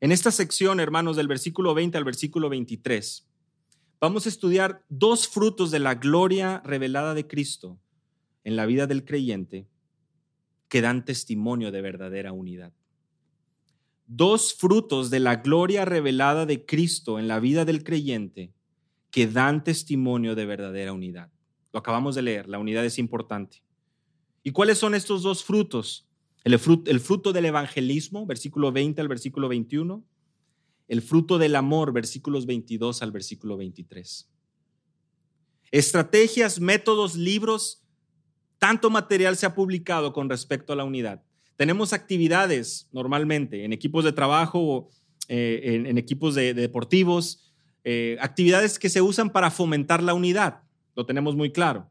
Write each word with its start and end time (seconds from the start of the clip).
En 0.00 0.12
esta 0.12 0.30
sección, 0.30 0.78
hermanos, 0.78 1.16
del 1.16 1.26
versículo 1.26 1.72
20 1.72 1.96
al 1.96 2.04
versículo 2.04 2.50
23, 2.50 3.26
vamos 3.98 4.26
a 4.26 4.28
estudiar 4.28 4.84
dos 4.90 5.26
frutos 5.26 5.70
de 5.70 5.78
la 5.78 5.94
gloria 5.94 6.60
revelada 6.64 7.14
de 7.14 7.26
Cristo 7.26 7.78
en 8.44 8.56
la 8.56 8.66
vida 8.66 8.86
del 8.86 9.04
creyente 9.04 9.66
que 10.68 10.82
dan 10.82 11.04
testimonio 11.04 11.72
de 11.72 11.80
verdadera 11.80 12.32
unidad. 12.32 12.74
Dos 14.06 14.54
frutos 14.54 15.08
de 15.08 15.20
la 15.20 15.36
gloria 15.36 15.86
revelada 15.86 16.44
de 16.44 16.66
Cristo 16.66 17.18
en 17.18 17.26
la 17.26 17.40
vida 17.40 17.64
del 17.64 17.82
creyente 17.82 18.52
que 19.10 19.26
dan 19.26 19.64
testimonio 19.64 20.34
de 20.34 20.44
verdadera 20.44 20.92
unidad. 20.92 21.32
Lo 21.72 21.78
acabamos 21.78 22.14
de 22.14 22.22
leer, 22.22 22.48
la 22.48 22.58
unidad 22.58 22.84
es 22.84 22.98
importante. 22.98 23.62
¿Y 24.42 24.52
cuáles 24.52 24.76
son 24.78 24.94
estos 24.94 25.22
dos 25.22 25.42
frutos? 25.42 26.06
El 26.46 26.60
fruto, 26.60 26.88
el 26.92 27.00
fruto 27.00 27.32
del 27.32 27.46
evangelismo, 27.46 28.24
versículo 28.24 28.70
20 28.70 29.00
al 29.00 29.08
versículo 29.08 29.48
21, 29.48 30.04
el 30.86 31.02
fruto 31.02 31.38
del 31.38 31.56
amor, 31.56 31.92
versículos 31.92 32.46
22 32.46 33.02
al 33.02 33.10
versículo 33.10 33.56
23. 33.56 34.30
Estrategias, 35.72 36.60
métodos, 36.60 37.16
libros, 37.16 37.82
tanto 38.60 38.90
material 38.90 39.36
se 39.36 39.46
ha 39.46 39.56
publicado 39.56 40.12
con 40.12 40.30
respecto 40.30 40.72
a 40.72 40.76
la 40.76 40.84
unidad. 40.84 41.20
Tenemos 41.56 41.92
actividades 41.92 42.88
normalmente 42.92 43.64
en 43.64 43.72
equipos 43.72 44.04
de 44.04 44.12
trabajo 44.12 44.60
o 44.60 44.90
eh, 45.26 45.82
en, 45.84 45.98
equipos 45.98 46.36
de, 46.36 46.54
deportivos, 46.54 47.52
eh, 47.82 48.18
actividades 48.20 48.78
que 48.78 48.88
se 48.88 49.02
usan 49.02 49.30
para 49.30 49.50
fomentar 49.50 50.00
la 50.00 50.14
unidad. 50.14 50.62
Lo 50.94 51.06
tenemos 51.06 51.34
muy 51.34 51.50
claro. 51.50 51.90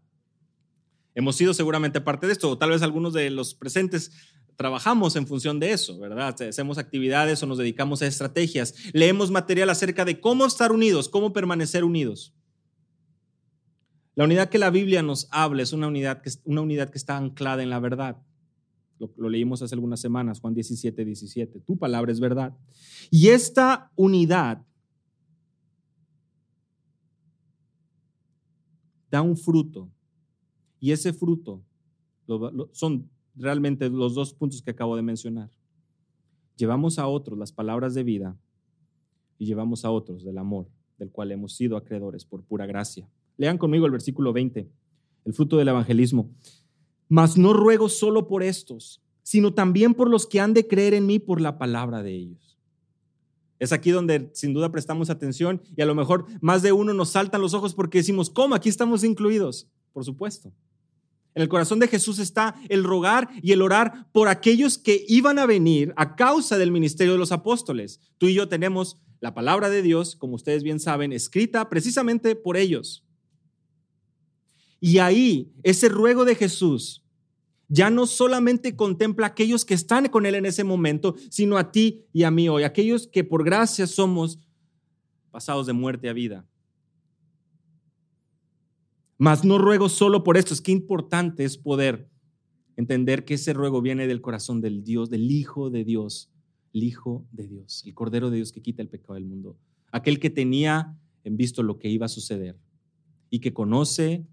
Hemos 1.14 1.36
sido 1.36 1.54
seguramente 1.54 2.00
parte 2.00 2.26
de 2.26 2.32
esto, 2.32 2.52
o 2.52 2.58
tal 2.58 2.70
vez 2.70 2.82
algunos 2.84 3.12
de 3.12 3.30
los 3.30 3.54
presentes 3.54 4.12
trabajamos 4.56 5.16
en 5.16 5.28
función 5.28 5.60
de 5.60 5.72
eso, 5.72 5.98
¿verdad? 6.00 6.36
Hacemos 6.42 6.78
actividades 6.78 7.42
o 7.44 7.46
nos 7.46 7.58
dedicamos 7.58 8.02
a 8.02 8.08
estrategias. 8.08 8.76
Leemos 8.94 9.32
material 9.32 9.70
acerca 9.70 10.06
de 10.06 10.20
cómo 10.20 10.46
estar 10.46 10.72
unidos, 10.72 11.10
cómo 11.10 11.34
permanecer 11.34 11.84
unidos. 11.84 12.34
La 14.16 14.24
unidad 14.24 14.50
que 14.50 14.58
la 14.58 14.70
Biblia 14.70 15.04
nos 15.04 15.28
habla 15.32 15.62
es 15.62 15.74
una 15.74 15.88
unidad 15.88 16.22
que, 16.22 16.32
una 16.46 16.62
unidad 16.62 16.90
que 16.90 16.98
está 16.98 17.18
anclada 17.18 17.64
en 17.64 17.70
la 17.70 17.80
verdad. 17.80 18.18
Lo, 18.98 19.30
leímos 19.30 19.62
hace 19.62 19.76
algunas 19.76 20.00
semanas, 20.00 20.40
Juan 20.40 20.54
17, 20.54 21.04
17. 21.04 21.60
Tu 21.60 21.78
palabra 21.78 22.14
es 22.14 22.22
verdad. 22.22 22.58
Y 23.12 23.28
esta 23.28 23.92
unidad 23.96 24.66
da 29.12 29.22
un 29.22 29.36
fruto. 29.36 29.92
Y 30.80 30.92
ese 30.92 31.12
fruto 31.12 31.62
son 32.72 33.10
realmente 33.36 33.90
los 33.90 34.16
dos 34.16 34.34
puntos 34.34 34.62
que 34.62 34.72
acabo 34.72 34.96
de 34.96 35.02
mencionar. 35.02 35.50
Llevamos 36.56 37.00
a 37.00 37.08
otros 37.08 37.38
las 37.38 37.52
palabras 37.52 37.94
de 37.94 38.04
vida 38.04 38.38
y 39.38 39.46
llevamos 39.46 39.84
a 39.86 39.92
otros 39.92 40.24
del 40.24 40.38
amor, 40.38 40.68
del 40.98 41.12
cual 41.12 41.32
hemos 41.32 41.56
sido 41.56 41.78
acreedores 41.78 42.26
por 42.26 42.44
pura 42.44 42.66
gracia. 42.66 43.10
Lean 43.38 43.58
conmigo 43.58 43.86
el 43.86 43.92
versículo 43.92 44.32
20, 44.32 44.70
el 45.26 45.34
fruto 45.34 45.58
del 45.58 45.68
evangelismo. 45.68 46.30
Mas 47.10 47.38
no 47.38 47.54
ruego 47.54 47.90
solo 47.90 48.28
por 48.28 48.42
estos, 48.42 49.02
sino 49.22 49.54
también 49.54 49.94
por 49.94 50.10
los 50.10 50.26
que 50.28 50.40
han 50.40 50.54
de 50.54 50.68
creer 50.68 50.94
en 50.94 51.06
mí 51.06 51.20
por 51.20 51.42
la 51.42 51.58
palabra 51.58 52.04
de 52.04 52.16
ellos. 52.16 52.58
Es 53.60 53.72
aquí 53.72 53.92
donde 53.92 54.30
sin 54.34 54.54
duda 54.54 54.72
prestamos 54.72 55.10
atención 55.10 55.62
y 55.76 55.82
a 55.82 55.86
lo 55.86 55.96
mejor 55.96 56.26
más 56.42 56.62
de 56.62 56.72
uno 56.72 56.94
nos 56.94 57.10
saltan 57.10 57.42
los 57.42 57.54
ojos 57.54 57.74
porque 57.74 58.00
decimos, 58.00 58.30
¿cómo? 58.30 58.56
Aquí 58.56 58.70
estamos 58.70 59.04
incluidos. 59.04 59.68
Por 59.94 60.04
supuesto. 60.04 60.52
En 61.36 61.42
el 61.42 61.50
corazón 61.50 61.80
de 61.80 61.90
Jesús 61.90 62.18
está 62.20 62.56
el 62.70 62.86
rogar 62.86 63.30
y 63.44 63.52
el 63.52 63.62
orar 63.62 64.08
por 64.14 64.30
aquellos 64.30 64.78
que 64.78 65.04
iban 65.10 65.38
a 65.38 65.46
venir 65.46 65.94
a 65.98 66.16
causa 66.16 66.58
del 66.58 66.72
ministerio 66.72 67.14
de 67.14 67.20
los 67.20 67.34
apóstoles. 67.34 68.00
Tú 68.18 68.28
y 68.28 68.34
yo 68.34 68.48
tenemos 68.48 69.02
la 69.20 69.34
palabra 69.34 69.70
de 69.70 69.82
Dios, 69.82 70.16
como 70.16 70.36
ustedes 70.36 70.64
bien 70.64 70.80
saben, 70.80 71.12
escrita 71.12 71.70
precisamente 71.70 72.38
por 72.38 72.56
ellos. 72.56 73.06
Y 74.80 75.00
ahí, 75.00 75.52
ese 75.64 75.90
ruego 75.90 76.24
de 76.24 76.36
Jesús 76.36 77.04
ya 77.68 77.90
no 77.90 78.06
solamente 78.06 78.76
contempla 78.76 79.26
a 79.26 79.30
aquellos 79.30 79.66
que 79.66 79.74
están 79.74 80.08
con 80.10 80.26
Él 80.26 80.36
en 80.36 80.46
ese 80.46 80.64
momento, 80.64 81.16
sino 81.30 81.58
a 81.58 81.72
ti 81.72 82.06
y 82.14 82.24
a 82.24 82.32
mí 82.32 82.48
hoy, 82.48 82.64
aquellos 82.64 83.08
que 83.08 83.24
por 83.24 83.44
gracia 83.44 83.88
somos 83.88 84.40
pasados 85.32 85.66
de 85.66 85.74
muerte 85.74 86.08
a 86.08 86.14
vida. 86.14 86.46
Mas 89.18 89.46
no 89.46 89.58
ruego 89.58 89.90
solo 89.90 90.24
por 90.24 90.38
esto, 90.38 90.54
es 90.54 90.62
que 90.62 90.72
importante 90.72 91.46
es 91.46 91.58
poder 91.58 92.10
entender 92.76 93.24
que 93.24 93.36
ese 93.36 93.54
ruego 93.54 93.82
viene 93.82 94.08
del 94.08 94.22
corazón 94.22 94.62
del 94.62 94.84
Dios, 94.84 95.10
del 95.10 95.32
Hijo 95.32 95.70
de 95.70 95.84
Dios, 95.84 96.30
el 96.74 96.84
Hijo 96.84 97.26
de 97.32 97.48
Dios, 97.48 97.84
el 97.86 97.94
Cordero 97.94 98.30
de 98.30 98.38
Dios 98.38 98.52
que 98.52 98.62
quita 98.62 98.82
el 98.82 98.90
pecado 98.90 99.14
del 99.14 99.26
mundo, 99.26 99.58
aquel 99.92 100.20
que 100.20 100.30
tenía 100.30 100.98
en 101.24 101.38
visto 101.38 101.64
lo 101.64 101.80
que 101.80 101.90
iba 101.90 102.06
a 102.06 102.10
suceder 102.10 102.58
y 103.30 103.40
que 103.40 103.54
conoce 103.54 104.26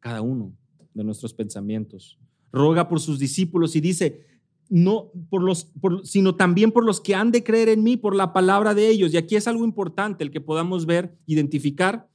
cada 0.00 0.22
uno 0.22 0.54
de 0.94 1.04
nuestros 1.04 1.34
pensamientos. 1.34 2.18
Roga 2.50 2.88
por 2.88 3.00
sus 3.00 3.18
discípulos 3.18 3.76
y 3.76 3.80
dice, 3.80 4.26
no 4.70 5.12
por 5.30 5.42
los, 5.42 5.70
sino 6.04 6.34
también 6.34 6.72
por 6.72 6.84
los 6.84 7.00
que 7.00 7.14
han 7.14 7.30
de 7.30 7.44
creer 7.44 7.68
en 7.68 7.82
mí, 7.82 7.96
por 7.96 8.14
la 8.14 8.32
palabra 8.32 8.74
de 8.74 8.88
ellos. 8.88 9.12
Y 9.12 9.16
aquí 9.16 9.36
es 9.36 9.46
algo 9.46 9.64
importante 9.64 10.24
el 10.24 10.30
que 10.30 10.40
podamos 10.40 10.86
ver, 10.86 11.16
identificar 11.26 12.08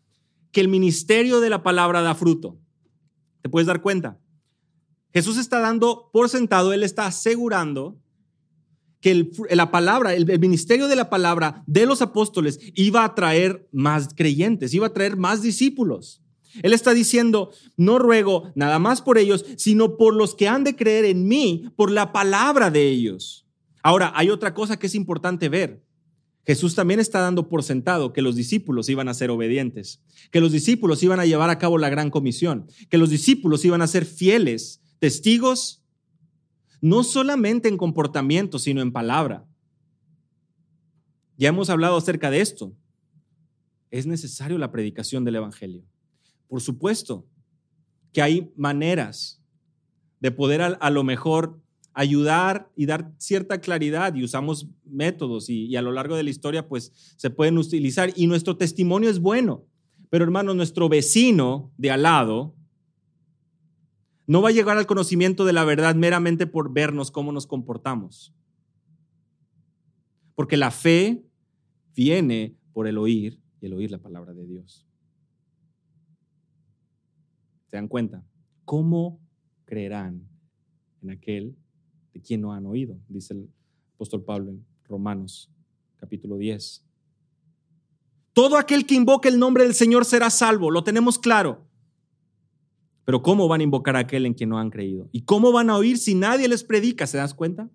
que 0.53 0.61
el 0.61 0.69
ministerio 0.69 1.41
de 1.41 1.49
la 1.49 1.63
palabra 1.63 2.01
da 2.01 2.15
fruto. 2.15 2.57
¿Te 3.41 3.49
puedes 3.49 3.67
dar 3.67 3.81
cuenta? 3.81 4.19
Jesús 5.11 5.37
está 5.37 5.59
dando 5.59 6.09
por 6.13 6.29
sentado, 6.29 6.71
Él 6.71 6.83
está 6.83 7.05
asegurando 7.05 7.99
que 9.01 9.29
la 9.49 9.69
palabra, 9.69 10.13
el, 10.13 10.39
ministerio 10.39 10.87
de 10.87 10.95
la 10.95 11.09
palabra 11.09 11.61
de 11.67 11.85
los 11.85 12.01
apóstoles 12.01 12.59
iba 12.73 13.03
a 13.03 13.15
traer 13.15 13.67
más 13.73 14.13
creyentes, 14.15 14.73
iba 14.73 14.87
a 14.87 14.93
traer 14.93 15.17
más 15.17 15.41
discípulos. 15.41 16.21
Él 16.61 16.71
está 16.71 16.93
diciendo, 16.93 17.51
no 17.75 17.99
ruego 17.99 18.53
nada 18.55 18.79
más 18.79 19.01
por 19.01 19.17
ellos, 19.17 19.45
sino 19.57 19.97
por 19.97 20.15
los 20.15 20.35
que 20.35 20.47
han 20.47 20.63
de 20.63 20.77
creer 20.77 21.03
en 21.03 21.27
mí, 21.27 21.69
por 21.75 21.91
la 21.91 22.13
palabra 22.13 22.71
de 22.71 22.87
ellos. 22.87 23.45
Ahora, 23.81 24.13
hay 24.15 24.29
otra 24.29 24.53
cosa 24.53 24.79
que 24.79 24.87
es 24.87 24.95
importante 24.95 25.49
ver. 25.49 25.82
Jesús 26.45 26.75
también 26.75 26.99
está 26.99 27.19
dando 27.19 27.47
por 27.47 27.63
sentado 27.63 28.11
que 28.11 28.21
los 28.21 28.35
discípulos 28.35 28.89
iban 28.89 29.07
a 29.07 29.13
ser 29.13 29.31
obedientes, 29.31 30.01
que 30.29 30.41
los 30.41 30.51
discípulos 30.51 31.01
iban 31.01 31.19
a 31.19 31.25
llevar 31.25 31.49
a 31.49 31.57
cabo 31.57 31.77
la 31.77 31.89
gran 31.89 32.09
comisión, 32.09 32.67
que 32.89 32.97
los 32.97 33.09
discípulos 33.09 33.63
iban 33.63 33.81
a 33.81 33.87
ser 33.87 34.05
fieles, 34.05 34.81
testigos, 34.99 35.83
no 36.81 37.03
solamente 37.03 37.69
en 37.69 37.77
comportamiento, 37.77 38.59
sino 38.59 38.81
en 38.81 38.91
palabra. 38.91 39.45
Ya 41.37 41.47
hemos 41.47 41.69
hablado 41.69 41.95
acerca 41.95 42.29
de 42.29 42.41
esto. 42.41 42.75
Es 43.89 44.05
necesario 44.05 44.57
la 44.57 44.71
predicación 44.71 45.23
del 45.23 45.37
Evangelio. 45.37 45.85
Por 46.49 46.59
supuesto 46.59 47.25
que 48.11 48.21
hay 48.21 48.51
maneras 48.57 49.41
de 50.19 50.31
poder 50.31 50.61
a, 50.61 50.89
lo 50.89 51.03
mejor 51.03 51.62
ayudar 51.93 52.71
y 52.75 52.85
dar 52.85 53.13
cierta 53.17 53.61
claridad 53.61 54.15
y 54.15 54.23
usamos 54.23 54.67
métodos 54.85 55.49
y, 55.49 55.75
a 55.75 55.81
lo 55.81 55.91
largo 55.91 56.15
de 56.15 56.23
la 56.23 56.29
historia 56.29 56.67
pues 56.67 56.91
se 57.17 57.29
pueden 57.29 57.57
utilizar 57.57 58.11
y 58.15 58.27
nuestro 58.27 58.57
testimonio 58.57 59.09
es 59.09 59.19
bueno. 59.19 59.65
Pero 60.09 60.23
hermano, 60.23 60.53
nuestro 60.53 60.89
vecino 60.89 61.71
de 61.77 61.91
al 61.91 62.03
lado 62.03 62.55
no 64.25 64.41
va 64.41 64.49
a 64.49 64.53
llegar 64.53 64.77
al 64.77 64.85
conocimiento 64.85 65.45
de 65.45 65.53
la 65.53 65.65
verdad 65.65 65.95
meramente 65.95 66.47
por 66.47 66.71
vernos 66.71 67.11
cómo 67.11 67.31
nos 67.31 67.47
comportamos. 67.47 68.33
Porque 70.35 70.57
la 70.57 70.71
fe 70.71 71.23
viene 71.95 72.55
por 72.73 72.87
el 72.87 72.97
oír 72.97 73.39
y 73.61 73.67
el 73.67 73.73
oír 73.73 73.91
la 73.91 73.99
palabra 73.99 74.33
de 74.33 74.45
Dios. 74.45 74.87
¿Se 77.67 77.77
dan 77.77 77.87
cuenta? 77.87 78.23
¿Cómo 78.65 79.19
creerán 79.65 80.27
en 81.01 81.11
aquel 81.11 81.55
de 82.13 82.21
quien 82.21 82.41
no 82.41 82.53
han 82.53 82.65
oído? 82.65 82.97
Dice 83.07 83.33
el 83.33 83.49
apóstol 83.95 84.23
Pablo 84.23 84.51
en 84.51 84.65
Romanos 84.87 85.49
capítulo 85.97 86.37
10. 86.37 86.83
Todo 88.33 88.57
aquel 88.57 88.85
que 88.85 88.95
invoque 88.95 89.29
el 89.29 89.39
nombre 89.39 89.63
del 89.63 89.73
Señor 89.73 90.05
será 90.05 90.29
salvo, 90.29 90.71
lo 90.71 90.83
tenemos 90.83 91.19
claro. 91.19 91.65
Pero 93.05 93.21
¿cómo 93.21 93.47
van 93.47 93.61
a 93.61 93.63
invocar 93.63 93.95
a 93.95 93.99
aquel 93.99 94.25
en 94.25 94.33
quien 94.33 94.49
no 94.49 94.57
han 94.57 94.69
creído? 94.69 95.09
¿Y 95.11 95.21
cómo 95.21 95.51
van 95.51 95.69
a 95.69 95.77
oír 95.77 95.97
si 95.97 96.15
nadie 96.15 96.47
les 96.47 96.63
predica? 96.63 97.05
¿Se 97.05 97.17
das 97.17 97.33
cuenta? 97.33 97.69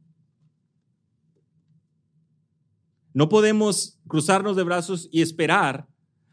No 3.13 3.29
podemos 3.29 3.99
cruzarnos 4.07 4.57
de 4.57 4.63
brazos 4.63 5.09
y 5.11 5.23
esperar 5.23 5.89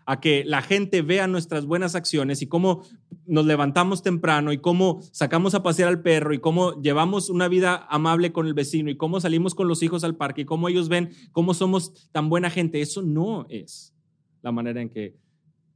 a 0.05 0.19
que 0.19 0.43
la 0.45 0.61
gente 0.61 1.01
vea 1.01 1.27
nuestras 1.27 1.65
buenas 1.65 1.95
acciones 1.95 2.41
y 2.41 2.47
cómo 2.47 2.83
nos 3.27 3.45
levantamos 3.45 4.03
temprano 4.03 4.51
y 4.51 4.57
cómo 4.57 5.01
sacamos 5.11 5.55
a 5.55 5.63
pasear 5.63 5.89
al 5.89 6.01
perro 6.01 6.33
y 6.33 6.39
cómo 6.39 6.79
llevamos 6.81 7.29
una 7.29 7.47
vida 7.47 7.85
amable 7.89 8.31
con 8.31 8.47
el 8.47 8.53
vecino 8.53 8.89
y 8.89 8.97
cómo 8.97 9.19
salimos 9.19 9.55
con 9.55 9.67
los 9.67 9.83
hijos 9.83 10.03
al 10.03 10.15
parque 10.15 10.41
y 10.41 10.45
cómo 10.45 10.69
ellos 10.69 10.89
ven 10.89 11.11
cómo 11.31 11.53
somos 11.53 12.09
tan 12.11 12.29
buena 12.29 12.49
gente. 12.49 12.81
Eso 12.81 13.01
no 13.01 13.45
es 13.49 13.93
la 14.41 14.51
manera 14.51 14.81
en 14.81 14.89
que 14.89 15.15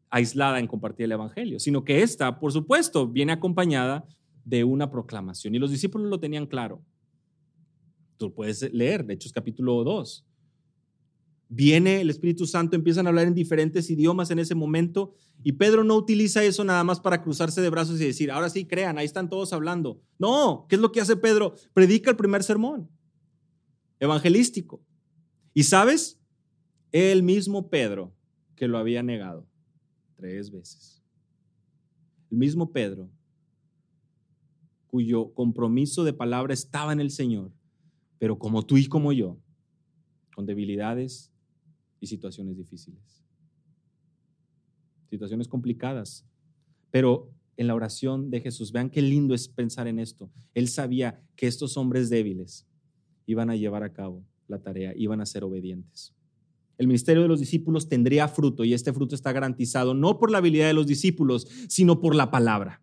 aislada 0.10 0.60
en 0.60 0.68
compartir 0.68 1.06
el 1.06 1.12
Evangelio, 1.12 1.60
sino 1.60 1.84
que 1.84 2.02
esta, 2.02 2.40
por 2.40 2.52
supuesto, 2.52 3.08
viene 3.08 3.32
acompañada 3.32 4.06
de 4.44 4.64
una 4.64 4.90
proclamación. 4.90 5.56
Y 5.56 5.60
los 5.60 5.72
discípulos 5.72 6.10
lo 6.10 6.20
tenían 6.20 6.48
claro. 6.48 6.82
Tú 8.18 8.34
puedes 8.34 8.74
leer, 8.74 9.06
de 9.06 9.14
Hechos 9.14 9.32
capítulo 9.32 9.84
2. 9.84 10.26
Viene 11.52 12.00
el 12.02 12.12
Espíritu 12.12 12.46
Santo, 12.46 12.76
empiezan 12.76 13.08
a 13.08 13.10
hablar 13.10 13.28
en 13.28 13.34
diferentes 13.34 13.90
idiomas 13.90 14.30
en 14.30 14.38
ese 14.38 14.54
momento 14.54 15.14
y 15.44 15.54
Pedro 15.54 15.84
no 15.84 15.96
utiliza 15.96 16.44
eso 16.44 16.64
nada 16.64 16.84
más 16.84 17.00
para 17.00 17.24
cruzarse 17.24 17.60
de 17.60 17.70
brazos 17.70 18.00
y 18.00 18.06
decir, 18.06 18.32
ahora 18.32 18.50
sí 18.50 18.66
crean, 18.66 19.00
ahí 19.00 19.06
están 19.06 19.30
todos 19.30 19.52
hablando. 19.52 20.00
No, 20.20 20.68
¿qué 20.70 20.76
es 20.76 20.82
lo 20.82 20.92
que 20.92 21.02
hace 21.02 21.16
Pedro? 21.16 21.56
Predica 21.74 22.12
el 22.12 22.18
primer 22.18 22.44
sermón 22.44 22.88
evangelístico. 24.00 24.82
Y 25.54 25.64
sabes, 25.64 26.20
el 26.92 27.24
mismo 27.24 27.70
Pedro 27.70 28.16
que 28.56 28.68
lo 28.68 28.78
había 28.78 29.04
negado 29.04 29.48
tres 30.16 30.52
veces. 30.52 31.04
El 32.30 32.38
mismo 32.38 32.72
Pedro 32.72 33.10
cuyo 34.88 35.34
compromiso 35.34 36.04
de 36.04 36.14
palabra 36.14 36.54
estaba 36.54 36.92
en 36.94 37.00
el 37.00 37.12
Señor, 37.12 37.52
pero 38.18 38.40
como 38.40 38.66
tú 38.66 38.76
y 38.76 38.88
como 38.88 39.14
yo, 39.14 39.38
con 40.34 40.48
debilidades 40.48 41.29
y 42.00 42.08
situaciones 42.08 42.58
difíciles. 42.58 43.24
Situaciones 45.10 45.48
complicadas. 45.48 46.26
Pero 46.92 47.32
en 47.58 47.68
la 47.68 47.76
oración 47.76 48.30
de 48.32 48.40
Jesús, 48.40 48.72
vean 48.72 48.90
qué 48.90 49.02
lindo 49.02 49.36
es 49.36 49.50
pensar 49.50 49.88
en 49.88 50.00
esto. 50.00 50.32
Él 50.54 50.70
sabía 50.70 51.22
que 51.36 51.46
estos 51.46 51.76
hombres 51.76 52.10
débiles 52.10 52.66
iban 53.26 53.50
a 53.50 53.56
llevar 53.56 53.84
a 53.84 53.92
cabo 53.92 54.26
la 54.48 54.62
tarea, 54.62 54.94
iban 54.96 55.20
a 55.20 55.26
ser 55.26 55.44
obedientes. 55.44 56.16
El 56.78 56.88
ministerio 56.88 57.22
de 57.22 57.28
los 57.28 57.42
discípulos 57.42 57.90
tendría 57.90 58.30
fruto 58.30 58.64
y 58.64 58.74
este 58.74 58.94
fruto 58.94 59.14
está 59.14 59.34
garantizado 59.34 59.94
no 59.94 60.18
por 60.18 60.32
la 60.32 60.38
habilidad 60.38 60.68
de 60.68 60.74
los 60.74 60.88
discípulos, 60.88 61.48
sino 61.68 62.00
por 62.00 62.16
la 62.16 62.32
palabra. 62.32 62.82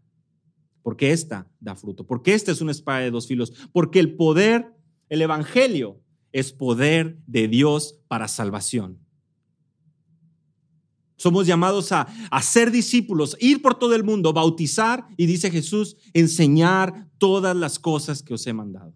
Porque 0.83 1.13
esta 1.13 1.51
da 1.59 1.75
fruto, 1.75 2.07
porque 2.07 2.35
esta 2.35 2.53
es 2.53 2.61
una 2.61 2.73
espada 2.73 3.01
de 3.01 3.11
dos 3.11 3.27
filos, 3.27 3.55
porque 3.73 3.99
el 3.99 4.15
poder, 4.15 4.75
el 5.09 5.23
evangelio, 5.23 6.03
es 6.33 6.53
poder 6.53 7.19
de 7.27 7.49
Dios 7.49 7.99
para 8.09 8.29
salvación. 8.29 8.99
Somos 11.17 11.47
llamados 11.47 11.93
a, 11.93 12.07
ser 12.43 12.71
discípulos, 12.71 13.37
ir 13.41 13.63
por 13.63 13.79
todo 13.79 13.95
el 13.95 14.05
mundo, 14.05 14.33
bautizar 14.33 15.07
y 15.17 15.27
dice 15.27 15.51
Jesús, 15.51 15.97
enseñar 16.13 17.09
todas 17.19 17.57
las 17.57 17.79
cosas 17.79 18.23
que 18.23 18.35
os 18.35 18.47
he 18.47 18.53
mandado. 18.53 18.95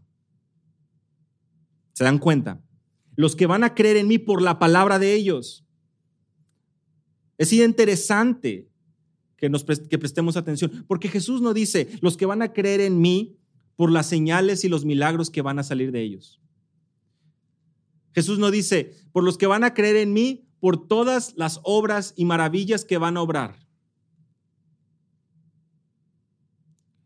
¿Se 1.95 2.05
dan 2.05 2.19
cuenta? 2.19 2.63
Los 3.17 3.35
que 3.35 3.47
van 3.47 3.65
a 3.65 3.75
creer 3.75 3.97
en 3.97 4.09
mí 4.09 4.19
por 4.19 4.43
la 4.43 4.59
palabra 4.59 4.99
de 4.99 5.15
ellos. 5.15 5.65
Es 7.39 7.53
interesante 7.55 8.69
que, 9.39 9.49
nos, 9.49 9.65
que 9.65 9.99
prestemos 9.99 10.37
atención, 10.37 10.85
porque 10.87 11.09
Jesús 11.09 11.41
no 11.41 11.55
dice, 11.55 11.89
los 12.03 12.19
que 12.19 12.27
van 12.27 12.43
a 12.43 12.53
creer 12.53 12.83
en 12.83 13.01
mí 13.01 13.39
por 13.77 13.91
las 13.91 14.07
señales 14.07 14.63
y 14.65 14.69
los 14.69 14.85
milagros 14.85 15.31
que 15.31 15.41
van 15.41 15.59
a 15.59 15.63
salir 15.63 15.91
de 15.91 16.03
ellos. 16.03 16.39
Jesús 18.15 18.39
no 18.39 18.51
dice, 18.51 18.95
por 19.13 19.25
los 19.25 19.39
que 19.39 19.47
van 19.47 19.65
a 19.65 19.73
creer 19.73 19.97
en 19.97 20.13
mí, 20.13 20.50
por 20.61 20.87
todas 20.87 21.35
las 21.37 21.61
obras 21.65 22.13
y 22.17 22.25
maravillas 22.25 22.85
que 22.85 22.99
van 22.99 23.17
a 23.17 23.23
obrar. 23.23 23.57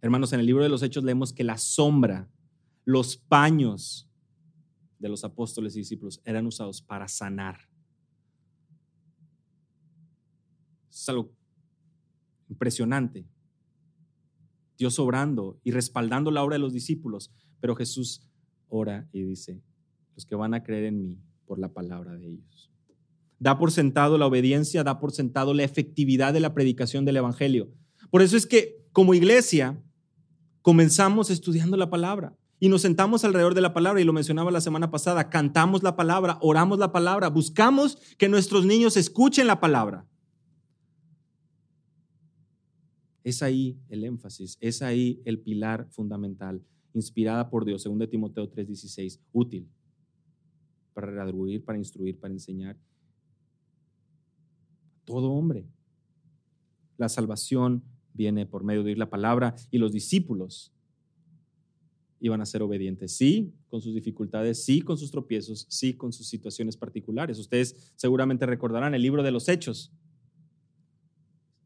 Hermanos, 0.00 0.32
en 0.32 0.40
el 0.40 0.46
libro 0.46 0.62
de 0.62 0.68
los 0.68 0.82
Hechos 0.82 1.04
leemos 1.04 1.32
que 1.32 1.44
la 1.44 1.56
sombra, 1.56 2.28
los 2.84 3.16
paños 3.16 4.10
de 4.98 5.08
los 5.08 5.24
apóstoles 5.24 5.74
y 5.76 5.78
discípulos 5.78 6.20
eran 6.24 6.46
usados 6.46 6.82
para 6.82 7.08
sanar. 7.08 7.60
Es 10.90 11.08
algo 11.08 11.32
impresionante. 12.48 13.26
Dios 14.76 14.98
obrando 14.98 15.58
y 15.62 15.70
respaldando 15.70 16.30
la 16.30 16.42
obra 16.42 16.56
de 16.56 16.60
los 16.60 16.72
discípulos, 16.72 17.32
pero 17.60 17.76
Jesús 17.76 18.28
ora 18.68 19.08
y 19.12 19.22
dice, 19.22 19.62
los 20.14 20.26
que 20.26 20.34
van 20.34 20.52
a 20.52 20.62
creer 20.62 20.84
en 20.84 21.00
mí 21.00 21.18
por 21.46 21.58
la 21.58 21.72
palabra 21.72 22.16
de 22.16 22.26
ellos. 22.26 22.73
Da 23.44 23.58
por 23.58 23.70
sentado 23.70 24.16
la 24.16 24.26
obediencia, 24.26 24.84
da 24.84 24.98
por 24.98 25.12
sentado 25.12 25.52
la 25.52 25.64
efectividad 25.64 26.32
de 26.32 26.40
la 26.40 26.54
predicación 26.54 27.04
del 27.04 27.18
Evangelio. 27.18 27.68
Por 28.10 28.22
eso 28.22 28.38
es 28.38 28.46
que 28.46 28.82
como 28.90 29.12
iglesia 29.12 29.78
comenzamos 30.62 31.28
estudiando 31.28 31.76
la 31.76 31.90
palabra 31.90 32.34
y 32.58 32.70
nos 32.70 32.80
sentamos 32.80 33.22
alrededor 33.22 33.52
de 33.52 33.60
la 33.60 33.74
palabra, 33.74 34.00
y 34.00 34.04
lo 34.04 34.14
mencionaba 34.14 34.50
la 34.50 34.62
semana 34.62 34.90
pasada, 34.90 35.28
cantamos 35.28 35.82
la 35.82 35.94
palabra, 35.94 36.38
oramos 36.40 36.78
la 36.78 36.90
palabra, 36.90 37.28
buscamos 37.28 37.98
que 38.16 38.30
nuestros 38.30 38.64
niños 38.64 38.96
escuchen 38.96 39.46
la 39.46 39.60
palabra. 39.60 40.06
Es 43.24 43.42
ahí 43.42 43.78
el 43.90 44.04
énfasis, 44.04 44.56
es 44.62 44.80
ahí 44.80 45.20
el 45.26 45.38
pilar 45.38 45.86
fundamental, 45.90 46.62
inspirada 46.94 47.50
por 47.50 47.66
Dios, 47.66 47.82
según 47.82 47.98
de 47.98 48.06
Timoteo 48.06 48.48
3:16, 48.48 49.20
útil 49.32 49.68
para 50.94 51.08
redarguir, 51.08 51.62
para 51.62 51.76
instruir, 51.76 52.18
para 52.18 52.32
enseñar. 52.32 52.78
Todo 55.04 55.30
hombre. 55.30 55.66
La 56.96 57.08
salvación 57.08 57.82
viene 58.12 58.46
por 58.46 58.64
medio 58.64 58.82
de 58.82 58.90
oír 58.90 58.98
la 58.98 59.10
palabra 59.10 59.54
y 59.70 59.78
los 59.78 59.92
discípulos 59.92 60.72
iban 62.20 62.40
a 62.40 62.46
ser 62.46 62.62
obedientes. 62.62 63.12
Sí, 63.12 63.52
con 63.68 63.82
sus 63.82 63.94
dificultades, 63.94 64.64
sí, 64.64 64.80
con 64.80 64.96
sus 64.96 65.10
tropiezos, 65.10 65.66
sí, 65.68 65.94
con 65.94 66.12
sus 66.12 66.26
situaciones 66.26 66.76
particulares. 66.76 67.38
Ustedes 67.38 67.92
seguramente 67.96 68.46
recordarán 68.46 68.94
el 68.94 69.02
libro 69.02 69.22
de 69.22 69.30
los 69.30 69.48
Hechos. 69.48 69.92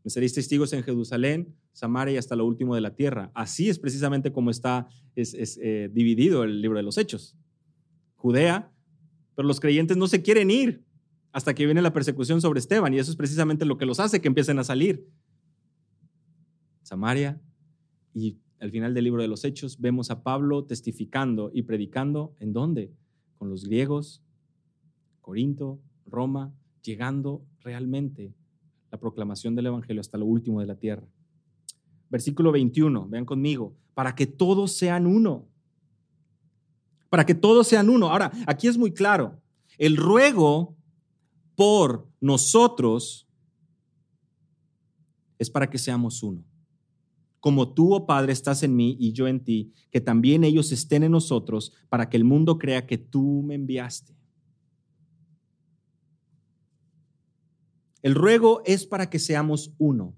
Me 0.02 0.10
seréis 0.10 0.32
testigos 0.32 0.72
en 0.72 0.82
Jerusalén, 0.82 1.54
Samaria 1.72 2.14
y 2.14 2.16
hasta 2.16 2.34
lo 2.34 2.46
último 2.46 2.74
de 2.74 2.80
la 2.80 2.94
tierra. 2.94 3.30
Así 3.34 3.68
es 3.68 3.78
precisamente 3.78 4.32
como 4.32 4.50
está 4.50 4.88
es, 5.14 5.58
eh, 5.62 5.90
dividido 5.92 6.44
el 6.44 6.60
libro 6.60 6.78
de 6.78 6.82
los 6.82 6.98
Hechos. 6.98 7.36
Judea, 8.16 8.72
pero 9.36 9.46
los 9.46 9.60
creyentes 9.60 9.96
no 9.96 10.08
se 10.08 10.22
quieren 10.22 10.50
ir 10.50 10.84
hasta 11.32 11.54
que 11.54 11.64
viene 11.64 11.82
la 11.82 11.92
persecución 11.92 12.40
sobre 12.40 12.60
Esteban 12.60 12.94
y 12.94 12.98
eso 12.98 13.10
es 13.10 13.16
precisamente 13.16 13.64
lo 13.64 13.78
que 13.78 13.86
los 13.86 14.00
hace 14.00 14.20
que 14.20 14.28
empiecen 14.28 14.58
a 14.58 14.64
salir. 14.64 15.06
Samaria 16.82 17.40
y 18.14 18.38
al 18.60 18.70
final 18.70 18.94
del 18.94 19.04
libro 19.04 19.22
de 19.22 19.28
los 19.28 19.44
Hechos 19.44 19.78
vemos 19.80 20.10
a 20.10 20.22
Pablo 20.22 20.64
testificando 20.64 21.50
y 21.52 21.62
predicando 21.62 22.34
en 22.40 22.52
dónde? 22.52 22.92
Con 23.36 23.50
los 23.50 23.64
griegos, 23.64 24.22
Corinto, 25.20 25.80
Roma, 26.06 26.52
llegando 26.82 27.44
realmente 27.60 28.34
la 28.90 28.98
proclamación 28.98 29.54
del 29.54 29.66
Evangelio 29.66 30.00
hasta 30.00 30.18
lo 30.18 30.26
último 30.26 30.60
de 30.60 30.66
la 30.66 30.76
tierra. 30.76 31.06
Versículo 32.10 32.50
21, 32.50 33.08
vean 33.08 33.26
conmigo, 33.26 33.76
para 33.94 34.14
que 34.14 34.26
todos 34.26 34.72
sean 34.72 35.06
uno 35.06 35.46
para 37.08 37.26
que 37.26 37.34
todos 37.34 37.66
sean 37.66 37.88
uno. 37.88 38.10
Ahora, 38.10 38.32
aquí 38.46 38.68
es 38.68 38.78
muy 38.78 38.92
claro, 38.92 39.40
el 39.78 39.96
ruego 39.96 40.76
por 41.58 42.08
nosotros 42.20 43.28
es 45.40 45.50
para 45.50 45.68
que 45.68 45.76
seamos 45.76 46.22
uno. 46.22 46.44
Como 47.40 47.74
tú, 47.74 47.94
oh 47.94 48.06
Padre, 48.06 48.32
estás 48.32 48.62
en 48.62 48.76
mí 48.76 48.96
y 49.00 49.10
yo 49.10 49.26
en 49.26 49.42
ti, 49.42 49.72
que 49.90 50.00
también 50.00 50.44
ellos 50.44 50.70
estén 50.70 51.02
en 51.02 51.10
nosotros, 51.10 51.72
para 51.88 52.08
que 52.08 52.16
el 52.16 52.22
mundo 52.22 52.58
crea 52.58 52.86
que 52.86 52.96
tú 52.96 53.42
me 53.44 53.56
enviaste. 53.56 54.14
El 58.02 58.14
ruego 58.14 58.62
es 58.64 58.86
para 58.86 59.10
que 59.10 59.18
seamos 59.18 59.74
uno. 59.78 60.16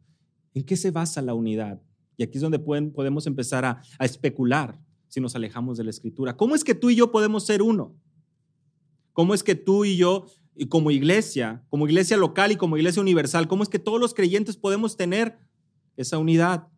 ¿En 0.52 0.62
qué 0.62 0.76
se 0.76 0.90
basa 0.90 1.22
la 1.22 1.32
unidad? 1.32 1.80
Y 2.18 2.22
aquí 2.22 2.36
es 2.36 2.42
donde 2.42 2.58
pueden, 2.58 2.92
podemos 2.92 3.26
empezar 3.26 3.64
a, 3.64 3.80
a 3.98 4.04
especular 4.04 4.78
si 5.08 5.22
nos 5.22 5.34
alejamos 5.34 5.78
de 5.78 5.84
la 5.84 5.90
escritura. 5.90 6.36
¿Cómo 6.36 6.54
es 6.54 6.64
que 6.64 6.74
tú 6.74 6.90
y 6.90 6.96
yo 6.96 7.10
podemos 7.10 7.46
ser 7.46 7.62
uno? 7.62 7.96
¿Cómo 9.14 9.32
es 9.32 9.42
que 9.42 9.54
tú 9.54 9.86
y 9.86 9.96
yo, 9.96 10.26
y 10.60 10.68
como 10.68 10.90
iglesia, 10.90 11.64
como 11.70 11.88
iglesia 11.88 12.18
local 12.18 12.52
y 12.52 12.56
como 12.56 12.76
iglesia 12.76 13.00
universal, 13.00 13.48
cómo 13.48 13.62
es 13.62 13.70
que 13.70 13.78
todos 13.78 13.98
los 13.98 14.12
creyentes 14.12 14.58
podemos 14.58 14.94
tener 14.98 15.38
esa 15.96 16.18
unidad? 16.18 16.68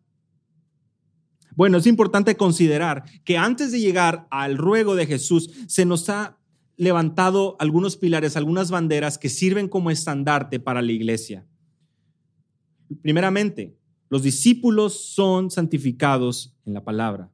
Bueno, 1.53 1.77
es 1.77 1.85
importante 1.85 2.37
considerar 2.37 3.03
que 3.25 3.37
antes 3.37 3.73
de 3.73 3.81
llegar 3.81 4.25
al 4.31 4.57
ruego 4.57 4.95
de 4.95 5.05
Jesús, 5.05 5.49
se 5.67 5.83
nos 5.83 6.07
ha 6.07 6.39
levantado 6.77 7.57
algunos 7.59 7.97
pilares, 7.97 8.37
algunas 8.37 8.71
banderas 8.71 9.17
que 9.17 9.27
sirven 9.27 9.67
como 9.67 9.91
estandarte 9.91 10.61
para 10.61 10.81
la 10.81 10.93
iglesia. 10.93 11.45
Primeramente, 13.01 13.75
los 14.09 14.23
discípulos 14.23 15.13
son 15.13 15.51
santificados 15.51 16.55
en 16.65 16.73
la 16.73 16.85
palabra 16.85 17.33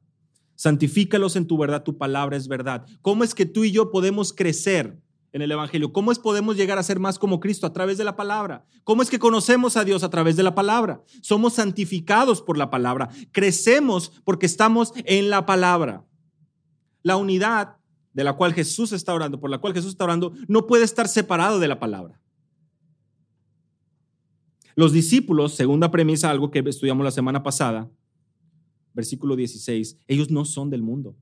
santifícalos 0.56 1.36
en 1.36 1.46
tu 1.46 1.56
verdad, 1.56 1.84
tu 1.84 1.96
palabra 1.96 2.36
es 2.36 2.46
verdad. 2.46 2.84
¿Cómo 3.00 3.24
es 3.24 3.34
que 3.34 3.46
tú 3.46 3.64
y 3.64 3.70
yo 3.70 3.90
podemos 3.90 4.34
crecer 4.34 5.00
en 5.32 5.42
el 5.42 5.52
Evangelio? 5.52 5.92
¿Cómo 5.92 6.12
es 6.12 6.18
podemos 6.18 6.56
llegar 6.56 6.78
a 6.78 6.82
ser 6.82 6.98
más 6.98 7.18
como 7.18 7.40
Cristo 7.40 7.66
a 7.66 7.72
través 7.72 7.98
de 7.98 8.04
la 8.04 8.16
palabra? 8.16 8.64
¿Cómo 8.84 9.02
es 9.02 9.10
que 9.10 9.18
conocemos 9.18 9.76
a 9.76 9.84
Dios 9.84 10.02
a 10.02 10.10
través 10.10 10.36
de 10.36 10.42
la 10.42 10.54
palabra? 10.54 11.02
Somos 11.22 11.54
santificados 11.54 12.42
por 12.42 12.58
la 12.58 12.70
palabra, 12.70 13.08
crecemos 13.32 14.12
porque 14.24 14.46
estamos 14.46 14.92
en 15.04 15.30
la 15.30 15.46
palabra. 15.46 16.04
La 17.02 17.16
unidad 17.16 17.76
de 18.12 18.24
la 18.24 18.34
cual 18.34 18.52
Jesús 18.54 18.92
está 18.92 19.14
orando, 19.14 19.40
por 19.40 19.50
la 19.50 19.58
cual 19.58 19.72
Jesús 19.72 19.90
está 19.90 20.04
orando, 20.04 20.32
no 20.48 20.66
puede 20.66 20.84
estar 20.84 21.08
separado 21.08 21.60
de 21.60 21.68
la 21.68 21.78
palabra. 21.78 22.20
Los 24.74 24.92
discípulos, 24.92 25.54
segunda 25.54 25.90
premisa, 25.90 26.30
algo 26.30 26.50
que 26.50 26.60
estudiamos 26.60 27.04
la 27.04 27.10
semana 27.10 27.42
pasada, 27.42 27.90
versículo 28.94 29.36
16, 29.36 29.98
ellos 30.08 30.30
no 30.30 30.44
son 30.44 30.70
del 30.70 30.82
mundo. 30.82 31.16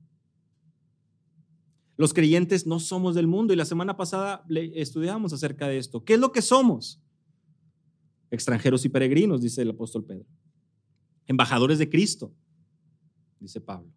Los 1.99 2.13
creyentes 2.13 2.65
no 2.65 2.79
somos 2.79 3.13
del 3.13 3.27
mundo 3.27 3.51
y 3.51 3.57
la 3.57 3.65
semana 3.65 3.97
pasada 3.97 4.45
estudiamos 4.73 5.33
acerca 5.33 5.67
de 5.67 5.77
esto. 5.77 6.05
¿Qué 6.05 6.13
es 6.13 6.19
lo 6.21 6.31
que 6.31 6.41
somos? 6.41 7.01
Extranjeros 8.31 8.85
y 8.85 8.89
peregrinos, 8.89 9.41
dice 9.41 9.63
el 9.63 9.71
apóstol 9.71 10.05
Pedro. 10.05 10.25
Embajadores 11.27 11.77
de 11.77 11.89
Cristo, 11.89 12.33
dice 13.41 13.59
Pablo. 13.59 13.91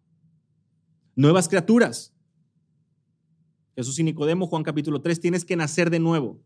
Nuevas 1.15 1.47
criaturas. 1.47 2.13
Jesús 3.73 3.97
y 3.99 4.03
Nicodemo, 4.03 4.47
Juan 4.47 4.63
capítulo 4.63 4.99
3, 4.99 5.21
tienes 5.21 5.45
que 5.45 5.55
nacer 5.55 5.89
de 5.89 5.99
nuevo. 5.99 6.41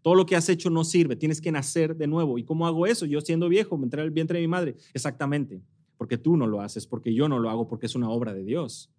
Todo 0.00 0.14
lo 0.14 0.24
que 0.24 0.34
has 0.34 0.48
hecho 0.48 0.70
no 0.70 0.84
sirve, 0.84 1.14
tienes 1.14 1.42
que 1.42 1.52
nacer 1.52 1.94
de 1.94 2.06
nuevo. 2.06 2.38
¿Y 2.38 2.44
cómo 2.44 2.66
hago 2.66 2.86
eso? 2.86 3.04
Yo 3.04 3.20
siendo 3.20 3.50
viejo, 3.50 3.76
me 3.76 3.84
entré 3.84 4.00
al 4.00 4.12
vientre 4.12 4.38
de 4.38 4.46
mi 4.46 4.48
madre. 4.48 4.76
Exactamente, 4.94 5.62
porque 5.98 6.16
tú 6.16 6.38
no 6.38 6.46
lo 6.46 6.62
haces, 6.62 6.86
porque 6.86 7.12
yo 7.12 7.28
no 7.28 7.38
lo 7.38 7.50
hago, 7.50 7.68
porque 7.68 7.84
es 7.84 7.94
una 7.94 8.08
obra 8.08 8.32
de 8.32 8.44
Dios. 8.44 8.90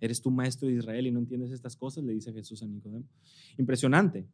Eres 0.00 0.22
tu 0.22 0.30
maestro 0.30 0.68
de 0.68 0.74
Israel 0.74 1.06
y 1.06 1.10
no 1.10 1.18
entiendes 1.18 1.50
estas 1.50 1.76
cosas, 1.76 2.04
le 2.04 2.12
dice 2.12 2.32
Jesús 2.32 2.62
a 2.62 2.66
Nicodemo. 2.66 3.06
Impresionante 3.58 4.26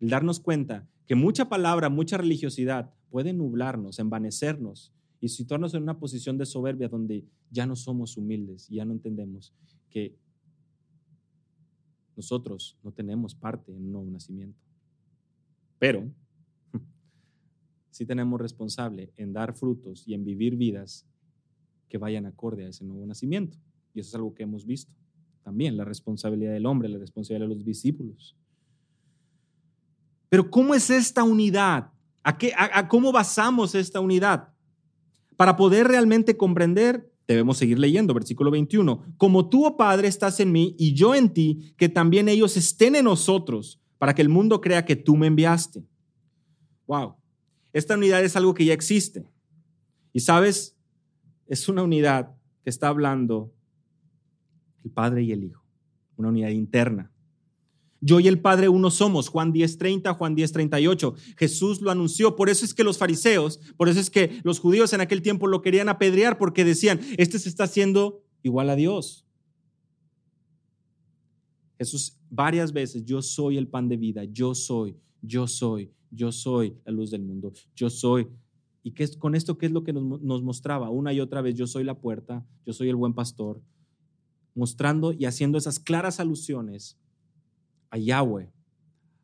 el 0.00 0.10
darnos 0.10 0.40
cuenta 0.40 0.88
que 1.06 1.14
mucha 1.14 1.48
palabra, 1.48 1.88
mucha 1.88 2.18
religiosidad 2.18 2.94
puede 3.10 3.32
nublarnos, 3.32 3.98
envanecernos 3.98 4.92
y 5.20 5.28
situarnos 5.28 5.74
en 5.74 5.82
una 5.82 5.98
posición 5.98 6.38
de 6.38 6.46
soberbia 6.46 6.88
donde 6.88 7.24
ya 7.50 7.66
no 7.66 7.74
somos 7.74 8.16
humildes, 8.16 8.68
ya 8.68 8.84
no 8.84 8.92
entendemos 8.92 9.54
que 9.90 10.16
nosotros 12.16 12.78
no 12.82 12.92
tenemos 12.92 13.34
parte 13.34 13.72
en 13.72 13.84
un 13.84 13.92
nuevo 13.92 14.10
nacimiento. 14.10 14.60
Pero 15.78 16.12
sí 17.90 18.04
tenemos 18.06 18.40
responsable 18.40 19.12
en 19.16 19.32
dar 19.32 19.54
frutos 19.54 20.06
y 20.06 20.14
en 20.14 20.24
vivir 20.24 20.56
vidas 20.56 21.06
que 21.88 21.98
vayan 21.98 22.26
acorde 22.26 22.66
a 22.66 22.68
ese 22.68 22.84
nuevo 22.84 23.06
nacimiento. 23.06 23.58
Y 23.98 24.00
eso 24.00 24.10
es 24.10 24.14
algo 24.14 24.32
que 24.32 24.44
hemos 24.44 24.64
visto. 24.64 24.92
También 25.42 25.76
la 25.76 25.84
responsabilidad 25.84 26.52
del 26.52 26.66
hombre, 26.66 26.88
la 26.88 26.98
responsabilidad 26.98 27.48
de 27.48 27.54
los 27.56 27.64
discípulos. 27.64 28.36
Pero 30.28 30.48
¿cómo 30.48 30.72
es 30.72 30.88
esta 30.88 31.24
unidad? 31.24 31.90
¿A, 32.22 32.38
qué, 32.38 32.52
a, 32.56 32.86
cómo 32.86 33.10
basamos 33.10 33.74
esta 33.74 33.98
unidad? 33.98 34.50
Para 35.36 35.56
poder 35.56 35.88
realmente 35.88 36.36
comprender, 36.36 37.12
debemos 37.26 37.58
seguir 37.58 37.80
leyendo, 37.80 38.14
versículo 38.14 38.52
21. 38.52 39.14
Como 39.16 39.48
tú, 39.48 39.66
oh 39.66 39.76
Padre, 39.76 40.06
estás 40.06 40.38
en 40.38 40.52
mí 40.52 40.76
y 40.78 40.94
yo 40.94 41.16
en 41.16 41.34
ti, 41.34 41.74
que 41.76 41.88
también 41.88 42.28
ellos 42.28 42.56
estén 42.56 42.94
en 42.94 43.06
nosotros, 43.06 43.80
para 43.98 44.14
que 44.14 44.22
el 44.22 44.28
mundo 44.28 44.60
crea 44.60 44.84
que 44.84 44.94
tú 44.94 45.16
me 45.16 45.26
enviaste. 45.26 45.84
Wow. 46.86 47.16
Esta 47.72 47.96
unidad 47.96 48.22
es 48.22 48.36
algo 48.36 48.54
que 48.54 48.64
ya 48.64 48.74
existe. 48.74 49.26
Y 50.12 50.20
sabes, 50.20 50.76
es 51.48 51.68
una 51.68 51.82
unidad 51.82 52.36
que 52.62 52.70
está 52.70 52.86
hablando 52.86 53.52
el 54.84 54.90
Padre 54.90 55.22
y 55.22 55.32
el 55.32 55.44
Hijo, 55.44 55.64
una 56.16 56.28
unidad 56.28 56.50
interna. 56.50 57.10
Yo 58.00 58.20
y 58.20 58.28
el 58.28 58.40
Padre 58.40 58.68
uno 58.68 58.90
somos, 58.90 59.28
Juan 59.28 59.52
10:30, 59.52 60.14
Juan 60.14 60.36
10:38. 60.36 61.14
Jesús 61.36 61.80
lo 61.80 61.90
anunció, 61.90 62.36
por 62.36 62.48
eso 62.48 62.64
es 62.64 62.72
que 62.72 62.84
los 62.84 62.98
fariseos, 62.98 63.58
por 63.76 63.88
eso 63.88 63.98
es 63.98 64.08
que 64.08 64.40
los 64.44 64.60
judíos 64.60 64.92
en 64.92 65.00
aquel 65.00 65.20
tiempo 65.20 65.48
lo 65.48 65.62
querían 65.62 65.88
apedrear 65.88 66.38
porque 66.38 66.64
decían, 66.64 67.00
este 67.16 67.38
se 67.38 67.48
está 67.48 67.64
haciendo 67.64 68.22
igual 68.42 68.70
a 68.70 68.76
Dios. 68.76 69.26
Jesús 71.76 72.18
varias 72.30 72.72
veces, 72.72 73.04
yo 73.04 73.22
soy 73.22 73.56
el 73.56 73.68
pan 73.68 73.88
de 73.88 73.96
vida, 73.96 74.24
yo 74.24 74.54
soy, 74.54 74.96
yo 75.22 75.46
soy, 75.46 75.92
yo 76.10 76.30
soy 76.30 76.76
la 76.84 76.92
luz 76.92 77.10
del 77.10 77.22
mundo, 77.22 77.52
yo 77.74 77.90
soy. 77.90 78.28
¿Y 78.82 78.92
qué 78.92 79.04
es, 79.04 79.16
con 79.16 79.34
esto 79.34 79.58
qué 79.58 79.66
es 79.66 79.72
lo 79.72 79.82
que 79.82 79.92
nos, 79.92 80.22
nos 80.22 80.42
mostraba? 80.42 80.88
Una 80.88 81.12
y 81.12 81.20
otra 81.20 81.40
vez, 81.40 81.56
yo 81.56 81.66
soy 81.66 81.84
la 81.84 82.00
puerta, 82.00 82.46
yo 82.64 82.72
soy 82.72 82.88
el 82.88 82.96
buen 82.96 83.12
pastor, 83.12 83.60
mostrando 84.58 85.12
y 85.12 85.24
haciendo 85.24 85.56
esas 85.56 85.78
claras 85.78 86.20
alusiones 86.20 86.98
a 87.90 87.96
Yahweh, 87.96 88.52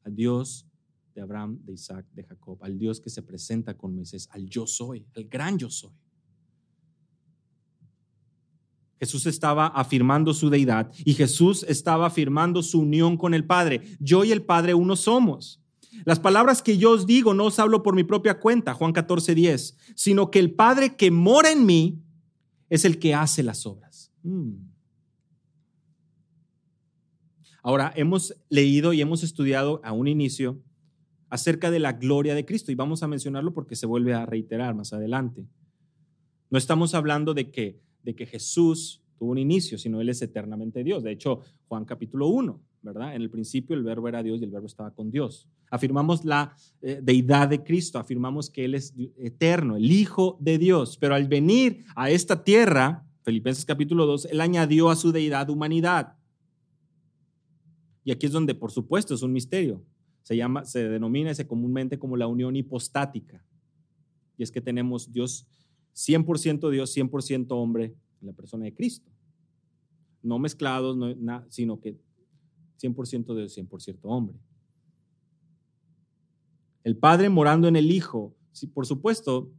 al 0.05 0.14
Dios 0.14 0.67
de 1.14 1.21
Abraham, 1.21 1.59
de 1.64 1.73
Isaac, 1.73 2.07
de 2.12 2.25
Jacob, 2.25 2.59
al 2.62 2.79
Dios 2.79 3.00
que 3.00 3.11
se 3.11 3.23
presenta 3.23 3.76
con 3.76 3.95
Moisés, 3.95 4.29
al 4.31 4.49
yo 4.49 4.67
soy, 4.67 5.07
al 5.14 5.25
gran 5.25 5.59
yo 5.59 5.69
soy. 5.71 5.93
Jesús 8.99 9.26
estaba 9.26 9.67
afirmando 9.67 10.33
su 10.33 10.49
deidad 10.49 10.91
y 11.05 11.14
Jesús 11.14 11.64
estaba 11.69 12.07
afirmando 12.07 12.62
su 12.62 12.81
unión 12.81 13.17
con 13.17 13.35
el 13.35 13.45
Padre. 13.45 13.83
Yo 14.00 14.25
y 14.25 14.33
el 14.33 14.43
Padre 14.43 14.75
uno 14.75 14.97
somos. 14.97 15.61
Las 16.05 16.21
palabras 16.21 16.62
que 16.62 16.79
yo 16.79 16.93
os 16.93 17.07
digo 17.07 17.35
no 17.35 17.47
os 17.47 17.59
hablo 17.59 17.83
por 17.83 17.95
mi 17.95 18.05
propia 18.05 18.41
cuenta, 18.41 18.73
Juan 18.73 18.93
14, 18.93 19.35
10, 19.35 19.76
sino 19.95 20.31
que 20.31 20.38
el 20.38 20.53
Padre 20.53 20.97
que 20.97 21.11
mora 21.11 21.50
en 21.50 21.67
mí 21.67 22.03
es 22.71 22.85
el 22.85 22.99
que 22.99 23.14
hace 23.14 23.43
las 23.43 23.67
obras. 23.67 24.12
Mm. 24.23 24.74
Ahora, 27.66 27.94
hemos 27.97 28.35
leído 28.50 28.92
y 28.92 29.00
hemos 29.00 29.23
estudiado 29.23 29.80
a 29.85 29.92
un 29.92 30.06
inicio 30.06 30.61
acerca 31.30 31.71
de 31.71 31.78
la 31.78 31.94
gloria 31.94 32.35
de 32.35 32.44
Cristo 32.44 32.71
y 32.71 32.75
vamos 32.75 33.02
a 33.02 33.09
mencionarlo 33.09 33.54
porque 33.54 33.75
se 33.75 33.87
vuelve 33.87 34.12
a 34.12 34.26
reiterar 34.26 34.75
más 34.75 34.92
adelante. 34.92 35.47
No 36.50 36.59
estamos 36.59 36.94
hablando 36.94 37.33
de 37.33 37.50
que, 37.50 37.80
de 38.02 38.14
que 38.14 38.26
Jesús 38.26 39.02
tuvo 39.16 39.30
un 39.30 39.38
inicio, 39.38 39.78
sino 39.78 40.02
Él 40.02 40.11
es 40.11 40.21
eternamente 40.21 40.85
Dios. 40.85 41.02
De 41.02 41.12
hecho, 41.12 41.40
Juan 41.66 41.87
capítulo 41.87 42.26
1, 42.26 42.61
¿verdad? 42.83 43.16
En 43.16 43.23
el 43.23 43.30
principio 43.30 43.75
el 43.75 43.83
verbo 43.83 44.09
era 44.09 44.23
Dios 44.23 44.42
y 44.42 44.44
el 44.44 44.50
verbo 44.50 44.66
estaba 44.66 44.90
con 44.90 45.11
Dios. 45.11 45.49
Afirmamos 45.71 46.23
la 46.26 46.54
eh, 46.83 47.00
deidad 47.02 47.49
de 47.49 47.64
Cristo, 47.64 47.99
afirmamos 47.99 48.50
que 48.50 48.66
Él 48.66 48.75
es 48.75 48.92
eterno, 49.16 49.76
el 49.76 49.90
Hijo 49.90 50.37
de 50.38 50.59
Dios, 50.59 50.99
pero 50.99 51.14
al 51.14 51.28
venir 51.28 51.87
a 51.97 52.11
esta 52.11 52.44
tierra, 52.44 53.06
Filipenses 53.23 53.64
capítulo 53.64 54.04
2, 54.04 54.26
Él 54.26 54.42
añadió 54.42 54.90
a 54.90 54.97
su 54.97 55.12
deidad 55.12 55.49
humanidad. 55.49 56.18
Y 58.04 58.12
aquí 58.12 58.26
es 58.26 58.32
donde, 58.32 58.54
por 58.54 58.70
supuesto, 58.70 59.14
es 59.14 59.23
un 59.23 59.32
misterio. 59.32 59.82
Se, 60.23 60.37
llama, 60.37 60.64
se 60.64 60.88
denomina 60.88 61.30
ese 61.30 61.46
comúnmente 61.46 61.99
como 61.99 62.16
la 62.16 62.26
unión 62.26 62.54
hipostática. 62.54 63.44
Y 64.37 64.42
es 64.42 64.52
que 64.52 64.61
tenemos 64.61 65.12
Dios 65.12 65.46
100% 65.94 66.70
Dios, 66.70 66.96
100% 66.96 67.46
hombre 67.50 67.94
en 68.20 68.26
la 68.26 68.32
persona 68.32 68.64
de 68.64 68.75
Cristo. 68.75 69.11
No 70.23 70.38
mezclados, 70.38 70.96
sino 71.49 71.80
que 71.80 71.99
100% 72.82 73.37
Dios, 73.37 73.56
100% 73.56 73.99
hombre. 74.02 74.37
El 76.82 76.96
Padre 76.96 77.28
morando 77.28 77.68
en 77.68 77.76
el 77.76 77.90
Hijo, 77.90 78.34
por 78.75 78.87
supuesto, 78.87 79.50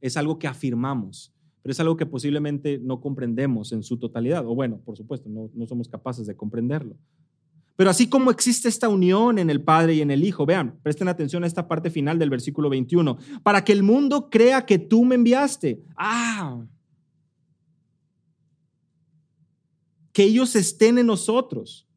es 0.00 0.16
algo 0.16 0.38
que 0.38 0.46
afirmamos, 0.46 1.32
pero 1.62 1.72
es 1.72 1.80
algo 1.80 1.96
que 1.96 2.04
posiblemente 2.04 2.78
no 2.78 3.00
comprendemos 3.00 3.72
en 3.72 3.82
su 3.82 3.96
totalidad. 3.98 4.46
O 4.46 4.54
bueno, 4.54 4.80
por 4.84 4.96
supuesto, 4.96 5.28
no 5.28 5.66
somos 5.66 5.88
capaces 5.88 6.26
de 6.26 6.36
comprenderlo. 6.36 6.96
Pero 7.76 7.90
así 7.90 8.08
como 8.08 8.30
existe 8.30 8.68
esta 8.68 8.88
unión 8.88 9.38
en 9.38 9.50
el 9.50 9.60
Padre 9.60 9.94
y 9.94 10.00
en 10.00 10.10
el 10.10 10.24
Hijo, 10.24 10.46
vean, 10.46 10.78
presten 10.82 11.08
atención 11.08 11.42
a 11.42 11.46
esta 11.46 11.66
parte 11.66 11.90
final 11.90 12.18
del 12.18 12.30
versículo 12.30 12.70
21, 12.70 13.18
para 13.42 13.64
que 13.64 13.72
el 13.72 13.82
mundo 13.82 14.30
crea 14.30 14.64
que 14.64 14.78
tú 14.78 15.04
me 15.04 15.16
enviaste. 15.16 15.82
Ah, 15.96 16.64
que 20.12 20.22
ellos 20.22 20.54
estén 20.54 20.98
en 20.98 21.06
nosotros, 21.06 21.88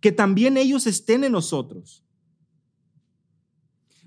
que 0.00 0.12
también 0.12 0.58
ellos 0.58 0.86
estén 0.86 1.24
en 1.24 1.32
nosotros. 1.32 2.04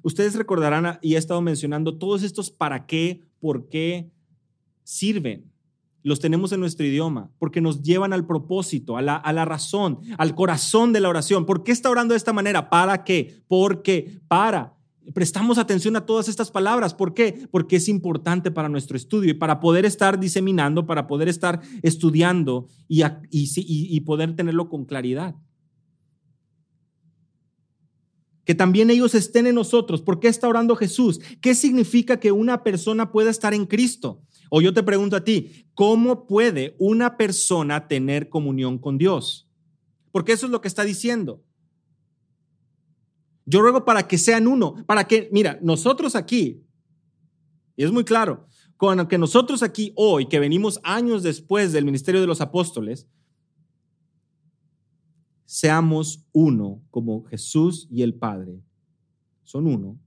Ustedes 0.03 0.35
recordarán, 0.35 0.99
y 1.01 1.15
he 1.15 1.17
estado 1.17 1.41
mencionando, 1.41 1.97
todos 1.97 2.21
estos 2.21 2.51
para 2.51 2.85
qué, 2.85 3.21
por 3.39 3.67
qué 3.67 4.11
sirven 4.83 5.51
los 6.05 6.19
tenemos 6.19 6.51
en 6.51 6.59
nuestro 6.59 6.85
idioma, 6.85 7.31
porque 7.39 7.61
nos 7.61 7.81
llevan 7.81 8.13
al 8.13 8.27
propósito, 8.27 8.95
a 8.95 9.01
la, 9.01 9.15
a 9.15 9.33
la, 9.33 9.43
razón, 9.43 10.01
al 10.19 10.35
corazón 10.35 10.93
de 10.93 10.99
la 10.99 11.09
oración. 11.09 11.47
¿Por 11.47 11.63
qué 11.63 11.71
está 11.71 11.89
orando 11.89 12.13
de 12.13 12.19
esta 12.19 12.31
manera? 12.31 12.69
¿Para 12.69 13.03
qué? 13.03 13.41
Porque, 13.47 14.19
para. 14.27 14.75
Prestamos 15.15 15.57
atención 15.57 15.95
a 15.95 16.05
todas 16.05 16.29
estas 16.29 16.51
palabras. 16.51 16.93
¿Por 16.93 17.15
qué? 17.15 17.47
Porque 17.49 17.77
es 17.77 17.89
importante 17.89 18.51
para 18.51 18.69
nuestro 18.69 18.95
estudio 18.95 19.31
y 19.31 19.33
para 19.33 19.59
poder 19.59 19.83
estar 19.83 20.19
diseminando, 20.19 20.85
para 20.85 21.07
poder 21.07 21.27
estar 21.27 21.61
estudiando 21.81 22.67
y, 22.87 23.01
y, 23.01 23.49
y 23.65 23.99
poder 24.01 24.35
tenerlo 24.35 24.69
con 24.69 24.85
claridad. 24.85 25.35
Que 28.43 28.53
también 28.53 28.91
ellos 28.91 29.15
estén 29.15 29.47
en 29.47 29.55
nosotros. 29.55 30.03
¿Por 30.03 30.19
qué 30.19 30.27
está 30.27 30.47
orando 30.47 30.75
Jesús? 30.75 31.19
¿Qué 31.41 31.55
significa 31.55 32.19
que 32.19 32.31
una 32.31 32.61
persona 32.61 33.11
pueda 33.11 33.31
estar 33.31 33.55
en 33.55 33.65
Cristo? 33.65 34.21
O 34.49 34.61
yo 34.61 34.73
te 34.73 34.83
pregunto 34.83 35.15
a 35.15 35.23
ti, 35.23 35.67
¿cómo 35.73 36.27
puede 36.27 36.75
una 36.79 37.17
persona 37.17 37.87
tener 37.87 38.29
comunión 38.29 38.77
con 38.77 38.97
Dios? 38.97 39.49
Porque 40.11 40.33
eso 40.33 40.45
es 40.45 40.51
lo 40.51 40.61
que 40.61 40.67
está 40.67 40.83
diciendo. 40.83 41.43
Yo 43.45 43.61
ruego 43.61 43.85
para 43.85 44.07
que 44.07 44.17
sean 44.17 44.47
uno, 44.47 44.75
para 44.85 45.07
que, 45.07 45.29
mira, 45.31 45.59
nosotros 45.61 46.15
aquí, 46.15 46.63
y 47.75 47.83
es 47.83 47.91
muy 47.91 48.03
claro, 48.03 48.47
con 48.77 49.07
que 49.07 49.17
nosotros 49.17 49.63
aquí 49.63 49.93
hoy, 49.95 50.27
que 50.27 50.39
venimos 50.39 50.79
años 50.83 51.23
después 51.23 51.71
del 51.71 51.85
ministerio 51.85 52.21
de 52.21 52.27
los 52.27 52.41
apóstoles, 52.41 53.07
seamos 55.45 56.25
uno 56.31 56.81
como 56.89 57.23
Jesús 57.25 57.87
y 57.91 58.01
el 58.01 58.15
Padre 58.15 58.61
son 59.43 59.67
uno, 59.67 59.99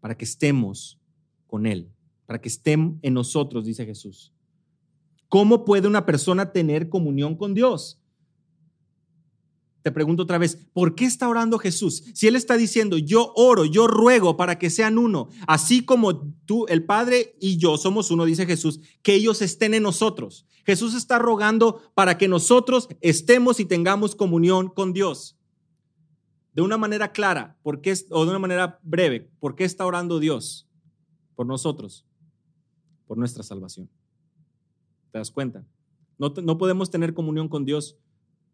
para 0.00 0.16
que 0.16 0.24
estemos 0.24 0.98
con 1.46 1.66
Él 1.66 1.92
para 2.30 2.40
que 2.40 2.48
estén 2.48 2.96
en 3.02 3.14
nosotros, 3.14 3.64
dice 3.64 3.84
Jesús. 3.84 4.32
¿Cómo 5.28 5.64
puede 5.64 5.88
una 5.88 6.06
persona 6.06 6.52
tener 6.52 6.88
comunión 6.88 7.34
con 7.34 7.54
Dios? 7.54 8.00
te 9.82 9.90
pregunto 9.90 10.22
otra 10.22 10.38
vez, 10.38 10.68
¿por 10.72 10.94
qué 10.94 11.06
está 11.06 11.28
orando 11.28 11.58
Jesús? 11.58 12.04
Si 12.14 12.28
Él 12.28 12.36
está 12.36 12.56
diciendo, 12.56 12.98
yo 12.98 13.32
oro, 13.34 13.64
yo 13.64 13.88
ruego 13.88 14.36
para 14.36 14.60
que 14.60 14.70
sean 14.70 14.96
uno, 14.96 15.28
así 15.48 15.84
como 15.84 16.20
tú, 16.46 16.66
el 16.68 16.84
Padre 16.84 17.34
y 17.40 17.56
yo 17.56 17.76
somos 17.78 18.12
uno, 18.12 18.26
dice 18.26 18.46
Jesús, 18.46 18.78
que 19.02 19.14
ellos 19.14 19.42
estén 19.42 19.74
en 19.74 19.82
nosotros. 19.82 20.46
Jesús 20.64 20.94
está 20.94 21.18
rogando 21.18 21.82
para 21.94 22.16
que 22.16 22.28
nosotros 22.28 22.88
estemos 23.00 23.58
y 23.58 23.64
tengamos 23.64 24.14
comunión 24.14 24.68
con 24.68 24.92
Dios. 24.92 25.36
De 26.52 26.62
una 26.62 26.78
manera 26.78 27.10
clara, 27.10 27.58
¿por 27.64 27.80
qué, 27.80 27.92
o 28.10 28.24
de 28.24 28.30
una 28.30 28.38
manera 28.38 28.78
breve, 28.84 29.32
¿por 29.40 29.56
qué 29.56 29.64
está 29.64 29.84
orando 29.84 30.20
Dios? 30.20 30.68
Por 31.34 31.46
nosotros, 31.46 32.06
por 33.10 33.18
nuestra 33.18 33.42
salvación. 33.42 33.90
¿Te 35.10 35.18
das 35.18 35.32
cuenta? 35.32 35.66
No, 36.16 36.32
no 36.44 36.58
podemos 36.58 36.92
tener 36.92 37.12
comunión 37.12 37.48
con 37.48 37.64
Dios 37.64 37.98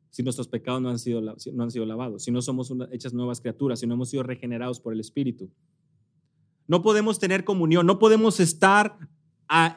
si 0.09 0.23
nuestros 0.23 0.49
pecados 0.49 0.81
no 0.81 0.89
han 0.89 0.99
sido, 0.99 1.21
no 1.21 1.63
han 1.63 1.71
sido 1.71 1.85
lavados, 1.85 2.23
si 2.23 2.31
no 2.31 2.41
somos 2.41 2.73
hechas 2.91 3.13
nuevas 3.13 3.43
criaturas, 3.43 3.81
si 3.81 3.87
no 3.87 3.93
hemos 3.93 4.09
sido 4.09 4.23
regenerados 4.23 4.81
por 4.81 4.95
el 4.95 5.01
Espíritu. 5.01 5.53
No 6.67 6.81
podemos 6.81 7.19
tener 7.19 7.45
comunión, 7.45 7.85
no 7.85 7.99
podemos 7.99 8.41
estar 8.41 8.97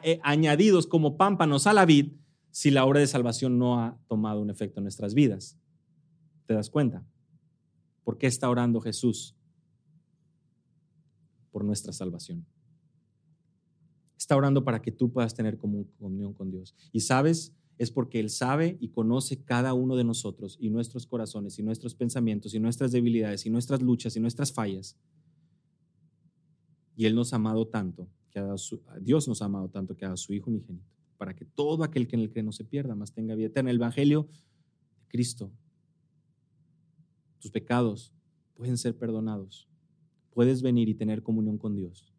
eh, 0.02 0.18
añadidos 0.22 0.86
como 0.86 1.18
pámpanos 1.18 1.66
a 1.66 1.74
la 1.74 1.84
vid 1.84 2.12
si 2.50 2.70
la 2.70 2.86
obra 2.86 3.00
de 3.00 3.06
salvación 3.06 3.58
no 3.58 3.82
ha 3.82 3.98
tomado 4.08 4.40
un 4.40 4.48
efecto 4.48 4.80
en 4.80 4.84
nuestras 4.84 5.12
vidas. 5.12 5.58
¿Te 6.46 6.54
das 6.54 6.70
cuenta? 6.70 7.06
¿Por 8.02 8.16
qué 8.16 8.28
está 8.28 8.48
orando 8.48 8.80
Jesús? 8.80 9.36
Por 11.50 11.66
nuestra 11.66 11.92
salvación. 11.92 12.46
Está 14.20 14.36
orando 14.36 14.64
para 14.64 14.82
que 14.82 14.92
tú 14.92 15.10
puedas 15.10 15.34
tener 15.34 15.56
comunión 15.56 16.34
con 16.34 16.50
Dios. 16.50 16.74
Y 16.92 17.00
sabes, 17.00 17.54
es 17.78 17.90
porque 17.90 18.20
Él 18.20 18.28
sabe 18.28 18.76
y 18.78 18.90
conoce 18.90 19.42
cada 19.42 19.72
uno 19.72 19.96
de 19.96 20.04
nosotros 20.04 20.58
y 20.60 20.68
nuestros 20.68 21.06
corazones 21.06 21.58
y 21.58 21.62
nuestros 21.62 21.94
pensamientos 21.94 22.52
y 22.52 22.60
nuestras 22.60 22.92
debilidades 22.92 23.46
y 23.46 23.50
nuestras 23.50 23.80
luchas 23.80 24.14
y 24.16 24.20
nuestras 24.20 24.52
fallas. 24.52 24.98
Y 26.96 27.06
Él 27.06 27.14
nos 27.14 27.32
ha 27.32 27.36
amado 27.36 27.66
tanto, 27.66 28.10
que 28.30 28.44
Dios 29.00 29.26
nos 29.26 29.40
ha 29.40 29.46
amado 29.46 29.70
tanto 29.70 29.96
que 29.96 30.04
ha 30.04 30.08
dado 30.08 30.18
su 30.18 30.34
Hijo 30.34 30.50
unigénito, 30.50 30.92
para 31.16 31.34
que 31.34 31.46
todo 31.46 31.82
aquel 31.82 32.06
que 32.06 32.16
en 32.16 32.20
el 32.20 32.30
cree 32.30 32.42
no 32.42 32.52
se 32.52 32.66
pierda, 32.66 32.94
más 32.94 33.14
tenga 33.14 33.34
vida 33.34 33.46
eterna. 33.46 33.70
El 33.70 33.76
Evangelio 33.76 34.28
de 35.00 35.08
Cristo, 35.08 35.50
tus 37.38 37.50
pecados 37.50 38.12
pueden 38.52 38.76
ser 38.76 38.98
perdonados. 38.98 39.66
Puedes 40.34 40.60
venir 40.60 40.90
y 40.90 40.94
tener 40.94 41.22
comunión 41.22 41.56
con 41.56 41.74
Dios. 41.74 42.12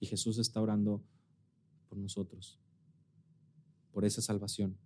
Y 0.00 0.06
Jesús 0.06 0.38
está 0.38 0.60
orando 0.60 1.04
por 1.88 1.98
nosotros, 1.98 2.58
por 3.92 4.04
esa 4.04 4.22
salvación. 4.22 4.76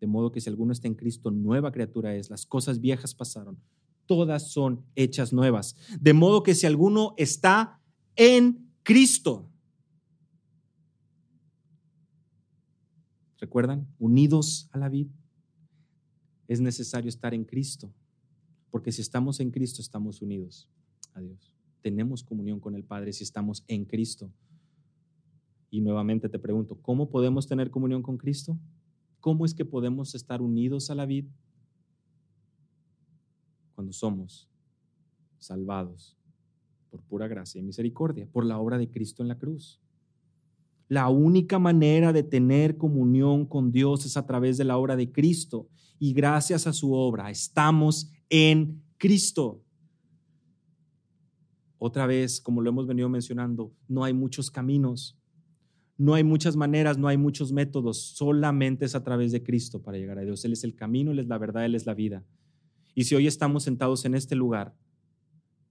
De 0.00 0.06
modo 0.06 0.30
que 0.30 0.40
si 0.40 0.48
alguno 0.48 0.72
está 0.72 0.88
en 0.88 0.94
Cristo, 0.94 1.30
nueva 1.30 1.72
criatura 1.72 2.14
es. 2.14 2.30
Las 2.30 2.44
cosas 2.44 2.80
viejas 2.80 3.14
pasaron. 3.14 3.58
Todas 4.06 4.50
son 4.52 4.84
hechas 4.94 5.32
nuevas. 5.32 5.76
De 5.98 6.12
modo 6.12 6.42
que 6.42 6.54
si 6.54 6.66
alguno 6.66 7.14
está 7.16 7.80
en 8.14 8.70
Cristo. 8.82 9.50
¿Recuerdan? 13.38 13.86
Unidos 13.98 14.68
a 14.72 14.78
la 14.78 14.88
vida. 14.88 15.12
Es 16.46 16.60
necesario 16.60 17.08
estar 17.08 17.34
en 17.34 17.44
Cristo. 17.44 17.92
Porque 18.70 18.92
si 18.92 19.00
estamos 19.00 19.40
en 19.40 19.50
Cristo, 19.50 19.80
estamos 19.80 20.22
unidos 20.22 20.68
a 21.14 21.20
Dios. 21.20 21.54
Tenemos 21.82 22.22
comunión 22.22 22.60
con 22.60 22.74
el 22.74 22.84
Padre 22.84 23.12
si 23.12 23.24
estamos 23.24 23.64
en 23.68 23.84
Cristo. 23.84 24.30
Y 25.70 25.80
nuevamente 25.80 26.28
te 26.28 26.38
pregunto, 26.38 26.78
¿cómo 26.80 27.08
podemos 27.08 27.46
tener 27.46 27.70
comunión 27.70 28.02
con 28.02 28.16
Cristo? 28.16 28.58
¿Cómo 29.20 29.44
es 29.44 29.54
que 29.54 29.64
podemos 29.64 30.14
estar 30.14 30.40
unidos 30.40 30.90
a 30.90 30.94
la 30.94 31.06
vida? 31.06 31.28
Cuando 33.74 33.92
somos 33.92 34.48
salvados 35.38 36.16
por 36.90 37.02
pura 37.02 37.28
gracia 37.28 37.58
y 37.60 37.64
misericordia, 37.64 38.28
por 38.30 38.44
la 38.44 38.58
obra 38.58 38.78
de 38.78 38.90
Cristo 38.90 39.22
en 39.22 39.28
la 39.28 39.38
cruz. 39.38 39.80
La 40.88 41.08
única 41.08 41.58
manera 41.58 42.12
de 42.12 42.22
tener 42.22 42.76
comunión 42.76 43.44
con 43.44 43.72
Dios 43.72 44.06
es 44.06 44.16
a 44.16 44.26
través 44.26 44.56
de 44.56 44.64
la 44.64 44.78
obra 44.78 44.96
de 44.96 45.10
Cristo 45.10 45.68
y 45.98 46.12
gracias 46.12 46.66
a 46.66 46.72
su 46.72 46.92
obra 46.92 47.30
estamos 47.30 48.12
en 48.30 48.82
Cristo. 48.96 49.62
Otra 51.78 52.06
vez, 52.06 52.40
como 52.40 52.62
lo 52.62 52.70
hemos 52.70 52.86
venido 52.86 53.08
mencionando, 53.08 53.72
no 53.88 54.04
hay 54.04 54.12
muchos 54.12 54.50
caminos. 54.50 55.15
No 55.98 56.14
hay 56.14 56.24
muchas 56.24 56.56
maneras, 56.56 56.98
no 56.98 57.08
hay 57.08 57.16
muchos 57.16 57.52
métodos, 57.52 57.98
solamente 57.98 58.84
es 58.84 58.94
a 58.94 59.02
través 59.02 59.32
de 59.32 59.42
Cristo 59.42 59.82
para 59.82 59.96
llegar 59.96 60.18
a 60.18 60.22
Dios. 60.22 60.44
Él 60.44 60.52
es 60.52 60.62
el 60.62 60.74
camino, 60.74 61.10
Él 61.10 61.20
es 61.20 61.26
la 61.26 61.38
verdad, 61.38 61.64
Él 61.64 61.74
es 61.74 61.86
la 61.86 61.94
vida. 61.94 62.22
Y 62.94 63.04
si 63.04 63.14
hoy 63.14 63.26
estamos 63.26 63.62
sentados 63.62 64.04
en 64.04 64.14
este 64.14 64.36
lugar, 64.36 64.74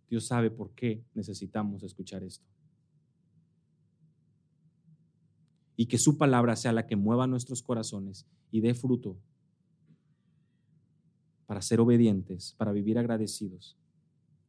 Dios 0.10 0.26
sabe 0.26 0.50
por 0.50 0.74
qué 0.74 1.04
necesitamos 1.14 1.84
escuchar 1.84 2.24
esto. 2.24 2.46
Y 5.76 5.86
que 5.86 5.98
su 6.00 6.18
palabra 6.18 6.56
sea 6.56 6.72
la 6.72 6.88
que 6.88 6.96
mueva 6.96 7.28
nuestros 7.28 7.62
corazones 7.62 8.26
y 8.50 8.62
dé 8.62 8.74
fruto 8.74 9.18
para 11.46 11.62
ser 11.62 11.80
obedientes, 11.80 12.56
para 12.58 12.72
vivir 12.72 12.98
agradecidos 12.98 13.78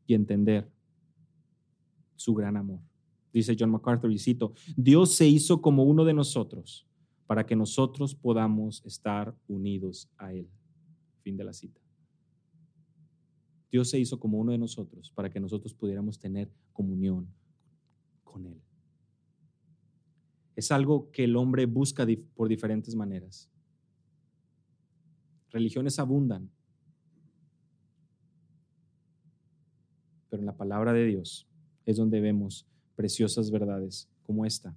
y 0.07 0.15
entender 0.15 0.71
su 2.15 2.35
gran 2.35 2.57
amor 2.57 2.81
dice 3.38 3.57
John 3.59 3.70
MacArthur, 3.70 4.11
y 4.11 4.18
cito, 4.18 4.55
Dios 4.77 5.14
se 5.14 5.27
hizo 5.27 5.61
como 5.61 5.85
uno 5.85 6.05
de 6.05 6.14
nosotros 6.14 6.87
para 7.27 7.44
que 7.44 7.55
nosotros 7.55 8.14
podamos 8.14 8.83
estar 8.87 9.35
unidos 9.46 10.09
a 10.16 10.33
Él. 10.33 10.49
Fin 11.22 11.37
de 11.37 11.44
la 11.44 11.53
cita. 11.53 11.81
Dios 13.70 13.90
se 13.90 13.99
hizo 13.99 14.18
como 14.18 14.38
uno 14.38 14.53
de 14.53 14.59
nosotros 14.59 15.11
para 15.11 15.29
que 15.29 15.38
nosotros 15.38 15.75
pudiéramos 15.75 16.18
tener 16.18 16.51
comunión 16.72 17.29
con 18.25 18.46
Él. 18.46 18.59
Es 20.55 20.72
algo 20.72 21.11
que 21.11 21.25
el 21.25 21.37
hombre 21.37 21.66
busca 21.66 22.07
por 22.35 22.49
diferentes 22.49 22.94
maneras. 22.94 23.51
Religiones 25.51 25.99
abundan, 25.99 26.51
pero 30.31 30.40
en 30.40 30.46
la 30.46 30.57
palabra 30.57 30.94
de 30.94 31.05
Dios 31.05 31.46
es 31.85 31.99
donde 31.99 32.20
vemos 32.20 32.66
preciosas 32.97 33.51
verdades 33.51 34.09
como 34.25 34.45
esta, 34.45 34.77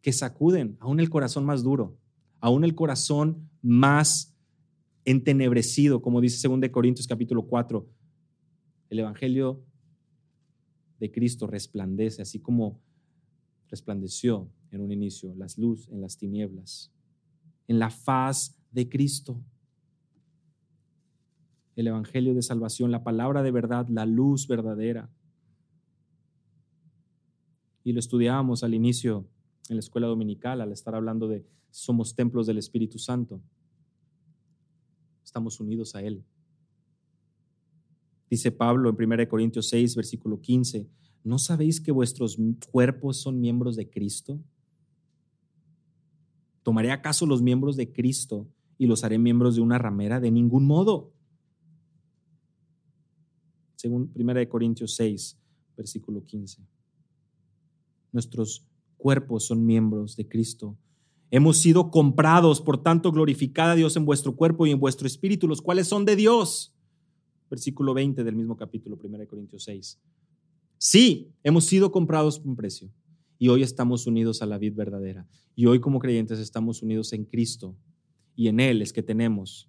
que 0.00 0.12
sacuden 0.12 0.76
aún 0.80 1.00
el 1.00 1.10
corazón 1.10 1.44
más 1.44 1.62
duro, 1.62 1.98
aún 2.40 2.64
el 2.64 2.74
corazón 2.74 3.50
más 3.60 4.34
entenebrecido, 5.04 6.00
como 6.00 6.20
dice 6.20 6.48
2 6.48 6.70
Corintios 6.70 7.06
capítulo 7.06 7.46
4. 7.46 7.86
El 8.90 8.98
Evangelio 9.00 9.62
de 11.00 11.10
Cristo 11.10 11.46
resplandece, 11.46 12.22
así 12.22 12.38
como 12.38 12.80
resplandeció 13.68 14.48
en 14.70 14.80
un 14.80 14.92
inicio 14.92 15.34
las 15.34 15.58
luz 15.58 15.88
en 15.88 16.00
las 16.00 16.16
tinieblas, 16.16 16.92
en 17.66 17.78
la 17.78 17.90
faz 17.90 18.56
de 18.70 18.88
Cristo. 18.88 19.42
El 21.76 21.88
Evangelio 21.88 22.34
de 22.34 22.42
salvación, 22.42 22.92
la 22.92 23.02
palabra 23.02 23.42
de 23.42 23.50
verdad, 23.50 23.88
la 23.88 24.06
luz 24.06 24.46
verdadera 24.46 25.10
y 27.84 27.92
lo 27.92 28.00
estudiábamos 28.00 28.64
al 28.64 28.74
inicio 28.74 29.28
en 29.68 29.76
la 29.76 29.80
escuela 29.80 30.06
dominical, 30.06 30.60
al 30.62 30.72
estar 30.72 30.94
hablando 30.94 31.28
de 31.28 31.46
somos 31.70 32.14
templos 32.14 32.46
del 32.46 32.58
Espíritu 32.58 32.98
Santo. 32.98 33.42
Estamos 35.22 35.60
unidos 35.60 35.94
a 35.94 36.02
Él. 36.02 36.24
Dice 38.30 38.50
Pablo 38.50 38.88
en 38.88 39.12
1 39.12 39.28
Corintios 39.28 39.68
6, 39.68 39.96
versículo 39.96 40.40
15, 40.40 40.88
¿no 41.24 41.38
sabéis 41.38 41.80
que 41.80 41.92
vuestros 41.92 42.38
cuerpos 42.70 43.18
son 43.18 43.38
miembros 43.38 43.76
de 43.76 43.88
Cristo? 43.88 44.40
¿Tomaré 46.62 46.90
acaso 46.90 47.26
los 47.26 47.42
miembros 47.42 47.76
de 47.76 47.92
Cristo 47.92 48.48
y 48.78 48.86
los 48.86 49.04
haré 49.04 49.18
miembros 49.18 49.56
de 49.56 49.60
una 49.60 49.76
ramera? 49.76 50.20
De 50.20 50.30
ningún 50.30 50.66
modo. 50.66 51.12
Según 53.76 54.10
1 54.14 54.48
Corintios 54.48 54.94
6, 54.94 55.38
versículo 55.76 56.24
15 56.24 56.73
nuestros 58.14 58.66
cuerpos 58.96 59.46
son 59.46 59.66
miembros 59.66 60.16
de 60.16 60.26
Cristo. 60.26 60.78
Hemos 61.30 61.58
sido 61.58 61.90
comprados, 61.90 62.60
por 62.60 62.82
tanto, 62.82 63.12
glorificad 63.12 63.72
a 63.72 63.74
Dios 63.74 63.96
en 63.96 64.06
vuestro 64.06 64.36
cuerpo 64.36 64.66
y 64.66 64.70
en 64.70 64.80
vuestro 64.80 65.06
espíritu, 65.06 65.48
los 65.48 65.60
cuales 65.60 65.88
son 65.88 66.04
de 66.04 66.16
Dios. 66.16 66.74
Versículo 67.50 67.92
20 67.92 68.24
del 68.24 68.36
mismo 68.36 68.56
capítulo, 68.56 68.98
1 69.02 69.26
Corintios 69.26 69.64
6. 69.64 70.00
Sí, 70.78 71.32
hemos 71.42 71.64
sido 71.64 71.90
comprados 71.90 72.38
por 72.38 72.48
un 72.48 72.56
precio 72.56 72.90
y 73.38 73.48
hoy 73.48 73.62
estamos 73.62 74.06
unidos 74.06 74.42
a 74.42 74.46
la 74.46 74.58
vid 74.58 74.74
verdadera. 74.74 75.26
Y 75.56 75.66
hoy 75.66 75.80
como 75.80 75.98
creyentes 75.98 76.38
estamos 76.38 76.82
unidos 76.82 77.12
en 77.12 77.24
Cristo 77.24 77.76
y 78.36 78.48
en 78.48 78.60
Él 78.60 78.80
es 78.80 78.92
que 78.92 79.02
tenemos 79.02 79.68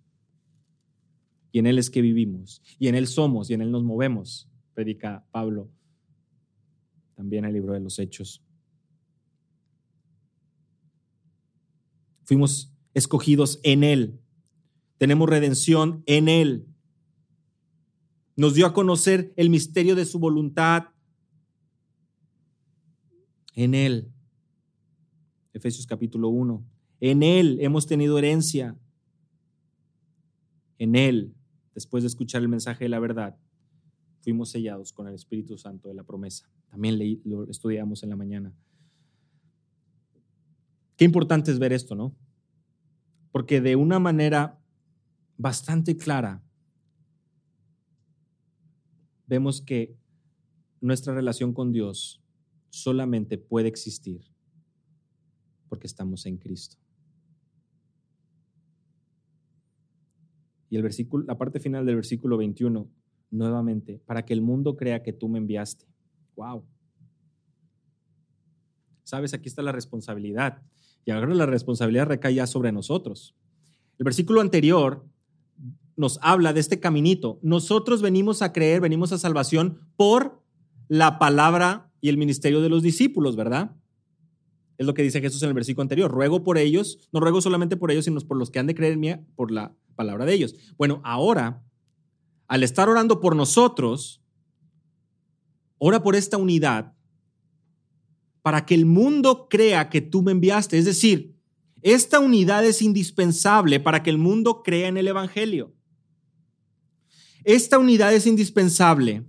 y 1.52 1.60
en 1.60 1.68
Él 1.68 1.80
es 1.80 1.90
que 1.90 2.02
vivimos 2.02 2.62
y 2.78 2.90
en 2.90 2.96
Él 2.96 3.08
somos 3.08 3.50
y 3.50 3.54
en 3.54 3.62
Él 3.62 3.72
nos 3.72 3.84
movemos, 3.84 4.48
predica 4.74 5.26
Pablo 5.32 5.72
también 7.16 7.46
el 7.46 7.54
libro 7.54 7.74
de 7.74 7.80
los 7.80 7.98
Hechos. 7.98 8.44
Fuimos 12.24 12.74
escogidos 12.94 13.60
en 13.64 13.84
Él. 13.84 14.20
tenemos 14.98 15.30
redención 15.30 16.04
en 16.06 16.30
Él. 16.30 16.68
Nos 18.38 18.54
dio 18.54 18.66
a 18.66 18.74
conocer 18.74 19.34
el 19.36 19.50
misterio 19.50 19.96
de 19.96 20.06
su 20.06 20.20
voluntad 20.20 20.90
en 23.54 23.74
Él. 23.76 24.12
Efesios 25.54 25.86
capítulo 25.86 26.30
1. 26.30 26.66
En 27.02 27.24
Él 27.24 27.58
hemos 27.62 27.86
tenido 27.88 28.18
herencia. 28.18 28.78
En 30.78 30.96
Él, 30.96 31.34
después 31.74 32.04
de 32.04 32.08
escuchar 32.08 32.42
el 32.42 32.50
mensaje 32.50 32.86
de 32.86 32.90
la 32.90 33.00
verdad, 33.00 33.38
fuimos 34.22 34.50
sellados 34.50 34.92
con 34.92 35.08
el 35.08 35.14
Espíritu 35.14 35.58
Santo 35.58 35.88
de 35.90 35.96
la 35.96 36.04
promesa. 36.04 36.50
También 36.76 37.00
lo 37.24 37.50
estudiamos 37.50 38.04
en 38.04 38.10
la 38.10 38.18
mañana. 38.18 38.54
Qué 40.98 41.06
importante 41.06 41.50
es 41.52 41.58
ver 41.58 41.72
esto, 41.72 41.96
¿no? 41.96 42.14
Porque 43.32 43.62
de 43.62 43.78
una 43.78 43.98
manera 43.98 44.60
bastante 45.38 45.96
clara 45.96 46.44
vemos 49.26 49.62
que 49.62 49.96
nuestra 50.82 51.14
relación 51.14 51.54
con 51.54 51.72
Dios 51.72 52.22
solamente 52.72 53.38
puede 53.38 53.70
existir 53.70 54.30
porque 55.70 55.88
estamos 55.88 56.26
en 56.26 56.36
Cristo. 56.36 56.76
Y 60.70 60.76
el 60.76 60.84
versículo, 60.84 61.24
la 61.24 61.38
parte 61.38 61.62
final 61.62 61.86
del 61.86 61.96
versículo 61.96 62.36
21, 62.36 62.92
nuevamente, 63.32 64.02
para 64.06 64.26
que 64.26 64.34
el 64.34 64.42
mundo 64.42 64.76
crea 64.76 65.04
que 65.04 65.14
tú 65.14 65.30
me 65.30 65.38
enviaste. 65.38 65.95
Wow. 66.36 66.66
Sabes, 69.04 69.34
aquí 69.34 69.48
está 69.48 69.62
la 69.62 69.72
responsabilidad. 69.72 70.62
Y 71.06 71.12
ahora 71.12 71.34
la 71.34 71.46
responsabilidad 71.46 72.08
recae 72.08 72.36
ya 72.36 72.48
sobre 72.48 72.72
nosotros. 72.72 73.36
El 74.00 74.04
versículo 74.04 74.42
anterior 74.42 75.06
nos 75.96 76.20
habla 76.22 76.54
de 76.54 76.60
este 76.60 76.80
caminito. 76.80 77.40
Nosotros 77.42 78.02
venimos 78.02 78.42
a 78.42 78.52
creer, 78.52 78.82
venimos 78.82 79.12
a 79.12 79.18
salvación 79.18 79.80
por 79.96 80.42
la 80.88 81.20
palabra 81.20 81.92
y 82.02 82.10
el 82.10 82.18
ministerio 82.18 82.62
de 82.62 82.70
los 82.70 82.84
discípulos, 82.84 83.36
¿verdad? 83.36 83.76
Es 84.78 84.86
lo 84.86 84.94
que 84.94 85.04
dice 85.04 85.22
Jesús 85.22 85.42
en 85.44 85.50
el 85.50 85.56
versículo 85.56 85.84
anterior. 85.84 86.12
Ruego 86.12 86.44
por 86.44 86.58
ellos, 86.58 87.08
no 87.14 87.20
ruego 87.20 87.42
solamente 87.42 87.78
por 87.78 87.92
ellos, 87.92 88.06
sino 88.06 88.20
por 88.22 88.38
los 88.38 88.50
que 88.50 88.60
han 88.60 88.68
de 88.68 88.76
creer 88.76 88.94
en 88.94 89.00
mí, 89.00 89.16
por 89.36 89.52
la 89.52 89.74
palabra 89.96 90.26
de 90.26 90.34
ellos. 90.34 90.56
Bueno, 90.78 91.02
ahora, 91.04 91.64
al 92.48 92.64
estar 92.64 92.90
orando 92.90 93.22
por 93.22 93.36
nosotros, 93.36 94.22
ora 95.78 96.02
por 96.02 96.16
esta 96.16 96.38
unidad 96.38 96.94
para 98.42 98.66
que 98.66 98.76
el 98.76 98.86
mundo 98.86 99.48
crea 99.50 99.90
que 99.90 100.02
tú 100.02 100.22
me 100.22 100.32
enviaste. 100.32 100.78
Es 100.78 100.86
decir, 100.86 101.36
esta 101.82 102.20
unidad 102.20 102.66
es 102.66 102.82
indispensable 102.82 103.80
para 103.80 104.04
que 104.04 104.10
el 104.10 104.18
mundo 104.18 104.62
crea 104.64 104.88
en 104.88 104.98
el 104.98 105.08
Evangelio. 105.08 105.74
Esta 107.44 107.78
unidad 107.78 108.14
es 108.14 108.26
indispensable 108.26 109.26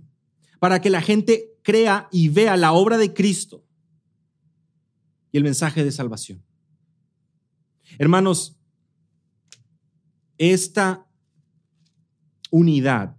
para 0.59 0.81
que 0.81 0.89
la 0.89 1.01
gente 1.01 1.55
crea 1.63 2.07
y 2.11 2.29
vea 2.29 2.57
la 2.57 2.73
obra 2.73 2.97
de 2.97 3.13
Cristo 3.13 3.63
y 5.31 5.37
el 5.37 5.43
mensaje 5.43 5.83
de 5.83 5.91
salvación. 5.91 6.43
Hermanos, 7.99 8.59
esta 10.37 11.07
unidad 12.51 13.17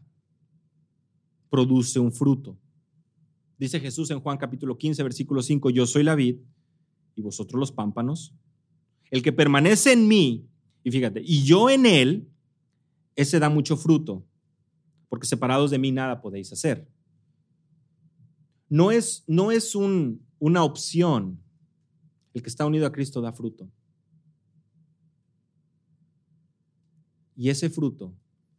produce 1.51 1.99
un 1.99 2.13
fruto. 2.13 2.59
Dice 3.59 3.81
Jesús 3.81 4.11
en 4.11 4.21
Juan 4.21 4.39
capítulo 4.39 4.79
15, 4.79 5.03
versículo 5.03 5.43
5, 5.43 5.71
yo 5.71 5.87
soy 5.87 6.05
la 6.05 6.15
vid 6.15 6.39
y 7.15 7.23
vosotros 7.23 7.59
los 7.59 7.73
pámpanos. 7.73 8.35
El 9.11 9.23
que 9.23 9.33
permanece 9.33 9.93
en 9.93 10.07
mí, 10.07 10.49
y 10.85 10.91
fíjate, 10.91 11.21
y 11.25 11.43
yo 11.43 11.69
en 11.69 11.85
él, 11.85 12.29
ese 13.17 13.39
da 13.39 13.49
mucho 13.49 13.77
fruto, 13.77 14.25
porque 15.09 15.27
separados 15.27 15.71
de 15.71 15.79
mí 15.79 15.91
nada 15.91 16.21
podéis 16.21 16.53
hacer 16.53 16.89
no 18.69 18.91
es, 18.91 19.25
no 19.27 19.51
es 19.51 19.75
un, 19.75 20.27
una 20.39 20.65
opción. 20.65 21.41
El 22.35 22.43
que 22.43 22.49
está 22.49 22.67
unido 22.67 22.87
a 22.87 22.93
Cristo 22.93 23.21
da 23.21 23.33
fruto. 23.33 23.71
Y 27.35 27.49
ese 27.51 27.71
fruto 27.71 28.15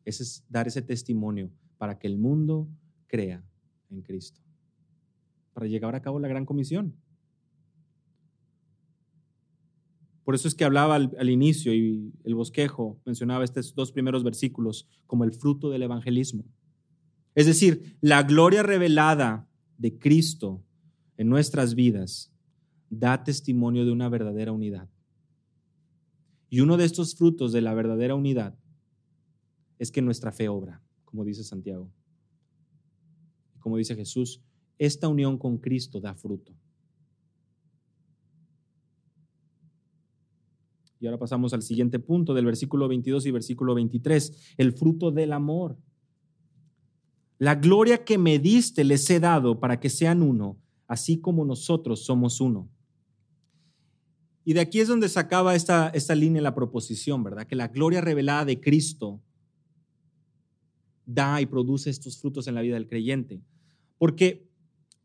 es 0.05 0.43
dar 0.49 0.67
ese 0.67 0.81
testimonio 0.81 1.51
para 1.77 1.99
que 1.99 2.07
el 2.07 2.17
mundo 2.17 2.67
crea 3.07 3.43
en 3.89 4.01
Cristo, 4.01 4.41
para 5.59 5.67
llevar 5.67 5.93
a 5.93 6.01
cabo 6.01 6.19
la 6.19 6.29
gran 6.29 6.45
comisión. 6.45 6.95
Por 10.23 10.35
eso 10.35 10.47
es 10.47 10.55
que 10.55 10.63
hablaba 10.63 10.95
al, 10.95 11.13
al, 11.19 11.29
inicio 11.29 11.73
y 11.73 12.13
el 12.23 12.33
bosquejo 12.33 13.01
mencionaba 13.05 13.43
estos 13.43 13.75
dos 13.75 13.91
primeros 13.91 14.23
versículos 14.23 14.87
como 15.05 15.25
el 15.25 15.33
fruto 15.33 15.69
del 15.69 15.83
evangelismo. 15.83 16.45
Es 17.35 17.45
decir, 17.45 17.97
la 17.99 18.23
gloria 18.23 18.63
revelada 18.63 19.49
de 19.77 19.99
Cristo 19.99 20.63
en 21.17 21.27
nuestras 21.27 21.75
vidas 21.75 22.33
da 22.89 23.25
testimonio 23.25 23.83
de 23.83 23.91
una 23.91 24.07
verdadera 24.07 24.53
unidad. 24.53 24.89
Y 26.49 26.61
uno 26.61 26.77
de 26.77 26.85
estos 26.85 27.15
frutos 27.15 27.51
de 27.51 27.59
la 27.59 27.73
verdadera 27.73 28.15
unidad 28.15 28.57
es 29.77 29.91
que 29.91 30.01
nuestra 30.01 30.31
fe 30.31 30.47
obra, 30.47 30.81
como 31.03 31.25
dice 31.25 31.43
Santiago. 31.43 31.91
Como 33.59 33.75
dice 33.75 33.93
Jesús, 33.93 34.41
esta 34.79 35.07
unión 35.07 35.37
con 35.37 35.57
Cristo 35.57 35.99
da 35.99 36.15
fruto. 36.15 36.53
Y 40.99 41.05
ahora 41.05 41.19
pasamos 41.19 41.53
al 41.53 41.61
siguiente 41.61 41.99
punto 41.99 42.33
del 42.33 42.45
versículo 42.45 42.87
22 42.87 43.25
y 43.25 43.31
versículo 43.31 43.75
23, 43.75 44.55
el 44.57 44.73
fruto 44.73 45.11
del 45.11 45.31
amor. 45.31 45.77
La 47.37 47.55
gloria 47.55 48.03
que 48.03 48.17
me 48.17 48.39
diste 48.39 48.83
les 48.83 49.09
he 49.09 49.19
dado 49.19 49.59
para 49.59 49.79
que 49.79 49.89
sean 49.89 50.21
uno, 50.21 50.57
así 50.87 51.19
como 51.19 51.45
nosotros 51.45 52.03
somos 52.03 52.41
uno. 52.41 52.69
Y 54.43 54.53
de 54.53 54.61
aquí 54.61 54.79
es 54.79 54.87
donde 54.87 55.07
sacaba 55.07 55.55
esta, 55.55 55.89
esta 55.89 56.15
línea 56.15 56.41
la 56.41 56.55
proposición, 56.55 57.23
¿verdad? 57.23 57.47
Que 57.47 57.55
la 57.55 57.67
gloria 57.67 58.01
revelada 58.01 58.45
de 58.45 58.59
Cristo 58.59 59.21
da 61.05 61.39
y 61.39 61.45
produce 61.45 61.89
estos 61.89 62.19
frutos 62.19 62.47
en 62.47 62.55
la 62.55 62.61
vida 62.61 62.73
del 62.73 62.87
creyente. 62.87 63.41
Porque 63.97 64.48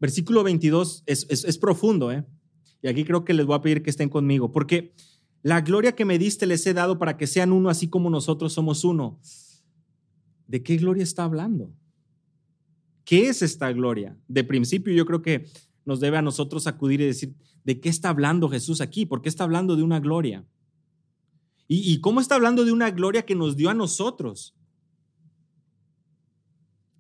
versículo 0.00 0.42
22 0.42 1.04
es, 1.06 1.26
es 1.28 1.58
profundo, 1.58 2.12
¿eh? 2.12 2.24
Y 2.82 2.88
aquí 2.88 3.04
creo 3.04 3.24
que 3.24 3.32
les 3.32 3.46
voy 3.46 3.56
a 3.56 3.62
pedir 3.62 3.82
que 3.82 3.90
estén 3.90 4.10
conmigo, 4.10 4.52
porque 4.52 4.92
la 5.42 5.60
gloria 5.60 5.94
que 5.94 6.04
me 6.04 6.18
diste 6.18 6.46
les 6.46 6.66
he 6.66 6.74
dado 6.74 6.98
para 6.98 7.16
que 7.16 7.26
sean 7.26 7.52
uno, 7.52 7.68
así 7.68 7.88
como 7.88 8.10
nosotros 8.10 8.52
somos 8.52 8.84
uno. 8.84 9.20
¿De 10.46 10.62
qué 10.62 10.76
gloria 10.76 11.02
está 11.02 11.24
hablando? 11.24 11.70
¿Qué 13.04 13.28
es 13.28 13.42
esta 13.42 13.70
gloria? 13.72 14.18
De 14.28 14.44
principio 14.44 14.92
yo 14.94 15.04
creo 15.06 15.22
que 15.22 15.46
nos 15.84 16.00
debe 16.00 16.16
a 16.16 16.22
nosotros 16.22 16.66
acudir 16.66 17.00
y 17.00 17.06
decir, 17.06 17.34
¿de 17.62 17.78
qué 17.78 17.88
está 17.88 18.08
hablando 18.08 18.48
Jesús 18.48 18.80
aquí? 18.80 19.04
¿Por 19.06 19.20
qué 19.20 19.28
está 19.28 19.44
hablando 19.44 19.76
de 19.76 19.82
una 19.82 20.00
gloria? 20.00 20.46
¿Y, 21.66 22.00
cómo 22.00 22.20
está 22.20 22.34
hablando 22.34 22.64
de 22.64 22.72
una 22.72 22.90
gloria 22.90 23.24
que 23.24 23.34
nos 23.34 23.56
dio 23.56 23.70
a 23.70 23.74
nosotros? 23.74 24.54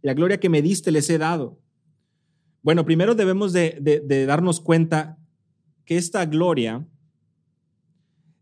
La 0.00 0.14
gloria 0.14 0.40
que 0.40 0.48
me 0.48 0.62
diste 0.62 0.90
les 0.90 1.08
he 1.10 1.18
dado. 1.18 1.60
Bueno, 2.64 2.86
primero 2.86 3.14
debemos 3.14 3.52
de, 3.52 4.24
darnos 4.26 4.58
cuenta 4.58 5.18
que 5.84 5.98
esta 5.98 6.24
gloria 6.24 6.88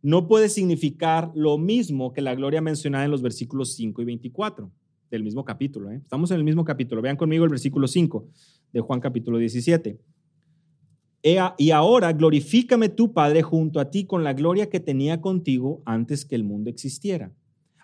no 0.01 0.29
puede 0.29 0.49
significar 0.49 1.33
lo 1.35 1.59
mismo 1.59 2.13
que 2.13 2.21
la 2.21 2.37
gloria 2.37 2.61
mencionada 2.61 3.05
en 3.05 3.11
los 3.11 3.21
versículos 3.21 3.75
5 3.75 4.01
y 4.01 4.05
24 4.05 4.71
del 5.11 5.25
mismo 5.25 5.45
capítulo. 5.45 5.91
¿eh? 5.91 5.97
Estamos 5.97 6.31
en 6.31 6.37
el 6.37 6.45
mismo 6.45 6.65
capítulo. 6.65 7.03
Vean 7.03 7.17
conmigo 7.17 7.43
el 7.43 7.51
versículo 7.51 7.89
5 7.89 8.29
de 8.73 8.81
Juan 8.81 9.01
capítulo 9.01 9.39
17. 9.39 9.99
Y 11.59 11.71
ahora 11.73 12.13
glorifícame 12.13 12.91
tu 12.91 13.13
Padre 13.13 13.43
junto 13.43 13.81
a 13.81 13.91
ti 13.91 14.07
con 14.07 14.23
la 14.23 14.35
gloria 14.35 14.71
que 14.71 14.79
tenía 14.79 15.21
contigo 15.21 15.83
antes 15.85 16.25
que 16.25 16.37
el 16.37 16.45
mundo 16.45 16.71
existiera. 16.71 17.33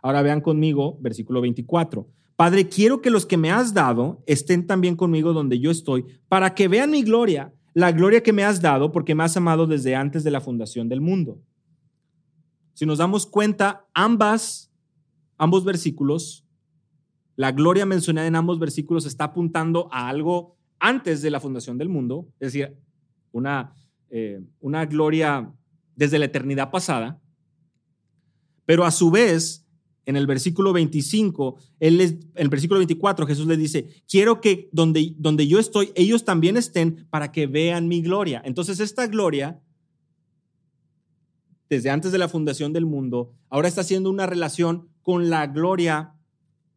Ahora 0.02 0.22
vean 0.22 0.40
conmigo 0.40 0.98
versículo 1.00 1.40
24. 1.40 2.08
Padre, 2.38 2.68
quiero 2.68 3.02
que 3.02 3.10
los 3.10 3.26
que 3.26 3.36
me 3.36 3.50
has 3.50 3.74
dado 3.74 4.22
estén 4.26 4.66
también 4.66 4.94
conmigo 4.94 5.32
donde 5.32 5.58
yo 5.58 5.72
estoy, 5.72 6.06
para 6.28 6.54
que 6.54 6.68
vean 6.68 6.92
mi 6.92 7.02
gloria, 7.02 7.52
la 7.74 7.90
gloria 7.90 8.22
que 8.22 8.32
me 8.32 8.44
has 8.44 8.62
dado, 8.62 8.92
porque 8.92 9.14
me 9.14 9.24
has 9.24 9.36
amado 9.36 9.66
desde 9.66 9.96
antes 9.96 10.22
de 10.22 10.30
la 10.30 10.40
fundación 10.40 10.88
del 10.88 11.00
mundo. 11.00 11.42
Si 12.74 12.86
nos 12.86 12.98
damos 12.98 13.26
cuenta, 13.26 13.86
ambas, 13.92 14.72
ambos 15.36 15.64
versículos 15.64 16.48
la 17.38 17.52
gloria 17.52 17.86
mencionada 17.86 18.26
en 18.26 18.34
ambos 18.34 18.58
versículos 18.58 19.06
está 19.06 19.24
apuntando 19.26 19.88
a 19.92 20.08
algo 20.08 20.56
antes 20.80 21.22
de 21.22 21.30
la 21.30 21.38
fundación 21.38 21.78
del 21.78 21.88
mundo, 21.88 22.26
es 22.40 22.52
decir, 22.52 22.76
una, 23.30 23.72
eh, 24.10 24.42
una 24.58 24.84
gloria 24.86 25.48
desde 25.94 26.18
la 26.18 26.24
eternidad 26.24 26.72
pasada, 26.72 27.20
pero 28.66 28.84
a 28.84 28.90
su 28.90 29.12
vez, 29.12 29.67
en 30.08 30.16
el 30.16 30.26
versículo 30.26 30.72
25, 30.72 31.56
él 31.80 32.00
en 32.00 32.20
el 32.34 32.48
versículo 32.48 32.78
24, 32.78 33.26
Jesús 33.26 33.46
le 33.46 33.58
dice, 33.58 34.02
quiero 34.08 34.40
que 34.40 34.70
donde, 34.72 35.14
donde 35.18 35.46
yo 35.46 35.58
estoy, 35.58 35.92
ellos 35.96 36.24
también 36.24 36.56
estén 36.56 37.06
para 37.10 37.30
que 37.30 37.46
vean 37.46 37.88
mi 37.88 38.00
gloria. 38.00 38.40
Entonces 38.42 38.80
esta 38.80 39.06
gloria 39.06 39.60
desde 41.68 41.90
antes 41.90 42.10
de 42.10 42.16
la 42.16 42.30
fundación 42.30 42.72
del 42.72 42.86
mundo, 42.86 43.34
ahora 43.50 43.68
está 43.68 43.82
haciendo 43.82 44.08
una 44.08 44.24
relación 44.24 44.88
con 45.02 45.28
la 45.28 45.46
gloria 45.46 46.14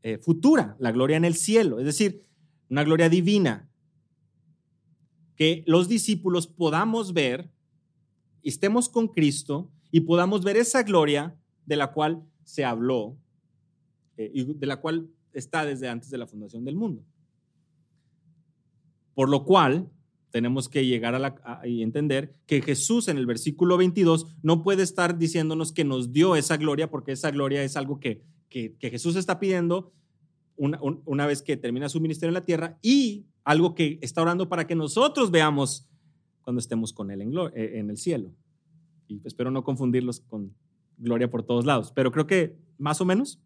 eh, 0.03 0.17
futura, 0.17 0.75
la 0.77 0.91
gloria 0.91 1.15
en 1.15 1.23
el 1.23 1.35
cielo, 1.35 1.79
es 1.79 1.85
decir, 1.85 2.25
una 2.69 2.83
gloria 2.83 3.07
divina, 3.07 3.69
que 5.37 5.63
los 5.67 5.87
discípulos 5.87 6.47
podamos 6.47 7.13
ver, 7.13 7.49
estemos 8.43 8.89
con 8.89 9.07
Cristo 9.07 9.71
y 9.89 10.01
podamos 10.01 10.43
ver 10.43 10.57
esa 10.57 10.83
gloria 10.83 11.37
de 11.65 11.77
la 11.77 11.93
cual 11.93 12.25
se 12.51 12.65
habló 12.65 13.17
eh, 14.17 14.29
y 14.33 14.43
de 14.43 14.65
la 14.67 14.81
cual 14.81 15.09
está 15.31 15.65
desde 15.65 15.87
antes 15.87 16.09
de 16.09 16.17
la 16.17 16.27
fundación 16.27 16.65
del 16.65 16.75
mundo. 16.75 17.01
Por 19.13 19.29
lo 19.29 19.45
cual, 19.45 19.89
tenemos 20.31 20.67
que 20.67 20.85
llegar 20.85 21.15
a, 21.15 21.19
la, 21.19 21.61
y 21.63 21.81
entender 21.81 22.35
que 22.47 22.61
Jesús 22.61 23.07
en 23.07 23.17
el 23.17 23.25
versículo 23.25 23.77
22 23.77 24.27
no 24.43 24.63
puede 24.63 24.83
estar 24.83 25.17
diciéndonos 25.17 25.71
que 25.71 25.85
nos 25.85 26.11
dio 26.11 26.35
esa 26.35 26.57
gloria, 26.57 26.89
porque 26.89 27.13
esa 27.13 27.31
gloria 27.31 27.63
es 27.63 27.77
algo 27.77 28.01
que, 28.01 28.21
que, 28.49 28.75
Jesús 28.81 29.15
está 29.15 29.39
pidiendo 29.39 29.93
una, 30.57 30.77
una, 31.05 31.25
vez 31.25 31.41
que 31.41 31.55
termina 31.55 31.87
su 31.87 32.01
ministerio 32.01 32.31
en 32.31 32.35
la 32.35 32.45
tierra 32.45 32.77
y 32.81 33.27
algo 33.45 33.75
que 33.75 33.97
está 34.01 34.21
orando 34.21 34.49
para 34.49 34.67
que 34.67 34.75
nosotros 34.75 35.31
veamos 35.31 35.87
cuando 36.41 36.59
estemos 36.59 36.91
con 36.91 37.11
Él 37.11 37.21
en, 37.21 37.33
eh, 37.37 37.79
en 37.79 37.89
el 37.89 37.97
cielo. 37.97 38.33
Y 39.07 39.21
espero 39.23 39.51
no 39.51 39.63
confundirlos 39.63 40.19
con 40.19 40.53
gloria 41.01 41.29
por 41.29 41.43
todos 41.43 41.65
lados, 41.65 41.91
pero 41.93 42.11
creo 42.11 42.27
que 42.27 42.55
más 42.77 43.01
o 43.01 43.05
menos 43.05 43.41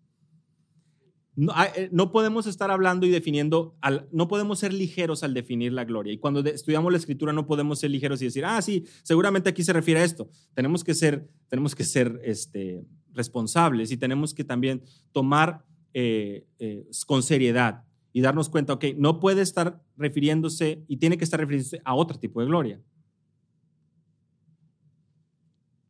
eh, 1.37 1.89
no, 1.91 2.11
podemos 2.11 2.47
estar 2.47 2.71
hablando 2.71 3.05
y 3.05 3.09
definiendo, 3.09 3.75
no 4.11 4.27
podemos 4.27 4.59
ser 4.59 4.73
ligeros 4.73 5.21
al 5.23 5.33
definir 5.33 5.73
la 5.73 5.83
gloria. 5.83 6.13
Y 6.13 6.17
cuando 6.17 6.39
estudiamos 6.41 6.91
la 6.91 6.97
escritura 6.97 7.33
no 7.33 7.45
podemos 7.45 7.79
ser 7.79 7.91
ligeros 7.91 8.21
y 8.21 8.25
decir, 8.25 8.45
ah, 8.45 8.61
sí, 8.61 8.85
seguramente 9.03 9.49
aquí 9.49 9.63
se 9.63 9.73
refiere 9.73 9.99
a 9.99 10.05
esto. 10.05 10.29
Tenemos 10.53 10.83
que 10.83 10.93
ser, 10.93 11.27
tenemos 11.49 11.75
que 11.75 11.83
ser 11.83 12.21
este, 12.23 12.85
responsables 13.11 13.91
y 13.91 13.97
tenemos 13.97 14.33
que 14.33 14.45
también 14.45 14.83
tomar 15.11 15.65
eh, 15.93 16.45
eh, 16.59 16.87
con 17.05 17.21
seriedad 17.21 17.83
y 18.13 18.21
darnos 18.21 18.47
cuenta, 18.47 18.71
ok, 18.73 18.85
no 18.97 19.19
puede 19.19 19.41
estar 19.41 19.81
refiriéndose 19.97 20.85
y 20.87 20.97
tiene 20.97 21.17
que 21.17 21.25
estar 21.25 21.39
refiriéndose 21.39 21.81
a 21.83 21.95
otro 21.95 22.17
tipo 22.17 22.39
de 22.39 22.47
gloria. 22.47 22.81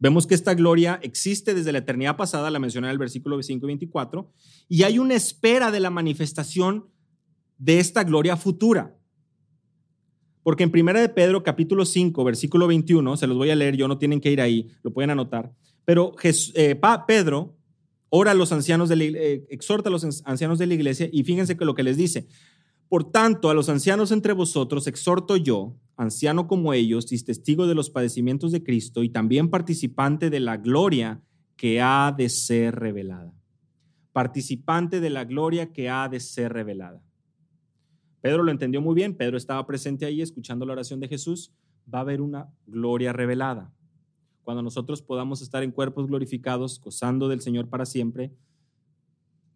Vemos 0.05 0.27
que 0.27 0.35
esta 0.35 0.53
gloria 0.53 0.99
existe 1.01 1.55
desde 1.55 1.71
la 1.71 1.79
eternidad 1.79 2.15
pasada, 2.15 2.51
la 2.51 2.59
menciona 2.59 2.89
en 2.89 2.91
el 2.91 2.99
versículo 2.99 3.41
5 3.41 3.65
y 3.65 3.69
24, 3.69 4.31
y 4.69 4.83
hay 4.83 4.99
una 4.99 5.15
espera 5.15 5.71
de 5.71 5.79
la 5.79 5.89
manifestación 5.89 6.85
de 7.57 7.79
esta 7.79 8.03
gloria 8.03 8.37
futura. 8.37 8.95
Porque 10.43 10.61
en 10.61 10.69
Primera 10.69 11.01
de 11.01 11.09
Pedro, 11.09 11.41
capítulo 11.41 11.85
5, 11.85 12.23
versículo 12.23 12.67
21, 12.67 13.17
se 13.17 13.25
los 13.25 13.35
voy 13.35 13.49
a 13.49 13.55
leer, 13.55 13.77
yo 13.77 13.87
no 13.87 13.97
tienen 13.97 14.21
que 14.21 14.31
ir 14.31 14.41
ahí, 14.41 14.67
lo 14.83 14.93
pueden 14.93 15.09
anotar, 15.09 15.51
pero 15.85 16.13
eh, 16.21 16.79
Pedro 17.07 17.57
ora 18.09 18.29
a 18.29 18.35
los 18.35 18.51
ancianos 18.51 18.89
de 18.89 18.97
la, 18.97 19.05
eh, 19.05 19.47
exhorta 19.49 19.89
a 19.89 19.91
los 19.91 20.21
ancianos 20.23 20.59
de 20.59 20.67
la 20.67 20.75
iglesia 20.75 21.09
y 21.11 21.23
fíjense 21.23 21.57
que 21.57 21.65
lo 21.65 21.73
que 21.73 21.81
les 21.81 21.97
dice, 21.97 22.27
por 22.87 23.11
tanto, 23.11 23.49
a 23.49 23.53
los 23.53 23.69
ancianos 23.69 24.11
entre 24.11 24.33
vosotros 24.33 24.85
exhorto 24.87 25.37
yo, 25.37 25.75
anciano 25.97 26.47
como 26.47 26.73
ellos, 26.73 27.11
y 27.11 27.23
testigo 27.23 27.67
de 27.67 27.75
los 27.75 27.89
padecimientos 27.89 28.51
de 28.51 28.63
Cristo 28.63 29.03
y 29.03 29.09
también 29.09 29.49
participante 29.49 30.29
de 30.29 30.39
la 30.39 30.57
gloria 30.57 31.23
que 31.55 31.81
ha 31.81 32.13
de 32.15 32.29
ser 32.29 32.75
revelada. 32.75 33.33
Participante 34.11 34.99
de 34.99 35.09
la 35.09 35.25
gloria 35.25 35.73
que 35.73 35.89
ha 35.89 36.07
de 36.07 36.19
ser 36.19 36.53
revelada. 36.53 37.01
Pedro 38.21 38.43
lo 38.43 38.51
entendió 38.51 38.81
muy 38.81 38.95
bien, 38.95 39.15
Pedro 39.15 39.37
estaba 39.37 39.65
presente 39.65 40.05
ahí 40.05 40.21
escuchando 40.21 40.65
la 40.65 40.73
oración 40.73 40.99
de 40.99 41.07
Jesús. 41.07 41.51
Va 41.91 41.99
a 41.99 42.01
haber 42.01 42.21
una 42.21 42.49
gloria 42.65 43.13
revelada. 43.13 43.73
Cuando 44.43 44.61
nosotros 44.61 45.01
podamos 45.01 45.41
estar 45.41 45.63
en 45.63 45.71
cuerpos 45.71 46.07
glorificados, 46.07 46.79
gozando 46.79 47.27
del 47.27 47.41
Señor 47.41 47.67
para 47.67 47.85
siempre, 47.85 48.31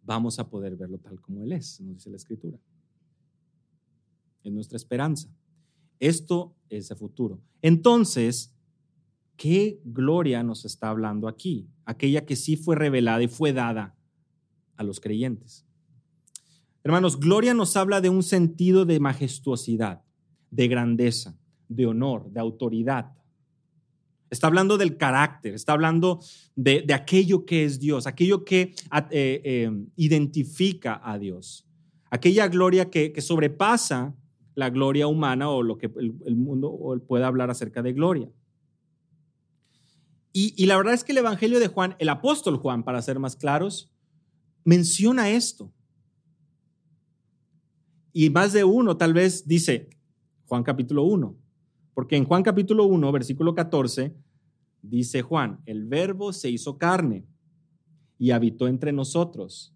vamos 0.04 0.40
a 0.40 0.50
poder 0.50 0.76
verlo 0.76 0.98
tal 0.98 1.22
como 1.22 1.44
Él 1.44 1.54
es, 1.54 1.80
nos 1.80 1.96
dice 1.96 2.10
la 2.10 2.18
Escritura 2.18 2.60
es 4.44 4.52
nuestra 4.52 4.78
esperanza. 4.78 5.30
Esto 6.00 6.56
es 6.70 6.92
el 6.92 6.98
futuro. 6.98 7.42
Entonces, 7.62 8.56
¿qué 9.36 9.82
gloria 9.84 10.44
nos 10.44 10.66
está 10.66 10.90
hablando 10.90 11.28
aquí? 11.28 11.68
Aquella 11.86 12.26
que 12.26 12.36
sí 12.36 12.56
fue 12.56 12.76
revelada 12.76 13.22
y 13.22 13.28
fue 13.28 13.54
dada 13.54 13.96
a 14.78 14.84
los 14.84 15.00
creyentes. 15.00 15.66
Hermanos, 16.84 17.20
gloria 17.20 17.54
nos 17.54 17.76
habla 17.76 18.00
de 18.00 18.10
un 18.10 18.24
sentido 18.24 18.86
de 18.86 19.00
majestuosidad, 19.00 20.02
de 20.50 20.68
grandeza, 20.68 21.38
de 21.68 21.86
honor, 21.86 22.32
de 22.32 22.40
autoridad. 22.40 23.12
Está 24.30 24.48
hablando 24.48 24.78
del 24.78 24.96
carácter, 24.96 25.56
está 25.56 25.74
hablando 25.74 26.22
de, 26.56 26.86
aquello 26.94 27.46
que 27.46 27.66
es 27.66 27.80
Dios, 27.80 28.08
aquello 28.08 28.46
que 28.46 28.74
eh, 29.12 29.42
eh, 29.44 29.72
identifica 29.98 31.02
a 31.04 31.18
Dios, 31.18 31.68
aquella 32.10 32.48
gloria 32.48 32.90
que, 32.90 33.12
que 33.12 33.22
sobrepasa 33.22 34.16
la 34.60 34.70
gloria 34.70 35.08
humana 35.08 35.50
o 35.50 35.64
lo 35.64 35.78
que 35.78 35.90
el, 35.96 36.36
mundo 36.36 37.02
pueda 37.08 37.28
hablar 37.28 37.50
acerca 37.50 37.82
de 37.82 37.94
gloria. 37.94 38.30
Y, 40.32 40.66
la 40.68 40.78
verdad 40.78 40.94
es 40.94 41.04
que 41.04 41.12
el 41.12 41.18
Evangelio 41.18 41.60
de 41.60 41.68
Juan, 41.68 41.96
el 41.98 42.10
apóstol 42.10 42.58
Juan, 42.58 42.84
para 42.84 43.02
ser 43.02 43.20
más 43.20 43.36
claros, 43.36 43.92
menciona 44.64 45.30
esto. 45.30 45.74
Y 48.14 48.30
más 48.30 48.54
de 48.54 48.64
uno 48.64 48.96
tal 48.96 49.14
vez 49.14 49.48
dice 49.48 49.90
Juan 50.46 50.64
capítulo 50.64 51.04
1, 51.04 51.36
porque 51.94 52.16
en 52.16 52.26
Juan 52.26 52.44
capítulo 52.44 52.86
1, 52.86 53.12
versículo 53.12 53.56
14, 53.56 54.16
dice 54.82 55.22
Juan, 55.22 55.62
el 55.66 55.86
verbo 55.86 56.32
se 56.34 56.50
hizo 56.50 56.78
carne 56.78 57.26
y 58.18 58.32
habitó 58.32 58.68
entre 58.68 58.92
nosotros 58.92 59.74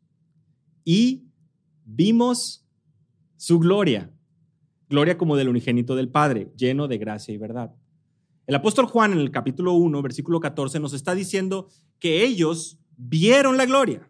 y 0.83 1.25
vimos 1.85 2.65
su 3.37 3.59
gloria, 3.59 4.11
gloria 4.93 5.17
como 5.17 5.35
del 5.35 5.49
unigénito 5.49 5.95
del 5.95 6.09
Padre, 6.09 6.51
lleno 6.55 6.87
de 6.87 6.99
gracia 6.99 7.33
y 7.33 7.37
verdad. 7.39 7.73
El 8.45 8.53
apóstol 8.53 8.85
Juan 8.85 9.11
en 9.13 9.17
el 9.17 9.31
capítulo 9.31 9.73
1, 9.73 10.03
versículo 10.03 10.39
14, 10.39 10.79
nos 10.79 10.93
está 10.93 11.15
diciendo 11.15 11.67
que 11.97 12.23
ellos 12.23 12.77
vieron 12.95 13.57
la 13.57 13.65
gloria. 13.65 14.07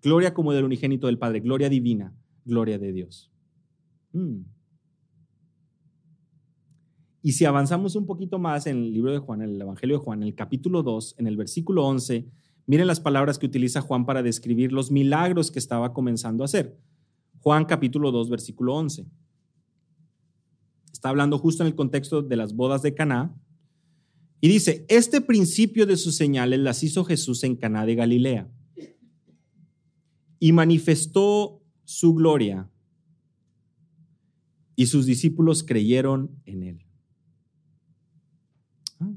Gloria 0.00 0.32
como 0.32 0.52
del 0.52 0.62
unigénito 0.62 1.08
del 1.08 1.18
Padre, 1.18 1.40
gloria 1.40 1.68
divina, 1.68 2.14
gloria 2.44 2.78
de 2.78 2.92
Dios. 2.92 3.32
Mm. 4.12 4.42
Y 7.22 7.32
si 7.32 7.44
avanzamos 7.44 7.96
un 7.96 8.06
poquito 8.06 8.38
más 8.38 8.68
en 8.68 8.76
el 8.76 8.92
libro 8.92 9.10
de 9.10 9.18
Juan, 9.18 9.42
en 9.42 9.50
el 9.56 9.60
Evangelio 9.60 9.98
de 9.98 10.04
Juan, 10.04 10.22
en 10.22 10.28
el 10.28 10.36
capítulo 10.36 10.84
2, 10.84 11.16
en 11.18 11.26
el 11.26 11.36
versículo 11.36 11.84
11, 11.84 12.28
miren 12.66 12.86
las 12.86 13.00
palabras 13.00 13.40
que 13.40 13.46
utiliza 13.46 13.80
Juan 13.80 14.06
para 14.06 14.22
describir 14.22 14.70
los 14.70 14.92
milagros 14.92 15.50
que 15.50 15.58
estaba 15.58 15.92
comenzando 15.92 16.44
a 16.44 16.46
hacer. 16.46 16.78
Juan 17.40 17.64
capítulo 17.64 18.12
2, 18.12 18.30
versículo 18.30 18.76
11. 18.76 19.04
Está 20.98 21.10
hablando 21.10 21.38
justo 21.38 21.62
en 21.62 21.68
el 21.68 21.76
contexto 21.76 22.22
de 22.22 22.34
las 22.34 22.56
bodas 22.56 22.82
de 22.82 22.92
Caná. 22.92 23.32
Y 24.40 24.48
dice, 24.48 24.84
este 24.88 25.20
principio 25.20 25.86
de 25.86 25.96
sus 25.96 26.16
señales 26.16 26.58
las 26.58 26.82
hizo 26.82 27.04
Jesús 27.04 27.44
en 27.44 27.54
Caná 27.54 27.86
de 27.86 27.94
Galilea 27.94 28.50
y 30.40 30.50
manifestó 30.50 31.62
su 31.84 32.14
gloria 32.14 32.68
y 34.74 34.86
sus 34.86 35.06
discípulos 35.06 35.62
creyeron 35.62 36.32
en 36.46 36.62
él. 36.64 36.86
Ah. 38.98 39.12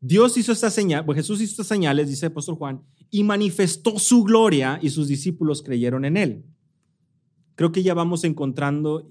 Dios 0.00 0.38
hizo 0.38 0.52
esta 0.52 0.70
señal, 0.70 1.04
pues 1.04 1.16
Jesús 1.16 1.42
hizo 1.42 1.50
estas 1.50 1.66
señales, 1.66 2.08
dice 2.08 2.24
el 2.24 2.32
apóstol 2.32 2.54
Juan, 2.54 2.82
y 3.10 3.22
manifestó 3.22 3.98
su 3.98 4.24
gloria 4.24 4.78
y 4.80 4.88
sus 4.88 5.08
discípulos 5.08 5.62
creyeron 5.62 6.06
en 6.06 6.16
él. 6.16 6.46
Creo 7.54 7.70
que 7.70 7.82
ya 7.82 7.92
vamos 7.92 8.24
encontrando 8.24 9.10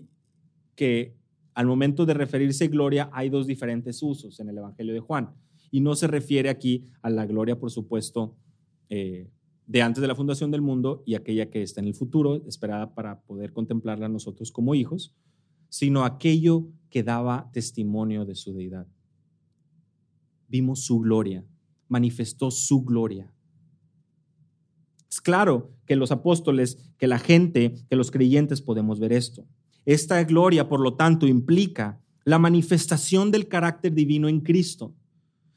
que 0.81 1.15
al 1.53 1.67
momento 1.67 2.07
de 2.07 2.15
referirse 2.15 2.67
gloria 2.67 3.11
hay 3.13 3.29
dos 3.29 3.45
diferentes 3.45 4.01
usos 4.01 4.39
en 4.39 4.49
el 4.49 4.57
Evangelio 4.57 4.95
de 4.95 4.99
Juan. 4.99 5.29
Y 5.69 5.79
no 5.79 5.93
se 5.93 6.07
refiere 6.07 6.49
aquí 6.49 6.87
a 7.03 7.11
la 7.11 7.27
gloria, 7.27 7.59
por 7.59 7.69
supuesto, 7.69 8.35
eh, 8.89 9.29
de 9.67 9.81
antes 9.83 10.01
de 10.01 10.07
la 10.07 10.15
fundación 10.15 10.49
del 10.49 10.63
mundo 10.63 11.03
y 11.05 11.13
aquella 11.13 11.51
que 11.51 11.61
está 11.61 11.81
en 11.81 11.87
el 11.87 11.93
futuro, 11.93 12.43
esperada 12.47 12.95
para 12.95 13.21
poder 13.21 13.53
contemplarla 13.53 14.09
nosotros 14.09 14.51
como 14.51 14.73
hijos, 14.73 15.15
sino 15.69 16.03
aquello 16.03 16.67
que 16.89 17.03
daba 17.03 17.51
testimonio 17.53 18.25
de 18.25 18.33
su 18.33 18.51
deidad. 18.51 18.87
Vimos 20.47 20.83
su 20.83 20.99
gloria, 20.99 21.45
manifestó 21.89 22.49
su 22.49 22.83
gloria. 22.83 23.31
Es 25.11 25.21
claro 25.21 25.75
que 25.85 25.95
los 25.95 26.11
apóstoles, 26.11 26.91
que 26.97 27.05
la 27.05 27.19
gente, 27.19 27.75
que 27.87 27.95
los 27.95 28.09
creyentes 28.09 28.63
podemos 28.63 28.99
ver 28.99 29.13
esto. 29.13 29.45
Esta 29.85 30.23
gloria, 30.23 30.67
por 30.67 30.79
lo 30.79 30.95
tanto, 30.95 31.27
implica 31.27 31.99
la 32.23 32.39
manifestación 32.39 33.31
del 33.31 33.47
carácter 33.47 33.93
divino 33.93 34.27
en 34.27 34.41
Cristo. 34.41 34.93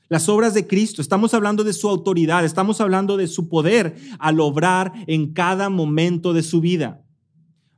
Las 0.08 0.28
obras 0.28 0.54
de 0.54 0.66
Cristo, 0.66 1.02
estamos 1.02 1.34
hablando 1.34 1.64
de 1.64 1.72
su 1.72 1.88
autoridad, 1.88 2.44
estamos 2.44 2.80
hablando 2.80 3.16
de 3.16 3.26
su 3.26 3.48
poder 3.48 3.96
al 4.18 4.40
obrar 4.40 4.92
en 5.06 5.32
cada 5.32 5.70
momento 5.70 6.32
de 6.32 6.42
su 6.42 6.60
vida. 6.60 7.04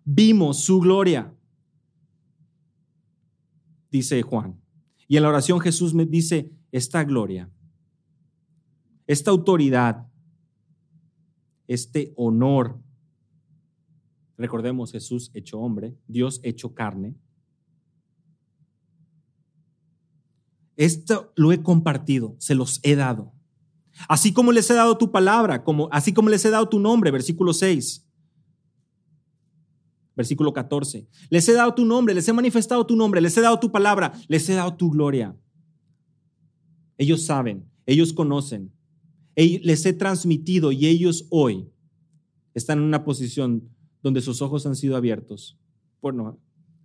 Vimos 0.04 0.60
su 0.60 0.80
gloria, 0.80 1.32
dice 3.90 4.22
Juan. 4.22 4.60
Y 5.08 5.16
en 5.16 5.22
la 5.22 5.28
oración 5.28 5.60
Jesús 5.60 5.94
me 5.94 6.04
dice, 6.04 6.52
esta 6.72 7.04
gloria 7.04 7.50
esta 9.06 9.30
autoridad, 9.30 10.06
este 11.66 12.12
honor. 12.16 12.80
Recordemos, 14.38 14.92
Jesús 14.92 15.30
hecho 15.34 15.58
hombre, 15.58 15.96
Dios 16.06 16.40
hecho 16.42 16.74
carne. 16.74 17.16
Esto 20.76 21.32
lo 21.36 21.52
he 21.52 21.62
compartido, 21.62 22.36
se 22.38 22.54
los 22.54 22.80
he 22.82 22.96
dado. 22.96 23.32
Así 24.08 24.32
como 24.32 24.52
les 24.52 24.68
he 24.70 24.74
dado 24.74 24.98
tu 24.98 25.10
palabra, 25.10 25.64
como, 25.64 25.88
así 25.90 26.12
como 26.12 26.28
les 26.28 26.44
he 26.44 26.50
dado 26.50 26.68
tu 26.68 26.78
nombre, 26.78 27.10
versículo 27.10 27.54
6. 27.54 28.06
Versículo 30.14 30.52
14. 30.52 31.08
Les 31.30 31.48
he 31.48 31.52
dado 31.54 31.74
tu 31.74 31.86
nombre, 31.86 32.14
les 32.14 32.28
he 32.28 32.32
manifestado 32.32 32.84
tu 32.84 32.94
nombre, 32.94 33.22
les 33.22 33.36
he 33.36 33.40
dado 33.40 33.58
tu 33.58 33.72
palabra, 33.72 34.12
les 34.28 34.46
he 34.48 34.54
dado 34.54 34.76
tu 34.76 34.90
gloria. 34.90 35.34
Ellos 36.98 37.24
saben, 37.24 37.70
ellos 37.86 38.12
conocen, 38.12 38.72
les 39.34 39.84
he 39.86 39.92
transmitido 39.94 40.72
y 40.72 40.86
ellos 40.86 41.26
hoy 41.30 41.70
están 42.54 42.78
en 42.78 42.84
una 42.84 43.04
posición 43.04 43.75
donde 44.02 44.20
sus 44.20 44.42
ojos 44.42 44.66
han 44.66 44.76
sido 44.76 44.96
abiertos. 44.96 45.58
Bueno, 46.00 46.38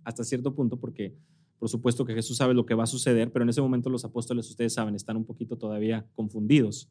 hasta 0.04 0.24
cierto 0.24 0.54
punto, 0.54 0.78
porque 0.78 1.14
por 1.58 1.68
supuesto 1.68 2.04
que 2.04 2.14
Jesús 2.14 2.38
sabe 2.38 2.54
lo 2.54 2.66
que 2.66 2.74
va 2.74 2.84
a 2.84 2.88
suceder, 2.88 3.30
pero 3.30 3.44
en 3.44 3.48
ese 3.48 3.60
momento 3.60 3.88
los 3.88 4.04
apóstoles, 4.04 4.50
ustedes 4.50 4.74
saben, 4.74 4.96
están 4.96 5.16
un 5.16 5.24
poquito 5.24 5.56
todavía 5.56 6.04
confundidos. 6.16 6.88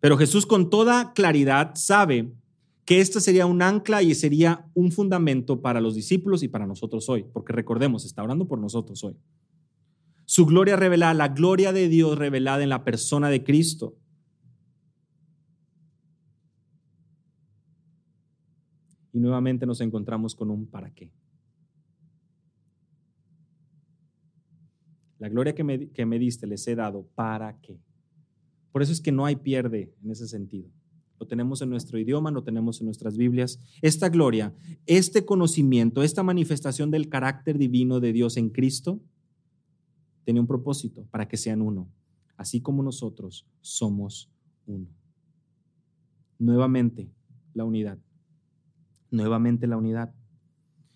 Pero 0.00 0.18
Jesús 0.18 0.44
con 0.44 0.70
toda 0.70 1.12
claridad 1.12 1.76
sabe 1.76 2.32
que 2.84 3.00
esta 3.00 3.20
sería 3.20 3.46
un 3.46 3.62
ancla 3.62 4.02
y 4.02 4.14
sería 4.16 4.68
un 4.74 4.90
fundamento 4.90 5.62
para 5.62 5.80
los 5.80 5.94
discípulos 5.94 6.42
y 6.42 6.48
para 6.48 6.66
nosotros 6.66 7.08
hoy, 7.08 7.24
porque 7.32 7.52
recordemos, 7.52 8.04
está 8.04 8.24
orando 8.24 8.48
por 8.48 8.58
nosotros 8.58 9.04
hoy. 9.04 9.16
Su 10.24 10.44
gloria 10.44 10.74
revelada, 10.74 11.14
la 11.14 11.28
gloria 11.28 11.72
de 11.72 11.88
Dios 11.88 12.18
revelada 12.18 12.64
en 12.64 12.70
la 12.70 12.82
persona 12.82 13.30
de 13.30 13.44
Cristo. 13.44 13.96
Y 19.12 19.20
nuevamente 19.20 19.66
nos 19.66 19.80
encontramos 19.80 20.34
con 20.34 20.50
un 20.50 20.66
para 20.66 20.90
qué. 20.90 21.12
La 25.18 25.28
gloria 25.28 25.54
que 25.54 25.62
me, 25.62 25.88
que 25.90 26.04
me 26.04 26.18
diste 26.18 26.46
les 26.46 26.66
he 26.66 26.74
dado, 26.74 27.06
¿para 27.14 27.60
qué? 27.60 27.78
Por 28.72 28.82
eso 28.82 28.92
es 28.92 29.00
que 29.00 29.12
no 29.12 29.26
hay 29.26 29.36
pierde 29.36 29.94
en 30.02 30.10
ese 30.10 30.26
sentido. 30.26 30.70
Lo 31.20 31.26
tenemos 31.26 31.62
en 31.62 31.70
nuestro 31.70 31.98
idioma, 32.00 32.32
lo 32.32 32.42
tenemos 32.42 32.80
en 32.80 32.86
nuestras 32.86 33.16
Biblias. 33.16 33.60
Esta 33.80 34.08
gloria, 34.08 34.52
este 34.86 35.24
conocimiento, 35.24 36.02
esta 36.02 36.24
manifestación 36.24 36.90
del 36.90 37.08
carácter 37.08 37.58
divino 37.58 38.00
de 38.00 38.12
Dios 38.12 38.36
en 38.36 38.50
Cristo, 38.50 39.00
tiene 40.24 40.40
un 40.40 40.48
propósito 40.48 41.06
para 41.10 41.28
que 41.28 41.36
sean 41.36 41.62
uno, 41.62 41.88
así 42.36 42.60
como 42.60 42.82
nosotros 42.82 43.46
somos 43.60 44.32
uno. 44.66 44.88
Nuevamente, 46.38 47.08
la 47.54 47.64
unidad. 47.64 47.98
Nuevamente 49.12 49.68
la 49.68 49.76
unidad. 49.76 50.12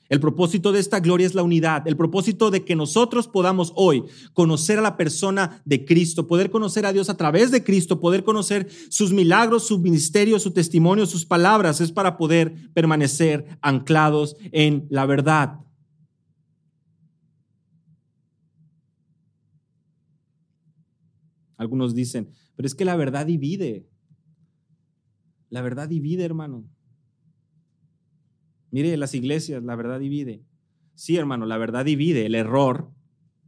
El 0.09 0.20
propósito 0.20 0.72
de 0.72 0.79
esta 0.79 1.00
gloria 1.00 1.26
es 1.26 1.35
la 1.35 1.42
unidad, 1.42 1.87
el 1.87 1.96
propósito 1.96 2.50
de 2.50 2.64
que 2.64 2.76
nosotros 2.76 3.26
podamos 3.26 3.72
hoy 3.74 4.05
conocer 4.33 4.79
a 4.79 4.83
la 4.83 4.96
persona 4.96 5.61
de 5.64 5.85
Cristo, 5.85 6.29
poder 6.29 6.50
conocer 6.50 6.87
a 6.87 6.92
Dios 6.92 7.11
a 7.11 7.16
través 7.16 7.50
de 7.50 7.64
Cristo, 7.64 8.00
poder 8.00 8.22
conocer 8.22 8.68
sus 8.88 9.12
milagros, 9.12 9.66
su 9.66 9.81
ministerio, 9.81 10.38
su 10.38 10.52
testimonio, 10.52 11.07
sus 11.07 11.26
palabras, 11.26 11.81
es 11.81 11.90
para 11.90 12.16
poder 12.16 12.72
permanecer 12.72 13.59
anclados 13.61 14.37
en 14.52 14.87
la 14.90 15.07
verdad. 15.07 15.61
Algunos 21.57 21.94
dicen, 21.94 22.31
pero 22.55 22.66
es 22.66 22.74
que 22.74 22.85
la 22.85 22.96
verdad 22.96 23.26
divide. 23.26 23.88
La 25.50 25.62
verdad 25.62 25.88
divide, 25.88 26.24
hermano. 26.24 26.64
Mire, 28.77 28.95
las 28.99 29.15
iglesias, 29.15 29.62
la 29.62 29.75
verdad 29.75 29.99
divide. 29.99 30.45
Sí, 30.95 31.17
hermano, 31.17 31.47
la 31.47 31.57
verdad 31.57 31.83
divide 31.83 32.27
el 32.27 32.35
error 32.35 32.91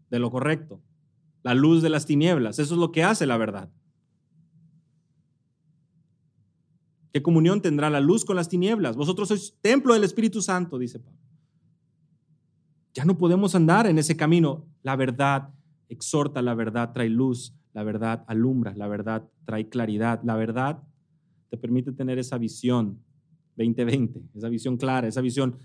de 0.09 0.19
lo 0.19 0.31
correcto, 0.31 0.81
la 1.43 1.53
luz 1.53 1.83
de 1.83 1.91
las 1.91 2.07
tinieblas. 2.07 2.59
Eso 2.59 2.73
es 2.73 2.81
lo 2.81 2.93
que 2.93 3.03
hace 3.05 3.27
la 3.27 3.37
verdad. 3.37 3.71
¿Qué 7.13 7.21
comunión 7.21 7.61
tendrá 7.61 7.91
la 7.91 8.01
luz 8.01 8.25
con 8.25 8.37
las 8.37 8.49
tinieblas? 8.49 8.97
Vosotros 8.97 9.29
sois 9.29 9.55
templo 9.61 9.93
del 9.93 10.05
Espíritu 10.05 10.41
Santo, 10.41 10.79
dice 10.79 10.99
Pablo. 10.99 11.21
Ya 12.95 13.05
no 13.05 13.19
podemos 13.19 13.55
andar 13.55 13.87
en 13.87 13.99
ese 13.99 14.17
camino. 14.17 14.65
La 14.83 14.97
verdad 14.97 15.51
exhorta, 15.91 16.41
la 16.41 16.55
verdad 16.55 16.95
trae 16.95 17.11
luz, 17.11 17.55
la 17.75 17.83
verdad 17.83 18.25
alumbra, 18.29 18.75
la 18.75 18.89
verdad 18.89 19.29
trae 19.45 19.69
claridad, 19.69 20.23
la 20.25 20.37
verdad 20.37 20.83
te 21.51 21.59
permite 21.59 21.93
tener 21.93 22.19
esa 22.19 22.39
visión 22.39 23.05
2020, 23.59 24.23
esa 24.35 24.49
visión 24.49 24.77
clara, 24.77 25.09
esa 25.09 25.21
visión. 25.21 25.59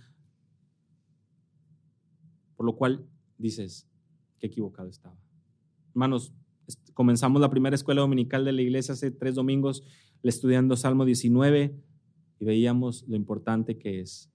Por 2.56 2.66
lo 2.66 2.76
cual 2.76 3.06
dices, 3.38 3.88
qué 4.40 4.48
equivocado 4.48 4.90
estaba. 4.90 5.18
Hermanos, 5.92 6.34
comenzamos 6.94 7.40
la 7.42 7.50
primera 7.50 7.76
escuela 7.76 8.02
dominical 8.02 8.44
de 8.46 8.52
la 8.52 8.62
iglesia 8.62 8.94
hace 8.94 9.12
tres 9.12 9.36
domingos 9.36 9.84
estudiando 10.24 10.76
Salmo 10.76 11.06
19 11.06 11.76
y 12.40 12.46
veíamos 12.46 13.06
lo 13.08 13.16
importante 13.16 13.78
que 13.78 14.00
es 14.00 14.32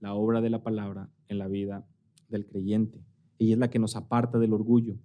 la 0.00 0.14
obra 0.14 0.40
de 0.40 0.50
la 0.50 0.62
palabra 0.62 1.10
en 1.28 1.38
la 1.38 1.48
vida 1.48 1.86
del 2.28 2.46
creyente. 2.46 3.04
Ella 3.38 3.54
es 3.54 3.58
la 3.58 3.70
que 3.70 3.78
nos 3.78 3.96
aparta 3.96 4.38
del 4.38 4.52
orgullo. 4.52 4.98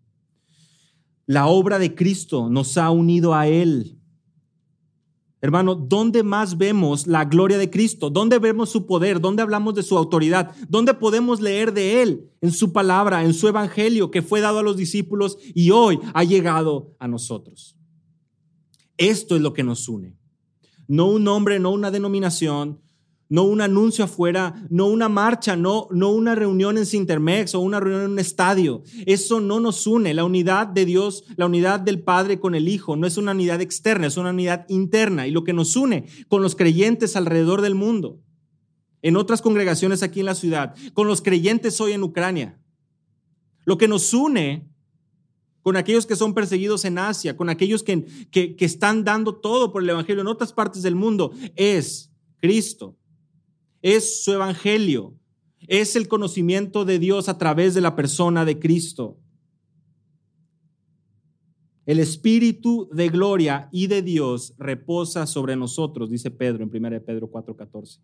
La 1.25 1.47
obra 1.47 1.79
de 1.79 1.95
Cristo 1.95 2.49
nos 2.49 2.77
ha 2.77 2.91
unido 2.91 3.33
a 3.33 3.47
Él. 3.47 3.99
Hermano, 5.45 5.75
¿dónde 5.75 6.23
más 6.23 6.57
vemos 6.57 7.05
la 7.05 7.23
gloria 7.25 7.59
de 7.59 7.69
Cristo? 7.69 8.09
¿Dónde 8.09 8.39
vemos 8.39 8.71
su 8.71 8.87
poder? 8.87 9.21
¿Dónde 9.21 9.43
hablamos 9.43 9.75
de 9.75 9.83
su 9.83 9.95
autoridad? 9.95 10.55
¿Dónde 10.69 10.95
podemos 10.95 11.39
leer 11.39 11.71
de 11.71 12.01
Él? 12.01 12.31
En 12.41 12.51
su 12.51 12.73
palabra, 12.73 13.23
en 13.23 13.35
su 13.35 13.47
evangelio 13.47 14.09
que 14.09 14.23
fue 14.23 14.41
dado 14.41 14.57
a 14.57 14.63
los 14.63 14.75
discípulos 14.75 15.37
y 15.53 15.69
hoy 15.69 15.99
ha 16.15 16.23
llegado 16.23 16.95
a 16.97 17.07
nosotros. 17.07 17.77
Esto 18.97 19.35
es 19.35 19.41
lo 19.43 19.53
que 19.53 19.63
nos 19.63 19.87
une. 19.87 20.17
No 20.87 21.09
un 21.09 21.23
nombre, 21.23 21.59
no 21.59 21.69
una 21.69 21.91
denominación, 21.91 22.81
no 23.27 23.43
un 23.43 23.61
anuncio 23.61 24.05
afuera, 24.05 24.53
no 24.69 24.87
una 24.87 25.09
marcha, 25.09 25.55
no, 25.55 25.87
no 25.91 26.11
una 26.11 26.35
reunión 26.35 26.77
en 26.77 26.85
Sintermex 26.85 27.55
o 27.55 27.59
una 27.59 27.79
reunión 27.79 28.03
en 28.03 28.11
un 28.11 28.19
estadio. 28.19 28.83
Eso 29.05 29.39
no 29.39 29.59
nos 29.59 29.87
une. 29.87 30.13
La 30.13 30.23
unidad 30.23 30.67
de 30.67 30.85
Dios, 30.85 31.23
la 31.35 31.47
unidad 31.47 31.79
del 31.79 32.01
Padre 32.01 32.39
con 32.39 32.53
el 32.53 32.67
Hijo, 32.67 32.95
no 32.95 33.07
es 33.07 33.17
una 33.17 33.31
unidad 33.31 33.61
externa, 33.61 34.07
es 34.07 34.17
una 34.17 34.29
unidad 34.29 34.65
interna. 34.69 35.27
Y 35.27 35.31
lo 35.31 35.43
que 35.43 35.53
nos 35.53 35.75
une 35.75 36.05
con 36.27 36.41
los 36.41 36.55
creyentes 36.55 37.15
alrededor 37.15 37.61
del 37.61 37.75
mundo, 37.75 38.21
en 39.01 39.17
otras 39.17 39.41
congregaciones 39.41 40.03
aquí 40.03 40.19
en 40.19 40.27
la 40.27 40.35
ciudad, 40.35 40.75
con 40.93 41.07
los 41.07 41.21
creyentes 41.21 41.81
hoy 41.81 41.93
en 41.93 42.03
Ucrania. 42.03 42.59
Lo 43.65 43.77
que 43.77 43.87
nos 43.87 44.13
une 44.13 44.69
con 45.63 45.77
aquellos 45.77 46.05
que 46.05 46.15
son 46.15 46.35
perseguidos 46.35 46.85
en 46.85 46.99
Asia, 46.99 47.35
con 47.35 47.49
aquellos 47.49 47.81
que, 47.81 48.05
que, 48.29 48.55
que 48.55 48.65
están 48.65 49.03
dando 49.03 49.33
todo 49.33 49.71
por 49.71 49.81
el 49.81 49.89
Evangelio 49.89 50.21
en 50.21 50.27
otras 50.27 50.53
partes 50.53 50.83
del 50.83 50.93
mundo, 50.93 51.31
es 51.55 52.11
Cristo 52.39 52.95
es 53.85 54.23
su 54.23 54.33
evangelio, 54.33 55.13
es 55.67 55.95
el 55.95 56.07
conocimiento 56.07 56.85
de 56.85 56.97
Dios 56.97 57.29
a 57.29 57.37
través 57.37 57.75
de 57.75 57.81
la 57.81 57.95
persona 57.95 58.43
de 58.43 58.57
Cristo. 58.57 59.19
El 61.85 61.99
Espíritu 61.99 62.89
de 62.91 63.09
gloria 63.09 63.69
y 63.71 63.85
de 63.85 64.01
Dios 64.01 64.55
reposa 64.57 65.27
sobre 65.27 65.55
nosotros, 65.55 66.09
dice 66.09 66.31
Pedro 66.31 66.63
en 66.63 66.71
1 66.71 66.99
Pedro 67.05 67.29
4:14. 67.29 67.99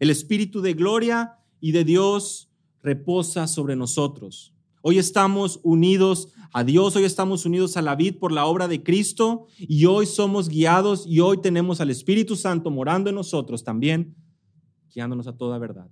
El 0.00 0.10
Espíritu 0.10 0.60
de 0.60 0.74
gloria 0.74 1.38
y 1.60 1.72
de 1.72 1.84
Dios 1.84 2.50
reposa 2.82 3.46
sobre 3.46 3.74
nosotros. 3.74 4.54
Hoy 4.82 4.98
estamos 4.98 5.60
unidos 5.62 6.28
a 6.52 6.62
Dios, 6.62 6.94
hoy 6.94 7.04
estamos 7.04 7.46
unidos 7.46 7.78
a 7.78 7.82
la 7.82 7.96
vid 7.96 8.16
por 8.18 8.32
la 8.32 8.44
obra 8.44 8.68
de 8.68 8.82
Cristo 8.82 9.46
y 9.56 9.86
hoy 9.86 10.04
somos 10.04 10.50
guiados 10.50 11.06
y 11.06 11.20
hoy 11.20 11.38
tenemos 11.38 11.80
al 11.80 11.88
Espíritu 11.88 12.36
Santo 12.36 12.70
morando 12.70 13.08
en 13.08 13.16
nosotros 13.16 13.64
también 13.64 14.14
a 15.00 15.36
toda 15.36 15.58
verdad 15.58 15.88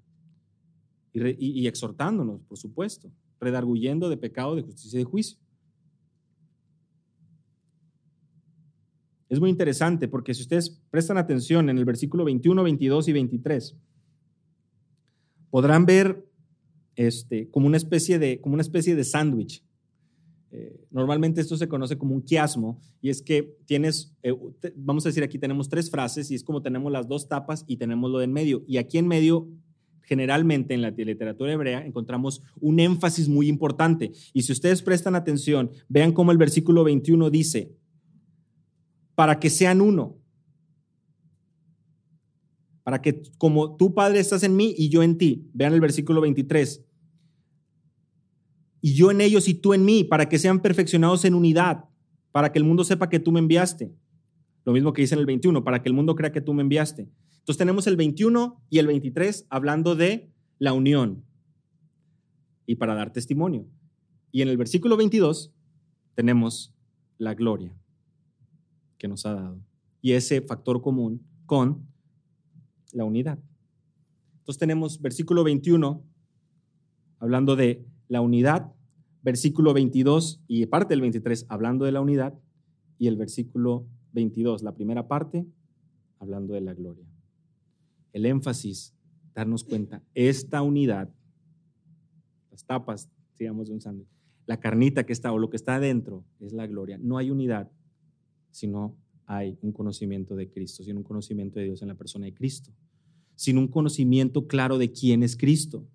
y, 1.14 1.66
exhortándonos, 1.66 2.42
por 2.42 2.58
supuesto, 2.58 3.10
redarguyendo 3.40 4.08
de 4.08 4.16
pecado, 4.16 4.56
de 4.56 4.62
justicia 4.62 4.96
y 4.96 5.04
de 5.04 5.10
juicio. 5.10 5.38
Es 9.28 9.40
muy 9.40 9.50
interesante 9.50 10.08
porque 10.08 10.34
si 10.34 10.42
ustedes 10.42 10.82
prestan 10.90 11.16
atención 11.16 11.70
en 11.70 11.78
el 11.78 11.84
versículo 11.84 12.24
21, 12.24 12.62
22 12.62 13.08
y 13.08 13.12
23, 13.12 13.76
podrán 15.50 15.86
ver 15.86 16.28
este, 16.96 17.48
como 17.50 17.66
una 17.66 17.76
especie 17.76 18.18
de, 18.18 18.40
como 18.40 18.54
una 18.54 18.62
especie 18.62 18.94
de 18.94 19.04
sándwich. 19.04 19.64
Eh, 20.56 20.86
normalmente 20.92 21.40
esto 21.40 21.56
se 21.56 21.66
conoce 21.66 21.98
como 21.98 22.14
un 22.14 22.22
quiasmo 22.22 22.80
y 23.00 23.08
es 23.10 23.22
que 23.22 23.56
tienes, 23.66 24.16
eh, 24.22 24.32
vamos 24.76 25.04
a 25.04 25.08
decir 25.08 25.24
aquí 25.24 25.36
tenemos 25.36 25.68
tres 25.68 25.90
frases 25.90 26.30
y 26.30 26.36
es 26.36 26.44
como 26.44 26.62
tenemos 26.62 26.92
las 26.92 27.08
dos 27.08 27.26
tapas 27.26 27.64
y 27.66 27.76
tenemos 27.76 28.08
lo 28.08 28.18
de 28.18 28.26
en 28.26 28.32
medio. 28.32 28.62
Y 28.68 28.76
aquí 28.76 28.98
en 28.98 29.08
medio, 29.08 29.48
generalmente 30.02 30.72
en 30.72 30.82
la 30.82 30.90
literatura 30.90 31.52
hebrea, 31.52 31.84
encontramos 31.84 32.40
un 32.60 32.78
énfasis 32.78 33.28
muy 33.28 33.48
importante. 33.48 34.12
Y 34.32 34.42
si 34.42 34.52
ustedes 34.52 34.80
prestan 34.80 35.16
atención, 35.16 35.72
vean 35.88 36.12
cómo 36.12 36.30
el 36.30 36.38
versículo 36.38 36.84
21 36.84 37.30
dice, 37.30 37.74
para 39.16 39.40
que 39.40 39.50
sean 39.50 39.80
uno. 39.80 40.20
Para 42.84 43.02
que 43.02 43.24
como 43.38 43.74
tu 43.74 43.92
Padre 43.92 44.20
estás 44.20 44.44
en 44.44 44.54
mí 44.54 44.72
y 44.78 44.88
yo 44.88 45.02
en 45.02 45.18
ti. 45.18 45.50
Vean 45.52 45.72
el 45.72 45.80
versículo 45.80 46.20
23. 46.20 46.84
Y 48.84 48.92
yo 48.92 49.10
en 49.10 49.22
ellos 49.22 49.48
y 49.48 49.54
tú 49.54 49.72
en 49.72 49.82
mí, 49.82 50.04
para 50.04 50.28
que 50.28 50.38
sean 50.38 50.60
perfeccionados 50.60 51.24
en 51.24 51.32
unidad, 51.32 51.86
para 52.32 52.52
que 52.52 52.58
el 52.58 52.66
mundo 52.66 52.84
sepa 52.84 53.08
que 53.08 53.18
tú 53.18 53.32
me 53.32 53.40
enviaste. 53.40 53.96
Lo 54.66 54.74
mismo 54.74 54.92
que 54.92 55.00
dice 55.00 55.14
en 55.14 55.20
el 55.20 55.24
21, 55.24 55.64
para 55.64 55.82
que 55.82 55.88
el 55.88 55.94
mundo 55.94 56.14
crea 56.14 56.32
que 56.32 56.42
tú 56.42 56.52
me 56.52 56.60
enviaste. 56.60 57.08
Entonces 57.38 57.56
tenemos 57.56 57.86
el 57.86 57.96
21 57.96 58.62
y 58.68 58.80
el 58.80 58.86
23 58.86 59.46
hablando 59.48 59.96
de 59.96 60.30
la 60.58 60.74
unión 60.74 61.24
y 62.66 62.74
para 62.74 62.94
dar 62.94 63.10
testimonio. 63.10 63.66
Y 64.30 64.42
en 64.42 64.48
el 64.48 64.58
versículo 64.58 64.98
22 64.98 65.54
tenemos 66.14 66.74
la 67.16 67.32
gloria 67.32 67.74
que 68.98 69.08
nos 69.08 69.24
ha 69.24 69.32
dado 69.32 69.64
y 70.02 70.12
ese 70.12 70.42
factor 70.42 70.82
común 70.82 71.26
con 71.46 71.88
la 72.92 73.04
unidad. 73.04 73.38
Entonces 74.40 74.58
tenemos 74.58 75.00
versículo 75.00 75.42
21 75.42 76.04
hablando 77.18 77.56
de 77.56 77.93
la 78.14 78.20
unidad, 78.20 78.72
versículo 79.22 79.74
22 79.74 80.42
y 80.46 80.64
parte 80.66 80.92
del 80.92 81.02
23 81.02 81.46
hablando 81.48 81.84
de 81.84 81.92
la 81.92 82.00
unidad 82.00 82.34
y 82.96 83.08
el 83.08 83.16
versículo 83.16 83.86
22, 84.12 84.62
la 84.62 84.74
primera 84.74 85.08
parte, 85.08 85.46
hablando 86.18 86.54
de 86.54 86.60
la 86.60 86.74
gloria. 86.74 87.04
El 88.12 88.24
énfasis, 88.24 88.94
darnos 89.34 89.64
cuenta, 89.64 90.02
esta 90.14 90.62
unidad 90.62 91.12
las 92.54 92.64
tapas, 92.64 93.10
digamos, 93.36 93.66
de 93.66 93.74
un 93.74 93.80
sándwich. 93.80 94.08
La 94.46 94.60
carnita 94.60 95.04
que 95.04 95.12
está 95.12 95.32
o 95.32 95.38
lo 95.38 95.50
que 95.50 95.56
está 95.56 95.74
adentro 95.74 96.24
es 96.38 96.52
la 96.52 96.68
gloria. 96.68 96.98
No 97.02 97.18
hay 97.18 97.32
unidad 97.32 97.68
si 98.52 98.68
no 98.68 98.96
hay 99.26 99.58
un 99.60 99.72
conocimiento 99.72 100.36
de 100.36 100.48
Cristo, 100.48 100.84
sin 100.84 100.96
un 100.96 101.02
conocimiento 101.02 101.58
de 101.58 101.64
Dios 101.64 101.82
en 101.82 101.88
la 101.88 101.96
persona 101.96 102.26
de 102.26 102.34
Cristo, 102.34 102.70
sin 103.34 103.58
un 103.58 103.66
conocimiento 103.66 104.46
claro 104.46 104.78
de 104.78 104.92
quién 104.92 105.24
es 105.24 105.36
Cristo. 105.36 105.88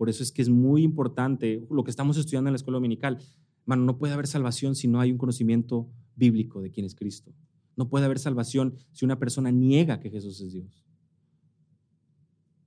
Por 0.00 0.08
eso 0.08 0.22
es 0.22 0.32
que 0.32 0.40
es 0.40 0.48
muy 0.48 0.82
importante 0.82 1.66
lo 1.70 1.84
que 1.84 1.90
estamos 1.90 2.16
estudiando 2.16 2.48
en 2.48 2.54
la 2.54 2.56
escuela 2.56 2.76
dominical. 2.76 3.18
Mano, 3.66 3.84
no 3.84 3.98
puede 3.98 4.14
haber 4.14 4.26
salvación 4.26 4.74
si 4.74 4.88
no 4.88 4.98
hay 4.98 5.12
un 5.12 5.18
conocimiento 5.18 5.90
bíblico 6.16 6.62
de 6.62 6.70
quién 6.70 6.86
es 6.86 6.94
Cristo. 6.94 7.34
No 7.76 7.90
puede 7.90 8.06
haber 8.06 8.18
salvación 8.18 8.76
si 8.92 9.04
una 9.04 9.18
persona 9.18 9.50
niega 9.50 10.00
que 10.00 10.08
Jesús 10.08 10.40
es 10.40 10.54
Dios 10.54 10.86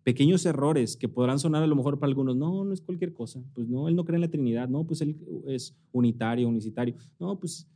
pequeños 0.04 0.46
errores 0.46 0.98
que 0.98 1.08
podrán 1.08 1.40
sonar 1.40 1.64
a 1.64 1.68
lo 1.68 1.76
mejor 1.76 1.98
para 1.98 2.10
algunos, 2.10 2.36
no, 2.36 2.66
no 2.66 2.74
es 2.74 2.82
cualquier 2.82 3.14
cosa, 3.14 3.42
pues 3.54 3.68
no, 3.68 3.88
él 3.88 3.96
no 3.96 4.04
cree 4.04 4.18
en 4.18 4.22
la 4.22 4.30
Trinidad, 4.30 4.68
no, 4.68 4.86
pues 4.86 5.02
él 5.02 5.18
es 5.48 5.76
unitario, 5.92 6.48
unicitario, 6.48 6.96
no, 7.20 7.40
pues 7.40 7.68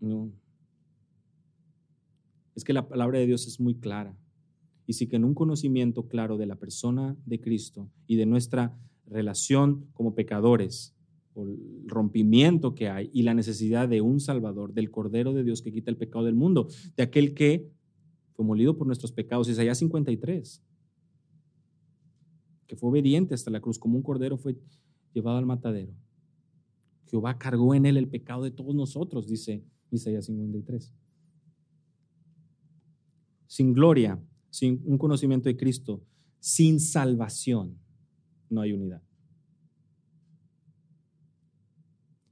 no. 0.00 0.30
Es 2.54 2.64
que 2.64 2.72
la 2.72 2.88
palabra 2.88 3.18
de 3.18 3.26
Dios 3.26 3.46
es 3.46 3.60
muy 3.60 3.74
clara. 3.74 4.16
Y 4.88 4.94
sí 4.94 5.06
que 5.06 5.14
en 5.14 5.24
un 5.24 5.34
conocimiento 5.34 6.08
claro 6.08 6.36
de 6.36 6.46
la 6.46 6.56
persona 6.56 7.16
de 7.26 7.40
Cristo 7.40 7.88
y 8.08 8.16
de 8.16 8.26
nuestra 8.26 8.76
relación 9.06 9.86
como 9.92 10.16
pecadores, 10.16 10.96
el 11.36 11.56
rompimiento 11.86 12.74
que 12.74 12.88
hay 12.88 13.10
y 13.12 13.22
la 13.22 13.34
necesidad 13.34 13.88
de 13.88 14.00
un 14.00 14.18
Salvador, 14.18 14.72
del 14.74 14.90
Cordero 14.90 15.32
de 15.32 15.44
Dios 15.44 15.62
que 15.62 15.70
quita 15.70 15.92
el 15.92 15.96
pecado 15.96 16.24
del 16.24 16.34
mundo, 16.34 16.66
de 16.96 17.04
aquel 17.04 17.34
que 17.34 17.70
fue 18.32 18.44
molido 18.44 18.76
por 18.76 18.88
nuestros 18.88 19.12
pecados. 19.12 19.48
Isaías 19.48 19.78
53 19.78 20.64
que 22.68 22.76
fue 22.76 22.90
obediente 22.90 23.34
hasta 23.34 23.50
la 23.50 23.60
cruz, 23.60 23.78
como 23.78 23.96
un 23.96 24.02
cordero 24.02 24.36
fue 24.36 24.56
llevado 25.14 25.38
al 25.38 25.46
matadero. 25.46 25.94
Jehová 27.06 27.38
cargó 27.38 27.74
en 27.74 27.86
él 27.86 27.96
el 27.96 28.08
pecado 28.08 28.44
de 28.44 28.50
todos 28.50 28.74
nosotros, 28.74 29.26
dice 29.26 29.64
Isaías 29.90 30.26
53. 30.26 30.94
Sin 33.46 33.72
gloria, 33.72 34.22
sin 34.50 34.82
un 34.84 34.98
conocimiento 34.98 35.48
de 35.48 35.56
Cristo, 35.56 36.02
sin 36.40 36.80
salvación, 36.80 37.78
no 38.48 38.60
hay 38.60 38.72
unidad. 38.72 39.02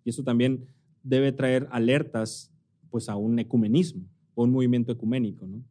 Y 0.05 0.11
eso 0.11 0.23
también 0.23 0.67
debe 1.03 1.33
traer 1.33 1.69
alertas 1.71 2.53
pues 2.91 3.09
a 3.09 3.17
un 3.17 3.39
ecumenismo 3.39 4.09
o 4.35 4.45
un 4.45 4.53
movimiento 4.53 4.93
ecuménico, 4.93 5.47
¿no? 5.47 5.65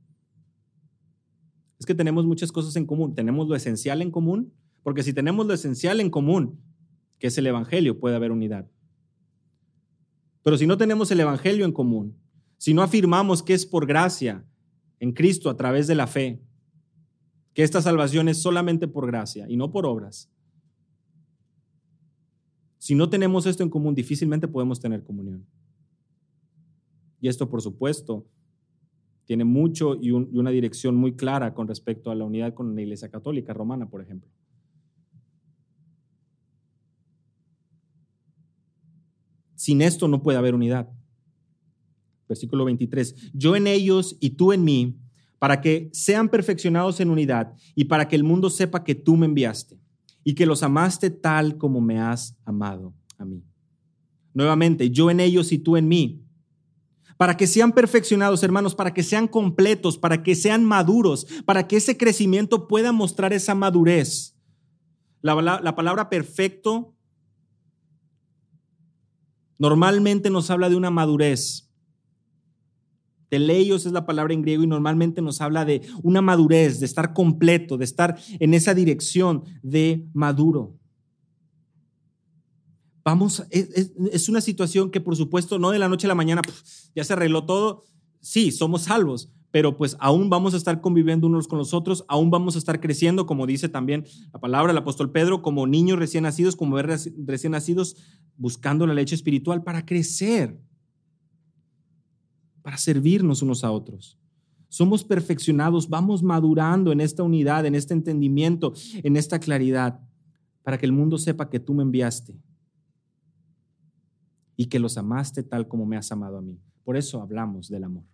Es 1.80 1.86
que 1.86 1.96
tenemos 1.96 2.26
muchas 2.26 2.52
cosas 2.52 2.76
en 2.76 2.86
común. 2.86 3.16
Tenemos 3.16 3.48
lo 3.48 3.56
esencial 3.56 4.02
en 4.02 4.12
común, 4.12 4.54
porque 4.84 5.04
si 5.04 5.14
tenemos 5.14 5.46
lo 5.46 5.54
esencial 5.54 6.00
en 6.00 6.10
común, 6.10 6.60
que 7.20 7.28
es 7.28 7.38
el 7.38 7.48
Evangelio, 7.48 8.00
puede 8.00 8.16
haber 8.16 8.32
unidad. 8.32 8.70
Pero 10.41 10.58
si 10.58 10.68
no 10.68 10.78
tenemos 10.78 11.12
el 11.12 11.20
Evangelio 11.20 11.66
en 11.66 11.72
común, 11.72 12.18
si 12.58 12.74
no 12.74 12.82
afirmamos 12.82 13.43
que 13.43 13.54
es 13.54 13.66
por 13.66 13.86
gracia 13.86 14.46
en 15.00 15.12
Cristo 15.12 15.50
a 15.50 15.58
través 15.58 15.88
de 15.88 15.96
la 15.96 16.08
fe, 16.08 16.41
que 17.54 17.64
esta 17.64 17.82
salvación 17.82 18.28
es 18.28 18.41
solamente 18.41 18.88
por 18.88 19.08
gracia 19.08 19.46
y 19.50 19.56
no 19.58 19.72
por 19.72 19.86
obras, 19.86 20.30
si 22.86 22.93
no 22.93 23.10
tenemos 23.10 23.48
esto 23.48 23.64
en 23.64 23.70
común, 23.72 23.96
difícilmente 23.96 24.48
podemos 24.48 24.80
tener 24.80 25.04
comunión. 25.04 25.43
Y 27.20 27.28
esto, 27.28 27.50
por 27.50 27.64
supuesto, 27.64 28.28
tiene 29.26 29.43
mucho 29.43 29.96
y, 30.00 30.12
una 30.12 30.52
dirección 30.52 30.96
muy 30.96 31.16
clara 31.16 31.56
con 31.56 31.68
respecto 31.68 32.12
a 32.12 32.16
la 32.16 32.26
unidad 32.26 32.54
con 32.54 32.76
la 32.76 32.82
Iglesia 32.84 33.10
Católica 33.10 33.54
Romana, 33.54 33.89
por 33.89 34.02
ejemplo. 34.02 34.30
Sin 39.56 39.82
esto 39.82 40.08
no 40.08 40.22
puede 40.22 40.38
haber 40.38 40.54
unidad. 40.54 40.88
Versículo 42.28 42.65
23. 42.65 43.32
Yo 43.34 43.55
en 43.55 43.67
ellos 43.67 44.17
y 44.19 44.32
tú 44.32 44.51
en 44.51 44.63
mí, 44.63 44.97
para 45.39 45.61
que 45.61 45.89
sean 45.93 46.30
perfeccionados 46.30 46.99
en 46.99 47.09
unidad 47.09 47.53
y 47.76 47.86
para 47.86 48.07
que 48.07 48.15
el 48.15 48.23
mundo 48.23 48.49
sepa 48.49 48.84
que 48.84 48.95
tú 48.95 49.15
me 49.15 49.26
enviaste 49.26 49.80
y 50.23 50.34
que 50.34 50.45
los 50.45 50.63
amaste 50.63 51.09
tal 51.09 51.57
como 51.57 51.82
me 51.82 51.99
has 51.99 52.36
amado 52.45 52.93
a 53.17 53.26
mí. 53.26 53.43
Nuevamente, 54.34 54.89
yo 54.89 55.09
en 55.09 55.19
ellos 55.19 55.51
y 55.51 55.59
tú 55.59 55.78
en 55.78 55.88
mí, 55.88 56.26
para 57.17 57.38
que 57.38 57.47
sean 57.47 57.71
perfeccionados, 57.71 58.43
hermanos, 58.43 58.76
para 58.76 58.93
que 58.93 59.03
sean 59.03 59.28
completos, 59.28 59.97
para 59.97 60.21
que 60.21 60.36
sean 60.36 60.65
maduros, 60.65 61.26
para 61.45 61.67
que 61.67 61.78
ese 61.78 61.97
crecimiento 61.97 62.67
pueda 62.67 62.91
mostrar 62.91 63.32
esa 63.32 63.55
madurez. 63.55 64.36
La, 65.21 65.41
la, 65.41 65.76
palabra 65.76 66.09
perfecto 66.09 66.93
normalmente 69.57 70.30
nos 70.30 70.51
habla 70.51 70.69
de 70.69 70.76
una 70.76 70.91
madurez. 70.91 71.71
Teleios 73.36 73.86
es 73.86 73.92
la 73.92 74.06
palabra 74.06 74.34
en 74.34 74.42
griego 74.42 74.64
y 74.64 74.68
normalmente 74.68 75.22
nos 75.22 75.42
habla 75.42 75.66
de 75.66 75.82
una 76.04 76.22
madurez, 76.22 76.80
de 76.80 76.86
estar 76.86 77.14
completo, 77.14 77.78
de 77.78 77.84
estar 77.84 78.18
en 78.40 78.54
esa 78.54 78.74
dirección 78.74 79.44
de 79.62 80.08
maduro. 80.14 80.80
Vamos, 83.04 83.44
es, 83.50 84.30
una 84.30 84.40
situación 84.40 84.90
que 84.90 85.02
por 85.02 85.18
supuesto 85.18 85.60
no 85.60 85.72
de 85.72 85.80
la 85.80 85.90
noche 85.90 86.08
a 86.08 86.10
la 86.10 86.16
mañana 86.16 86.42
ya 86.96 87.04
se 87.04 87.12
arregló 87.12 87.46
todo. 87.46 87.84
Sí, 88.22 88.54
somos 88.54 88.84
salvos, 88.84 89.30
pero 89.52 89.76
pues 89.76 89.98
aún 90.00 90.30
vamos 90.30 90.54
a 90.54 90.58
estar 90.58 90.80
conviviendo 90.80 91.28
unos 91.28 91.50
con 91.50 91.60
los 91.60 91.74
otros, 91.74 92.06
aún 92.08 92.32
vamos 92.32 92.56
a 92.56 92.60
estar 92.60 92.80
creciendo, 92.80 93.26
como 93.26 93.46
dice 93.46 93.68
también 93.68 94.06
la 94.32 94.40
palabra 94.40 94.72
del 94.72 94.82
apóstol 94.82 95.12
Pedro, 95.12 95.42
como 95.42 95.68
niños 95.68 96.00
recién 96.00 96.24
nacidos, 96.24 96.56
como 96.56 96.78
recién 96.78 97.52
nacidos, 97.52 97.98
buscando 98.38 98.88
la 98.88 98.94
leche 98.94 99.14
espiritual 99.14 99.62
para 99.62 99.86
crecer, 99.86 100.58
para 102.66 102.80
servirnos 102.80 103.43
unos 103.43 103.63
a 103.63 103.70
otros. 103.70 104.18
Somos 104.70 105.03
perfeccionados, 105.03 105.88
vamos 105.88 106.24
madurando 106.24 106.91
en 106.91 106.99
esta 106.99 107.22
unidad, 107.22 107.63
en 107.68 107.76
este 107.76 107.93
entendimiento, 107.93 108.74
en 109.03 109.18
esta 109.18 109.39
claridad, 109.39 109.99
para 110.63 110.80
que 110.80 110.88
el 110.88 110.91
mundo 110.91 111.20
sepa 111.20 111.47
que 111.47 111.59
tú 111.59 111.76
me 111.76 111.84
enviaste 111.84 112.36
y 114.55 114.66
que 114.66 114.80
los 114.80 114.97
amaste 114.97 115.43
tal 115.43 115.68
como 115.68 115.86
me 115.86 115.95
has 115.95 116.11
amado 116.11 116.39
a 116.39 116.41
mí. 116.41 116.59
Por 116.84 116.97
eso 116.97 117.22
hablamos 117.22 117.70
del 117.70 117.84
amor. 117.84 118.05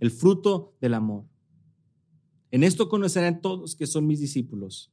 El 0.00 0.10
fruto 0.10 0.74
del 0.80 0.94
amor. 0.94 1.26
En 2.50 2.64
esto 2.64 2.88
conocerán 2.88 3.42
todos 3.42 3.76
que 3.76 3.86
son 3.86 4.06
mis 4.06 4.20
discípulos. 4.20 4.90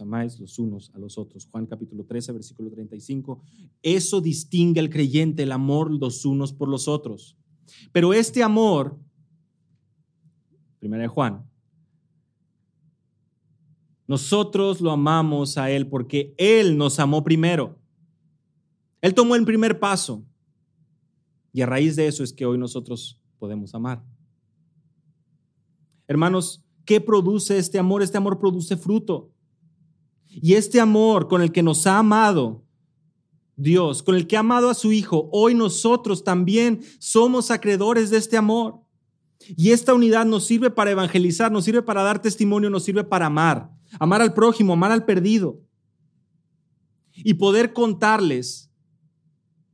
Amáis 0.00 0.38
los 0.38 0.58
unos 0.58 0.90
a 0.94 0.98
los 0.98 1.16
otros. 1.18 1.48
Juan 1.50 1.66
capítulo 1.66 2.04
13, 2.04 2.32
versículo 2.32 2.70
35. 2.70 3.42
Eso 3.82 4.20
distingue 4.20 4.80
al 4.80 4.90
creyente, 4.90 5.42
el 5.42 5.52
amor 5.52 5.90
los 5.90 6.24
unos 6.24 6.52
por 6.52 6.68
los 6.68 6.86
otros. 6.86 7.36
Pero 7.92 8.12
este 8.12 8.42
amor, 8.42 8.98
primera 10.78 11.02
de 11.02 11.08
Juan, 11.08 11.48
nosotros 14.06 14.80
lo 14.80 14.90
amamos 14.90 15.58
a 15.58 15.70
Él 15.70 15.86
porque 15.88 16.34
Él 16.38 16.76
nos 16.76 16.98
amó 16.98 17.24
primero. 17.24 17.78
Él 19.00 19.14
tomó 19.14 19.34
el 19.36 19.44
primer 19.44 19.78
paso 19.78 20.24
y 21.52 21.62
a 21.62 21.66
raíz 21.66 21.96
de 21.96 22.06
eso 22.06 22.22
es 22.22 22.32
que 22.32 22.46
hoy 22.46 22.58
nosotros 22.58 23.20
podemos 23.38 23.74
amar. 23.74 24.04
Hermanos, 26.06 26.64
¿qué 26.84 27.00
produce 27.00 27.58
este 27.58 27.78
amor? 27.78 28.02
Este 28.02 28.16
amor 28.16 28.38
produce 28.38 28.76
fruto. 28.76 29.30
Y 30.30 30.54
este 30.54 30.80
amor 30.80 31.28
con 31.28 31.42
el 31.42 31.52
que 31.52 31.62
nos 31.62 31.86
ha 31.86 31.98
amado 31.98 32.64
Dios, 33.56 34.04
con 34.04 34.14
el 34.14 34.26
que 34.26 34.36
ha 34.36 34.40
amado 34.40 34.70
a 34.70 34.74
su 34.74 34.92
Hijo, 34.92 35.28
hoy 35.32 35.54
nosotros 35.54 36.22
también 36.22 36.80
somos 37.00 37.50
acreedores 37.50 38.10
de 38.10 38.18
este 38.18 38.36
amor. 38.36 38.80
Y 39.56 39.70
esta 39.70 39.94
unidad 39.94 40.26
nos 40.26 40.44
sirve 40.44 40.70
para 40.70 40.90
evangelizar, 40.90 41.50
nos 41.50 41.64
sirve 41.64 41.82
para 41.82 42.02
dar 42.02 42.20
testimonio, 42.20 42.70
nos 42.70 42.84
sirve 42.84 43.04
para 43.04 43.26
amar, 43.26 43.70
amar 43.98 44.22
al 44.22 44.32
prójimo, 44.32 44.72
amar 44.72 44.92
al 44.92 45.04
perdido. 45.04 45.60
Y 47.14 47.34
poder 47.34 47.72
contarles, 47.72 48.70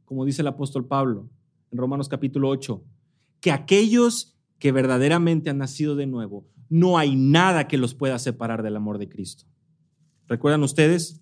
como 0.06 0.24
dice 0.24 0.40
el 0.40 0.48
apóstol 0.48 0.86
Pablo 0.86 1.28
en 1.70 1.78
Romanos 1.78 2.08
capítulo 2.08 2.48
8, 2.48 2.82
que 3.40 3.52
aquellos 3.52 4.38
que 4.58 4.72
verdaderamente 4.72 5.50
han 5.50 5.58
nacido 5.58 5.94
de 5.94 6.06
nuevo, 6.06 6.48
no 6.70 6.96
hay 6.96 7.16
nada 7.16 7.68
que 7.68 7.76
los 7.76 7.94
pueda 7.94 8.18
separar 8.18 8.62
del 8.62 8.76
amor 8.76 8.96
de 8.96 9.10
Cristo. 9.10 9.44
¿Recuerdan 10.28 10.62
ustedes? 10.62 11.20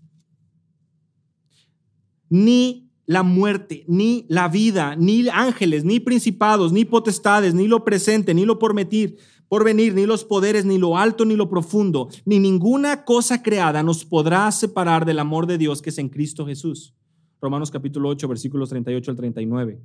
Ni 2.29 2.91
la 3.07 3.23
muerte, 3.23 3.85
ni 3.89 4.27
la 4.29 4.49
vida, 4.49 4.97
ni 4.97 5.29
ángeles, 5.29 5.85
ni 5.85 6.01
principados, 6.01 6.73
ni 6.73 6.85
potestades, 6.85 7.55
ni 7.55 7.67
lo 7.67 7.85
presente, 7.85 8.33
ni 8.35 8.45
lo 8.45 8.59
por 8.59 8.75
venir, 8.75 9.95
ni 9.95 10.07
los 10.07 10.25
poderes, 10.25 10.65
ni 10.65 10.79
lo 10.79 10.97
alto, 10.97 11.25
ni 11.25 11.37
lo 11.37 11.49
profundo, 11.51 12.09
ni 12.25 12.39
ninguna 12.39 13.05
cosa 13.05 13.43
creada 13.43 13.83
nos 13.83 14.05
podrá 14.05 14.51
separar 14.51 15.05
del 15.05 15.19
amor 15.19 15.47
de 15.47 15.59
Dios 15.59 15.83
que 15.83 15.91
es 15.91 15.99
en 15.99 16.09
Cristo 16.09 16.47
Jesús. 16.47 16.95
Romanos 17.41 17.71
capítulo 17.71 18.09
8, 18.09 18.29
versículos 18.29 18.71
38 18.71 19.11
al 19.11 19.17
39. 19.17 19.83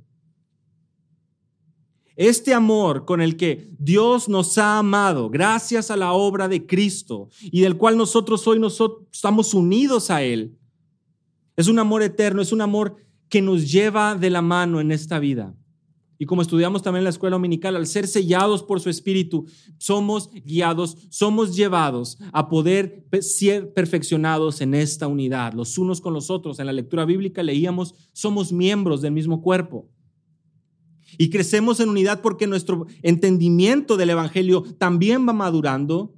Este 2.18 2.52
amor 2.52 3.04
con 3.04 3.20
el 3.20 3.36
que 3.36 3.70
Dios 3.78 4.28
nos 4.28 4.58
ha 4.58 4.80
amado 4.80 5.30
gracias 5.30 5.88
a 5.88 5.96
la 5.96 6.12
obra 6.12 6.48
de 6.48 6.66
Cristo 6.66 7.28
y 7.40 7.60
del 7.60 7.76
cual 7.76 7.96
nosotros 7.96 8.44
hoy 8.48 8.58
nosotros 8.58 9.06
estamos 9.12 9.54
unidos 9.54 10.10
a 10.10 10.24
Él, 10.24 10.58
es 11.54 11.68
un 11.68 11.78
amor 11.78 12.02
eterno, 12.02 12.42
es 12.42 12.50
un 12.50 12.60
amor 12.60 12.96
que 13.28 13.40
nos 13.40 13.70
lleva 13.70 14.16
de 14.16 14.30
la 14.30 14.42
mano 14.42 14.80
en 14.80 14.90
esta 14.90 15.20
vida. 15.20 15.54
Y 16.18 16.26
como 16.26 16.42
estudiamos 16.42 16.82
también 16.82 17.02
en 17.02 17.04
la 17.04 17.10
escuela 17.10 17.36
dominical, 17.36 17.76
al 17.76 17.86
ser 17.86 18.08
sellados 18.08 18.64
por 18.64 18.80
su 18.80 18.90
Espíritu, 18.90 19.46
somos 19.78 20.28
guiados, 20.44 20.96
somos 21.10 21.54
llevados 21.54 22.18
a 22.32 22.48
poder 22.48 23.06
ser 23.20 23.72
perfeccionados 23.72 24.60
en 24.60 24.74
esta 24.74 25.06
unidad, 25.06 25.52
los 25.52 25.78
unos 25.78 26.00
con 26.00 26.14
los 26.14 26.30
otros. 26.30 26.58
En 26.58 26.66
la 26.66 26.72
lectura 26.72 27.04
bíblica 27.04 27.44
leíamos, 27.44 27.94
somos 28.12 28.52
miembros 28.52 29.02
del 29.02 29.12
mismo 29.12 29.40
cuerpo. 29.40 29.88
Y 31.18 31.30
crecemos 31.30 31.80
en 31.80 31.88
unidad 31.88 32.22
porque 32.22 32.46
nuestro 32.46 32.86
entendimiento 33.02 33.96
del 33.96 34.10
Evangelio 34.10 34.62
también 34.78 35.28
va 35.28 35.32
madurando, 35.32 36.14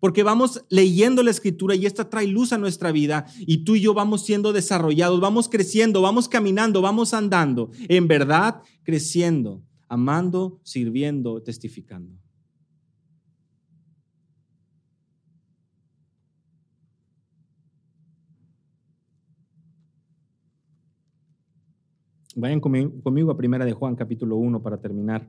porque 0.00 0.22
vamos 0.22 0.64
leyendo 0.68 1.22
la 1.22 1.30
escritura 1.30 1.74
y 1.74 1.86
esta 1.86 2.08
trae 2.08 2.26
luz 2.26 2.52
a 2.52 2.58
nuestra 2.58 2.92
vida 2.92 3.26
y 3.40 3.64
tú 3.64 3.74
y 3.74 3.80
yo 3.80 3.94
vamos 3.94 4.24
siendo 4.24 4.52
desarrollados, 4.52 5.20
vamos 5.20 5.48
creciendo, 5.48 6.02
vamos 6.02 6.28
caminando, 6.28 6.82
vamos 6.82 7.14
andando, 7.14 7.70
en 7.88 8.06
verdad 8.06 8.62
creciendo, 8.84 9.62
amando, 9.88 10.60
sirviendo, 10.62 11.42
testificando. 11.42 12.14
Vayan 22.40 22.60
conmigo 22.60 23.32
a 23.32 23.36
Primera 23.36 23.64
de 23.64 23.72
Juan, 23.72 23.96
capítulo 23.96 24.36
1, 24.36 24.62
para 24.62 24.80
terminar. 24.80 25.28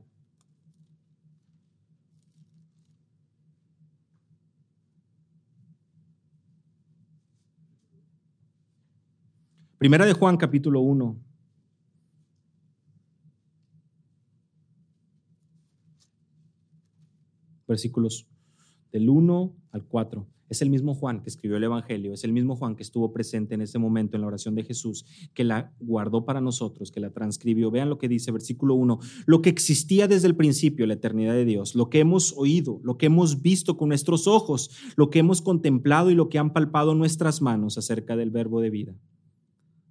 Primera 9.76 10.06
de 10.06 10.12
Juan, 10.12 10.36
capítulo 10.36 10.82
1. 10.82 11.16
Versículos 17.66 18.28
del 18.92 19.08
1 19.08 19.52
al 19.72 19.84
4. 19.84 20.39
Es 20.50 20.62
el 20.62 20.68
mismo 20.68 20.96
Juan 20.96 21.22
que 21.22 21.30
escribió 21.30 21.58
el 21.58 21.62
Evangelio, 21.62 22.12
es 22.12 22.24
el 22.24 22.32
mismo 22.32 22.56
Juan 22.56 22.74
que 22.74 22.82
estuvo 22.82 23.12
presente 23.12 23.54
en 23.54 23.60
ese 23.60 23.78
momento 23.78 24.16
en 24.16 24.22
la 24.22 24.26
oración 24.26 24.56
de 24.56 24.64
Jesús, 24.64 25.06
que 25.32 25.44
la 25.44 25.72
guardó 25.78 26.24
para 26.24 26.40
nosotros, 26.40 26.90
que 26.90 26.98
la 26.98 27.10
transcribió. 27.10 27.70
Vean 27.70 27.88
lo 27.88 27.98
que 27.98 28.08
dice 28.08 28.32
versículo 28.32 28.74
1, 28.74 28.98
lo 29.26 29.42
que 29.42 29.48
existía 29.48 30.08
desde 30.08 30.26
el 30.26 30.34
principio, 30.34 30.86
la 30.86 30.94
eternidad 30.94 31.34
de 31.34 31.44
Dios, 31.44 31.76
lo 31.76 31.88
que 31.88 32.00
hemos 32.00 32.34
oído, 32.36 32.80
lo 32.82 32.98
que 32.98 33.06
hemos 33.06 33.42
visto 33.42 33.76
con 33.76 33.90
nuestros 33.90 34.26
ojos, 34.26 34.72
lo 34.96 35.08
que 35.08 35.20
hemos 35.20 35.40
contemplado 35.40 36.10
y 36.10 36.16
lo 36.16 36.28
que 36.28 36.40
han 36.40 36.52
palpado 36.52 36.96
nuestras 36.96 37.40
manos 37.40 37.78
acerca 37.78 38.16
del 38.16 38.32
verbo 38.32 38.60
de 38.60 38.70
vida. 38.70 38.96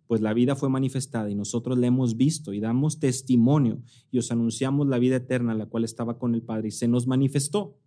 Pues 0.08 0.20
la 0.20 0.34
vida 0.34 0.58
fue 0.58 0.68
manifestada 0.68 1.30
y 1.30 1.36
nosotros 1.36 1.78
la 1.78 1.88
hemos 1.88 2.18
visto 2.18 2.52
y 2.52 2.60
damos 2.60 3.00
testimonio 3.00 3.82
y 4.12 4.18
os 4.18 4.30
anunciamos 4.30 4.88
la 4.90 5.00
vida 5.00 5.18
eterna, 5.18 5.54
la 5.54 5.68
cual 5.68 5.86
estaba 5.86 6.18
con 6.18 6.36
el 6.36 6.42
Padre 6.42 6.68
y 6.68 6.72
se 6.72 6.90
nos 6.90 7.08
manifestó 7.08 7.78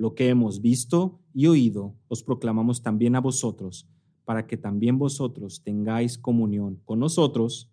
lo 0.00 0.14
que 0.14 0.30
hemos 0.30 0.62
visto 0.62 1.20
y 1.34 1.46
oído, 1.46 1.94
os 2.08 2.22
proclamamos 2.22 2.82
también 2.82 3.16
a 3.16 3.20
vosotros, 3.20 3.86
para 4.24 4.46
que 4.46 4.56
también 4.56 4.98
vosotros 4.98 5.62
tengáis 5.62 6.16
comunión 6.16 6.80
con 6.86 7.00
nosotros, 7.00 7.70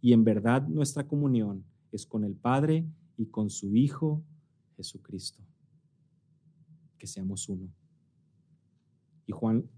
y 0.00 0.12
en 0.12 0.22
verdad 0.22 0.68
nuestra 0.68 1.08
comunión 1.08 1.64
es 1.90 2.06
con 2.06 2.22
el 2.22 2.36
Padre 2.36 2.86
y 3.16 3.26
con 3.26 3.50
su 3.50 3.74
Hijo 3.74 4.22
Jesucristo. 4.76 5.42
Que 6.96 7.08
seamos 7.08 7.48
uno. 7.48 7.68
Y 9.26 9.32
Juan 9.32 9.68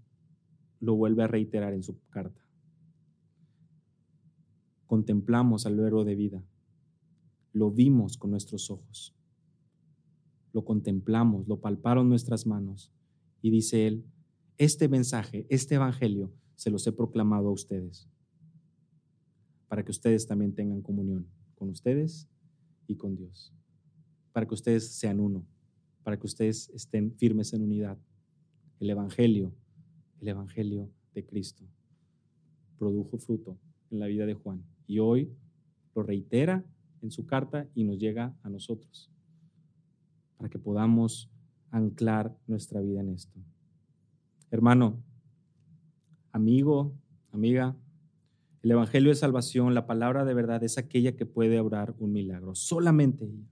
lo 0.79 0.93
vuelve 0.93 1.23
a 1.23 1.27
reiterar 1.27 1.73
en 1.73 1.81
su 1.81 1.97
carta. 2.09 2.45
Contemplamos 4.85 5.65
al 5.65 5.75
verbo 5.77 6.05
de 6.05 6.13
vida, 6.13 6.43
lo 7.53 7.71
vimos 7.71 8.17
con 8.17 8.29
nuestros 8.29 8.69
ojos 8.69 9.16
lo 10.57 10.65
contemplamos, 10.65 11.47
lo 11.47 11.61
palparon 11.61 12.09
nuestras 12.09 12.47
manos. 12.47 12.91
Y 13.43 13.51
dice 13.51 13.85
él, 13.85 14.03
este 14.57 14.89
mensaje, 14.89 15.45
este 15.51 15.75
evangelio, 15.75 16.33
se 16.55 16.71
los 16.71 16.87
he 16.87 16.91
proclamado 16.91 17.49
a 17.49 17.51
ustedes, 17.51 18.09
para 19.67 19.85
que 19.85 19.91
ustedes 19.91 20.25
también 20.25 20.55
tengan 20.55 20.81
comunión 20.81 21.27
con 21.53 21.69
ustedes 21.69 22.27
y 22.87 22.95
con 22.95 23.15
Dios, 23.15 23.53
para 24.33 24.47
que 24.47 24.55
ustedes 24.55 24.89
sean 24.93 25.19
uno, 25.19 25.45
para 26.01 26.17
que 26.17 26.25
ustedes 26.25 26.69
estén 26.69 27.13
firmes 27.13 27.53
en 27.53 27.61
unidad. 27.61 27.99
El 28.79 28.89
evangelio, 28.89 29.53
el 30.21 30.29
evangelio 30.29 30.89
de 31.13 31.23
Cristo, 31.23 31.65
produjo 32.79 33.19
fruto 33.19 33.59
en 33.91 33.99
la 33.99 34.07
vida 34.07 34.25
de 34.25 34.33
Juan. 34.33 34.63
Y 34.87 34.97
hoy 34.97 35.31
lo 35.93 36.01
reitera 36.01 36.65
en 37.03 37.11
su 37.11 37.27
carta 37.27 37.69
y 37.75 37.83
nos 37.83 37.99
llega 37.99 38.35
a 38.41 38.49
nosotros 38.49 39.11
para 40.37 40.49
que 40.49 40.59
podamos 40.59 41.29
anclar 41.71 42.35
nuestra 42.47 42.79
vida 42.81 43.01
en 43.01 43.09
esto. 43.09 43.39
Hermano, 44.51 45.03
amigo, 46.31 46.93
amiga, 47.31 47.75
el 48.63 48.71
Evangelio 48.71 49.09
de 49.09 49.15
Salvación, 49.15 49.73
la 49.73 49.85
palabra 49.85 50.25
de 50.25 50.33
verdad 50.33 50.63
es 50.63 50.77
aquella 50.77 51.15
que 51.15 51.25
puede 51.25 51.59
obrar 51.59 51.95
un 51.99 52.13
milagro, 52.13 52.55
solamente 52.55 53.25
ella. 53.25 53.47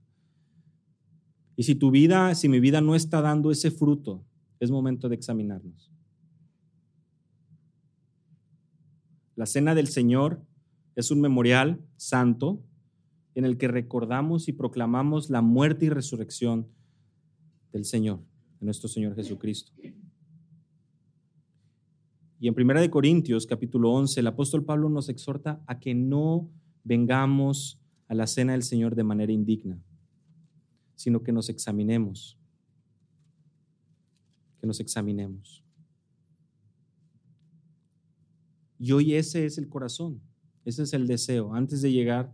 Y 1.56 1.62
si 1.62 1.74
tu 1.74 1.90
vida, 1.90 2.34
si 2.34 2.48
mi 2.48 2.60
vida 2.60 2.80
no 2.80 2.94
está 2.94 3.20
dando 3.20 3.50
ese 3.50 3.70
fruto, 3.70 4.24
es 4.60 4.70
momento 4.70 5.08
de 5.08 5.14
examinarnos. 5.14 5.92
La 9.34 9.46
cena 9.46 9.74
del 9.74 9.88
Señor 9.88 10.42
es 10.94 11.10
un 11.10 11.20
memorial 11.20 11.80
santo 11.96 12.62
en 13.34 13.44
el 13.44 13.58
que 13.58 13.68
recordamos 13.68 14.48
y 14.48 14.52
proclamamos 14.52 15.28
la 15.28 15.42
muerte 15.42 15.86
y 15.86 15.90
resurrección 15.90 16.68
del 17.72 17.84
Señor, 17.84 18.20
de 18.60 18.64
nuestro 18.66 18.88
Señor 18.88 19.14
Jesucristo. 19.14 19.72
Y 22.38 22.48
en 22.48 22.54
Primera 22.54 22.80
de 22.80 22.90
Corintios, 22.90 23.46
capítulo 23.46 23.92
11, 23.92 24.20
el 24.20 24.26
apóstol 24.26 24.64
Pablo 24.64 24.90
nos 24.90 25.08
exhorta 25.08 25.62
a 25.66 25.78
que 25.78 25.94
no 25.94 26.50
vengamos 26.84 27.80
a 28.08 28.14
la 28.14 28.26
cena 28.26 28.52
del 28.52 28.62
Señor 28.62 28.94
de 28.94 29.04
manera 29.04 29.32
indigna, 29.32 29.82
sino 30.94 31.22
que 31.22 31.32
nos 31.32 31.48
examinemos, 31.48 32.38
que 34.60 34.66
nos 34.66 34.80
examinemos. 34.80 35.64
Y 38.78 38.92
hoy 38.92 39.14
ese 39.14 39.46
es 39.46 39.56
el 39.56 39.68
corazón, 39.68 40.20
ese 40.64 40.82
es 40.82 40.92
el 40.92 41.06
deseo. 41.06 41.54
Antes 41.54 41.80
de 41.80 41.90
llegar 41.90 42.32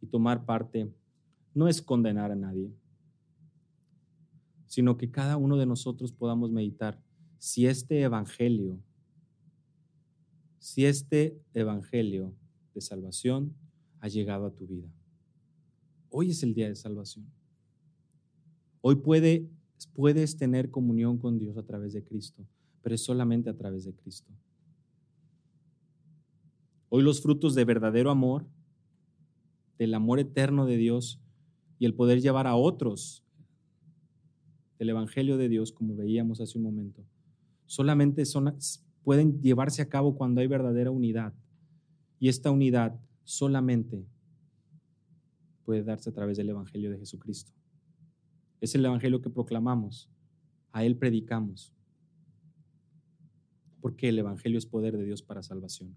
y 0.00 0.06
tomar 0.06 0.44
parte, 0.46 0.94
no 1.54 1.66
es 1.66 1.82
condenar 1.82 2.30
a 2.30 2.36
nadie, 2.36 2.72
sino 4.70 4.96
que 4.96 5.10
cada 5.10 5.36
uno 5.36 5.56
de 5.56 5.66
nosotros 5.66 6.12
podamos 6.12 6.52
meditar 6.52 7.02
si 7.38 7.66
este 7.66 8.02
evangelio, 8.02 8.78
si 10.60 10.86
este 10.86 11.42
evangelio 11.54 12.32
de 12.72 12.80
salvación 12.80 13.52
ha 13.98 14.06
llegado 14.06 14.46
a 14.46 14.54
tu 14.54 14.68
vida. 14.68 14.88
Hoy 16.08 16.30
es 16.30 16.44
el 16.44 16.54
día 16.54 16.68
de 16.68 16.76
salvación. 16.76 17.26
Hoy 18.80 18.94
puede, 18.94 19.50
puedes 19.92 20.36
tener 20.36 20.70
comunión 20.70 21.18
con 21.18 21.40
Dios 21.40 21.56
a 21.56 21.64
través 21.64 21.92
de 21.92 22.04
Cristo, 22.04 22.46
pero 22.80 22.94
es 22.94 23.02
solamente 23.02 23.50
a 23.50 23.56
través 23.56 23.84
de 23.86 23.92
Cristo. 23.92 24.32
Hoy 26.90 27.02
los 27.02 27.20
frutos 27.20 27.56
de 27.56 27.64
verdadero 27.64 28.12
amor, 28.12 28.46
del 29.78 29.94
amor 29.94 30.20
eterno 30.20 30.64
de 30.64 30.76
Dios 30.76 31.20
y 31.80 31.86
el 31.86 31.94
poder 31.94 32.20
llevar 32.20 32.46
a 32.46 32.54
otros 32.54 33.24
el 34.80 34.88
Evangelio 34.88 35.36
de 35.36 35.50
Dios, 35.50 35.72
como 35.72 35.94
veíamos 35.94 36.40
hace 36.40 36.56
un 36.56 36.64
momento, 36.64 37.04
solamente 37.66 38.24
son, 38.24 38.56
pueden 39.02 39.40
llevarse 39.42 39.82
a 39.82 39.88
cabo 39.90 40.16
cuando 40.16 40.40
hay 40.40 40.46
verdadera 40.46 40.90
unidad. 40.90 41.34
Y 42.18 42.28
esta 42.28 42.50
unidad 42.50 42.98
solamente 43.24 44.06
puede 45.64 45.84
darse 45.84 46.08
a 46.08 46.14
través 46.14 46.38
del 46.38 46.48
Evangelio 46.48 46.90
de 46.90 46.98
Jesucristo. 46.98 47.52
Es 48.62 48.74
el 48.74 48.84
Evangelio 48.84 49.20
que 49.20 49.28
proclamamos, 49.28 50.10
a 50.72 50.82
Él 50.82 50.96
predicamos, 50.96 51.74
porque 53.82 54.08
el 54.08 54.18
Evangelio 54.18 54.56
es 54.56 54.64
poder 54.64 54.96
de 54.96 55.04
Dios 55.04 55.22
para 55.22 55.42
salvación. 55.42 55.94